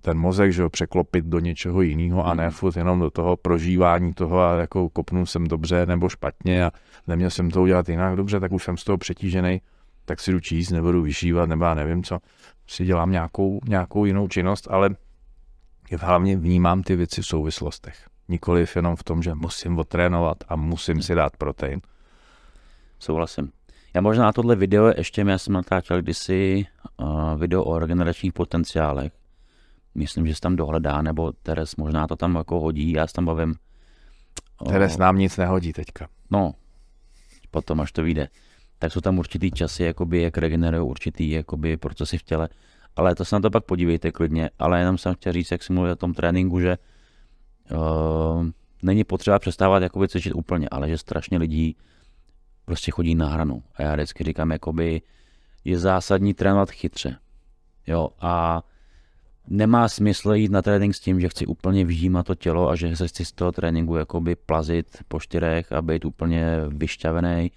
ten 0.00 0.18
mozek, 0.18 0.52
že 0.52 0.62
jo, 0.62 0.70
překlopit 0.70 1.24
do 1.24 1.38
něčeho 1.38 1.82
jiného 1.82 2.26
a 2.26 2.34
ne 2.34 2.44
Mhm. 2.44 2.52
furt 2.52 2.76
jenom 2.76 3.00
do 3.00 3.10
toho 3.10 3.36
prožívání 3.36 4.12
toho 4.14 4.40
a 4.40 4.54
jako 4.54 4.88
kopnul 4.88 5.26
jsem 5.26 5.46
dobře 5.46 5.86
nebo 5.86 6.08
špatně 6.08 6.64
a 6.64 6.70
neměl 7.06 7.30
jsem 7.30 7.50
to 7.50 7.62
udělat 7.62 7.88
jinak 7.88 8.16
dobře, 8.16 8.40
tak 8.40 8.52
už 8.52 8.64
jsem 8.64 8.76
z 8.76 8.84
toho 8.84 8.98
přetížený, 8.98 9.60
tak 10.04 10.20
si 10.20 10.32
jdu 10.32 10.40
číst, 10.40 10.70
nebudu 10.70 11.02
vyšívat, 11.02 11.48
nebo 11.48 11.64
já 11.64 11.74
nevím 11.74 12.02
co, 12.02 12.18
si 12.66 12.84
dělám 12.84 13.10
nějakou, 13.10 13.60
nějakou 13.68 14.04
jinou 14.04 14.28
činnost, 14.28 14.68
ale 14.70 14.90
hlavně 16.00 16.36
vnímám 16.36 16.82
ty 16.82 16.96
věci 16.96 17.22
v 17.22 17.26
souvislostech. 17.26 18.06
Nikoliv 18.28 18.76
jenom 18.76 18.96
v 18.96 19.04
tom, 19.04 19.22
že 19.22 19.34
musím 19.34 19.78
otrénovat 19.78 20.36
a 20.48 20.56
musím 20.56 21.02
si 21.02 21.14
dát 21.14 21.36
protein. 21.36 21.80
Souhlasím. 22.98 23.52
Já 23.94 24.00
možná 24.00 24.24
na 24.24 24.32
tohle 24.32 24.56
video 24.56 24.92
ještě, 24.96 25.20
já 25.20 25.38
jsem 25.38 25.52
natáčel 25.52 26.02
kdysi 26.02 26.66
uh, 26.96 27.34
video 27.40 27.64
o 27.64 27.78
regeneračních 27.78 28.32
potenciálech. 28.32 29.12
Myslím, 29.94 30.26
že 30.26 30.34
se 30.34 30.40
tam 30.40 30.56
dohledá, 30.56 31.02
nebo 31.02 31.32
Teres 31.32 31.76
možná 31.76 32.06
to 32.06 32.16
tam 32.16 32.34
jako 32.34 32.60
hodí, 32.60 32.92
já 32.92 33.06
se 33.06 33.12
tam 33.12 33.24
bavím. 33.24 33.54
o- 34.58 34.68
Teres 34.70 34.96
nám 34.96 35.18
nic 35.18 35.36
nehodí 35.36 35.72
teďka. 35.72 36.08
No, 36.30 36.54
potom 37.50 37.80
až 37.80 37.92
to 37.92 38.02
vyjde. 38.02 38.28
Tak 38.78 38.92
jsou 38.92 39.00
tam 39.00 39.18
určitý 39.18 39.50
časy, 39.50 39.82
jakoby, 39.84 40.22
jak 40.22 40.38
regenerují 40.38 40.88
určitý 40.90 41.30
jakoby, 41.30 41.76
procesy 41.76 42.18
v 42.18 42.22
těle. 42.22 42.48
Ale 42.96 43.14
to 43.14 43.24
se 43.24 43.36
na 43.36 43.40
to 43.40 43.50
pak 43.50 43.64
podívejte 43.64 44.12
klidně. 44.12 44.50
Ale 44.58 44.78
jenom 44.78 44.98
jsem 44.98 45.14
chtěl 45.14 45.32
říct, 45.32 45.50
jak 45.50 45.62
jsem 45.62 45.74
mluvil 45.76 45.92
o 45.92 45.96
tom 45.96 46.14
tréninku, 46.14 46.60
že 46.60 46.78
uh, 47.72 48.46
není 48.82 49.04
potřeba 49.04 49.38
přestávat 49.38 49.82
jakoby 49.82 50.08
cvičit 50.08 50.34
úplně, 50.34 50.68
ale 50.68 50.88
že 50.88 50.98
strašně 50.98 51.38
lidí 51.38 51.76
prostě 52.70 52.90
chodí 52.90 53.14
na 53.14 53.28
hranu. 53.28 53.62
A 53.74 53.82
já 53.82 53.94
vždycky 53.94 54.24
říkám, 54.24 54.50
jakoby 54.50 55.02
je 55.64 55.78
zásadní 55.78 56.34
trénovat 56.34 56.70
chytře. 56.70 57.16
Jo, 57.86 58.08
a 58.20 58.62
nemá 59.48 59.88
smysl 59.88 60.32
jít 60.32 60.50
na 60.50 60.62
trénink 60.62 60.94
s 60.94 61.00
tím, 61.00 61.20
že 61.20 61.28
chci 61.28 61.46
úplně 61.46 61.84
vžímat 61.84 62.26
to 62.26 62.34
tělo 62.34 62.70
a 62.70 62.76
že 62.76 62.96
se 62.96 63.08
chci 63.08 63.24
z 63.24 63.32
toho 63.32 63.52
tréninku 63.52 63.96
jakoby 63.96 64.36
plazit 64.36 64.86
po 65.08 65.20
čtyřech 65.20 65.72
a 65.72 65.82
být 65.82 66.04
úplně 66.04 66.46
vyšťavený. 66.68 67.50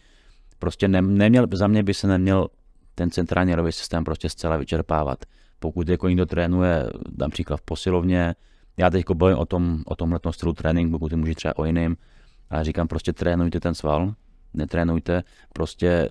Prostě 0.60 0.88
ne, 0.88 1.02
neměl, 1.02 1.47
za 1.54 1.67
mě 1.67 1.84
by 1.84 1.93
se 1.93 2.08
neměl 2.08 2.47
ten 2.95 3.12
centrální 3.12 3.49
nervový 3.49 3.71
systém 3.71 4.04
prostě 4.04 4.30
zcela 4.30 4.58
vyčerpávat. 4.58 5.26
Pokud 5.60 5.89
jako 5.89 6.10
někdo 6.10 6.26
trénuje, 6.26 6.89
dám 7.10 7.30
příklad 7.32 7.58
v 7.58 7.62
posilovně, 7.62 8.36
já 8.78 8.89
teď 8.89 9.06
bojím 9.13 9.38
o 9.38 9.45
tom, 9.45 9.84
o 9.86 9.95
tomhle 9.95 10.19
stylu 10.32 10.54
tréninku, 10.54 10.99
pokud 10.99 11.13
může 11.13 11.36
třeba 11.36 11.58
o 11.58 11.65
jiným, 11.65 11.97
ale 12.49 12.63
říkám 12.63 12.88
prostě 12.88 13.13
trénujte 13.13 13.60
ten 13.60 13.76
sval, 13.76 14.13
netrénujte 14.54 15.23
prostě 15.54 16.10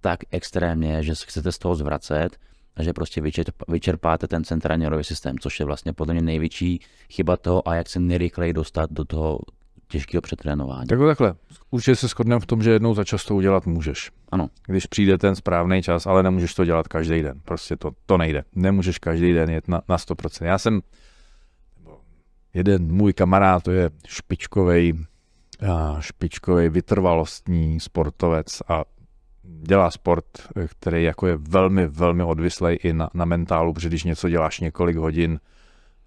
tak 0.00 0.20
extrémně, 0.30 1.02
že 1.02 1.14
se 1.14 1.26
chcete 1.26 1.52
z 1.52 1.58
toho 1.58 1.74
zvracet 1.74 2.36
a 2.76 2.82
že 2.82 2.92
prostě 2.92 3.20
vyčerp- 3.20 3.64
vyčerpáte 3.68 4.28
ten 4.28 4.44
centrální 4.44 4.82
nervový 4.82 5.04
systém, 5.04 5.38
což 5.38 5.60
je 5.60 5.66
vlastně 5.66 5.92
podle 5.92 6.14
mě 6.14 6.22
největší 6.22 6.80
chyba 7.10 7.36
toho 7.36 7.68
a 7.68 7.74
jak 7.74 7.88
se 7.88 8.00
nejrychleji 8.00 8.52
dostat 8.52 8.92
do 8.92 9.04
toho 9.04 9.38
těžkého 9.88 10.22
přetrénování. 10.22 10.86
Tak 10.86 10.98
takhle, 10.98 11.34
určitě 11.70 11.96
se 11.96 12.08
shodneme 12.08 12.40
v 12.40 12.46
tom, 12.46 12.62
že 12.62 12.70
jednou 12.70 12.94
za 12.94 13.04
čas 13.04 13.24
to 13.24 13.34
udělat 13.34 13.66
můžeš. 13.66 14.10
Ano. 14.32 14.48
Když 14.66 14.86
přijde 14.86 15.18
ten 15.18 15.36
správný 15.36 15.82
čas, 15.82 16.06
ale 16.06 16.22
nemůžeš 16.22 16.54
to 16.54 16.64
dělat 16.64 16.88
každý 16.88 17.22
den. 17.22 17.40
Prostě 17.44 17.76
to, 17.76 17.90
to 18.06 18.18
nejde. 18.18 18.44
Nemůžeš 18.54 18.98
každý 18.98 19.32
den 19.32 19.50
jet 19.50 19.68
na, 19.68 19.82
na 19.88 19.96
100%. 19.96 20.44
Já 20.44 20.58
jsem, 20.58 20.80
jeden 22.54 22.92
můj 22.92 23.12
kamarád, 23.12 23.62
to 23.62 23.70
je 23.70 23.90
špičkovej, 24.06 24.92
a, 25.64 26.00
špičkovej 26.00 26.68
vytrvalostní 26.68 27.80
sportovec 27.80 28.62
a 28.68 28.84
dělá 29.42 29.90
sport, 29.90 30.26
který 30.66 31.04
jako 31.04 31.26
je 31.26 31.36
velmi, 31.36 31.86
velmi 31.86 32.22
odvislej 32.22 32.78
i 32.82 32.92
na, 32.92 33.10
na 33.14 33.24
mentálu, 33.24 33.74
protože 33.74 33.88
když 33.88 34.04
něco 34.04 34.28
děláš 34.28 34.60
několik 34.60 34.96
hodin 34.96 35.40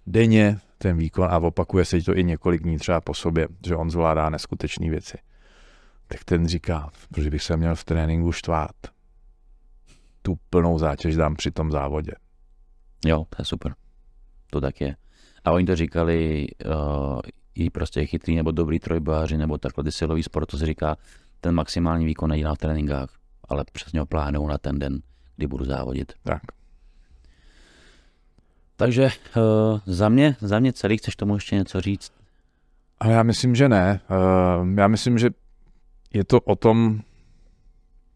denně, 0.06 0.58
ten 0.78 0.96
výkon 0.96 1.24
a 1.30 1.38
opakuje 1.38 1.84
se 1.84 2.02
to 2.02 2.16
i 2.16 2.24
několik 2.24 2.62
dní 2.62 2.78
třeba 2.78 3.00
po 3.00 3.14
sobě, 3.14 3.48
že 3.66 3.76
on 3.76 3.90
zvládá 3.90 4.30
neskutečné 4.30 4.90
věci. 4.90 5.18
Tak 6.08 6.24
ten 6.24 6.48
říká, 6.48 6.90
že 7.16 7.30
bych 7.30 7.42
se 7.42 7.56
měl 7.56 7.74
v 7.74 7.84
tréninku 7.84 8.32
štvát. 8.32 8.76
Tu 10.22 10.38
plnou 10.50 10.78
zátěž 10.78 11.16
dám 11.16 11.36
při 11.36 11.50
tom 11.50 11.70
závodě. 11.70 12.12
Jo, 13.06 13.24
to 13.28 13.36
je 13.38 13.44
super. 13.44 13.74
To 14.50 14.60
tak 14.60 14.80
je. 14.80 14.96
A 15.44 15.52
oni 15.52 15.66
to 15.66 15.76
říkali, 15.76 16.46
uh, 16.66 17.20
i 17.58 17.70
prostě 17.70 18.06
chytrý 18.06 18.36
nebo 18.36 18.50
dobrý 18.50 18.78
trojbojáři 18.78 19.36
nebo 19.36 19.58
takhle 19.58 19.84
ty 19.84 19.92
silový 19.92 20.22
sport, 20.22 20.46
to 20.46 20.58
se 20.58 20.66
říká, 20.66 20.96
ten 21.40 21.54
maximální 21.54 22.06
výkon 22.06 22.30
nedělá 22.30 22.54
v 22.54 22.58
tréninkách, 22.58 23.10
ale 23.48 23.64
přesně 23.72 24.00
ho 24.00 24.06
plánují 24.06 24.48
na 24.48 24.58
ten 24.58 24.78
den, 24.78 24.98
kdy 25.36 25.46
budu 25.46 25.64
závodit. 25.64 26.12
Tak. 26.24 26.42
Takže 28.76 29.04
uh, 29.36 29.80
za 29.86 30.08
mě, 30.08 30.36
za 30.40 30.58
mě 30.58 30.72
celý, 30.72 30.96
chceš 30.96 31.16
tomu 31.16 31.34
ještě 31.34 31.56
něco 31.56 31.80
říct? 31.80 32.12
Ale 33.00 33.12
já 33.12 33.22
myslím, 33.22 33.54
že 33.54 33.68
ne. 33.68 34.00
Uh, 34.10 34.78
já 34.78 34.88
myslím, 34.88 35.18
že 35.18 35.30
je 36.14 36.24
to 36.24 36.40
o 36.40 36.56
tom 36.56 37.00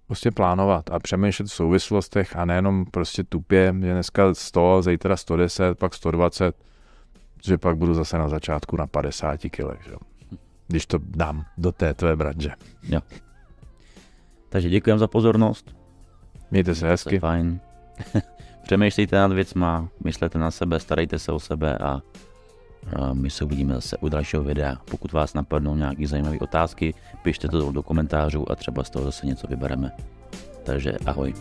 prostě 0.06 0.30
plánovat 0.30 0.90
a 0.90 0.98
přemýšlet 0.98 1.46
v 1.46 1.52
souvislostech 1.52 2.36
a 2.36 2.44
nejenom 2.44 2.84
prostě 2.84 3.24
tupě, 3.24 3.74
že 3.80 3.92
dneska 3.92 4.34
100, 4.34 4.82
zítra 4.82 5.16
110, 5.16 5.78
pak 5.78 5.94
120, 5.94 6.56
že 7.44 7.58
pak 7.58 7.76
budu 7.76 7.94
zase 7.94 8.18
na 8.18 8.28
začátku 8.28 8.76
na 8.76 8.86
50 8.86 9.40
kg, 9.40 9.98
když 10.68 10.86
to 10.86 10.98
dám 11.02 11.44
do 11.58 11.72
té 11.72 11.94
tvé 11.94 12.16
branže. 12.16 12.50
Jo. 12.82 13.00
Takže 14.48 14.68
děkujem 14.68 14.98
za 14.98 15.06
pozornost. 15.06 15.76
Mějte 16.50 16.74
se 16.74 16.88
hezky. 16.88 17.18
Fajn. 17.18 17.60
Přemýšlejte 18.62 19.16
nad 19.16 19.32
věcma, 19.32 19.88
myslete 20.04 20.38
na 20.38 20.50
sebe, 20.50 20.80
starejte 20.80 21.18
se 21.18 21.32
o 21.32 21.40
sebe 21.40 21.78
a, 21.78 22.00
a 22.96 23.12
my 23.12 23.30
se 23.30 23.44
uvidíme 23.44 23.74
zase 23.74 23.96
u 23.96 24.08
dalšího 24.08 24.42
videa. 24.42 24.76
Pokud 24.90 25.12
vás 25.12 25.34
napadnou 25.34 25.76
nějaké 25.76 26.06
zajímavé 26.06 26.38
otázky, 26.38 26.94
pište 27.22 27.48
to 27.48 27.72
do 27.72 27.82
komentářů 27.82 28.52
a 28.52 28.56
třeba 28.56 28.84
z 28.84 28.90
toho 28.90 29.04
zase 29.04 29.26
něco 29.26 29.46
vybereme. 29.46 29.92
Takže 30.64 30.92
ahoj. 31.06 31.34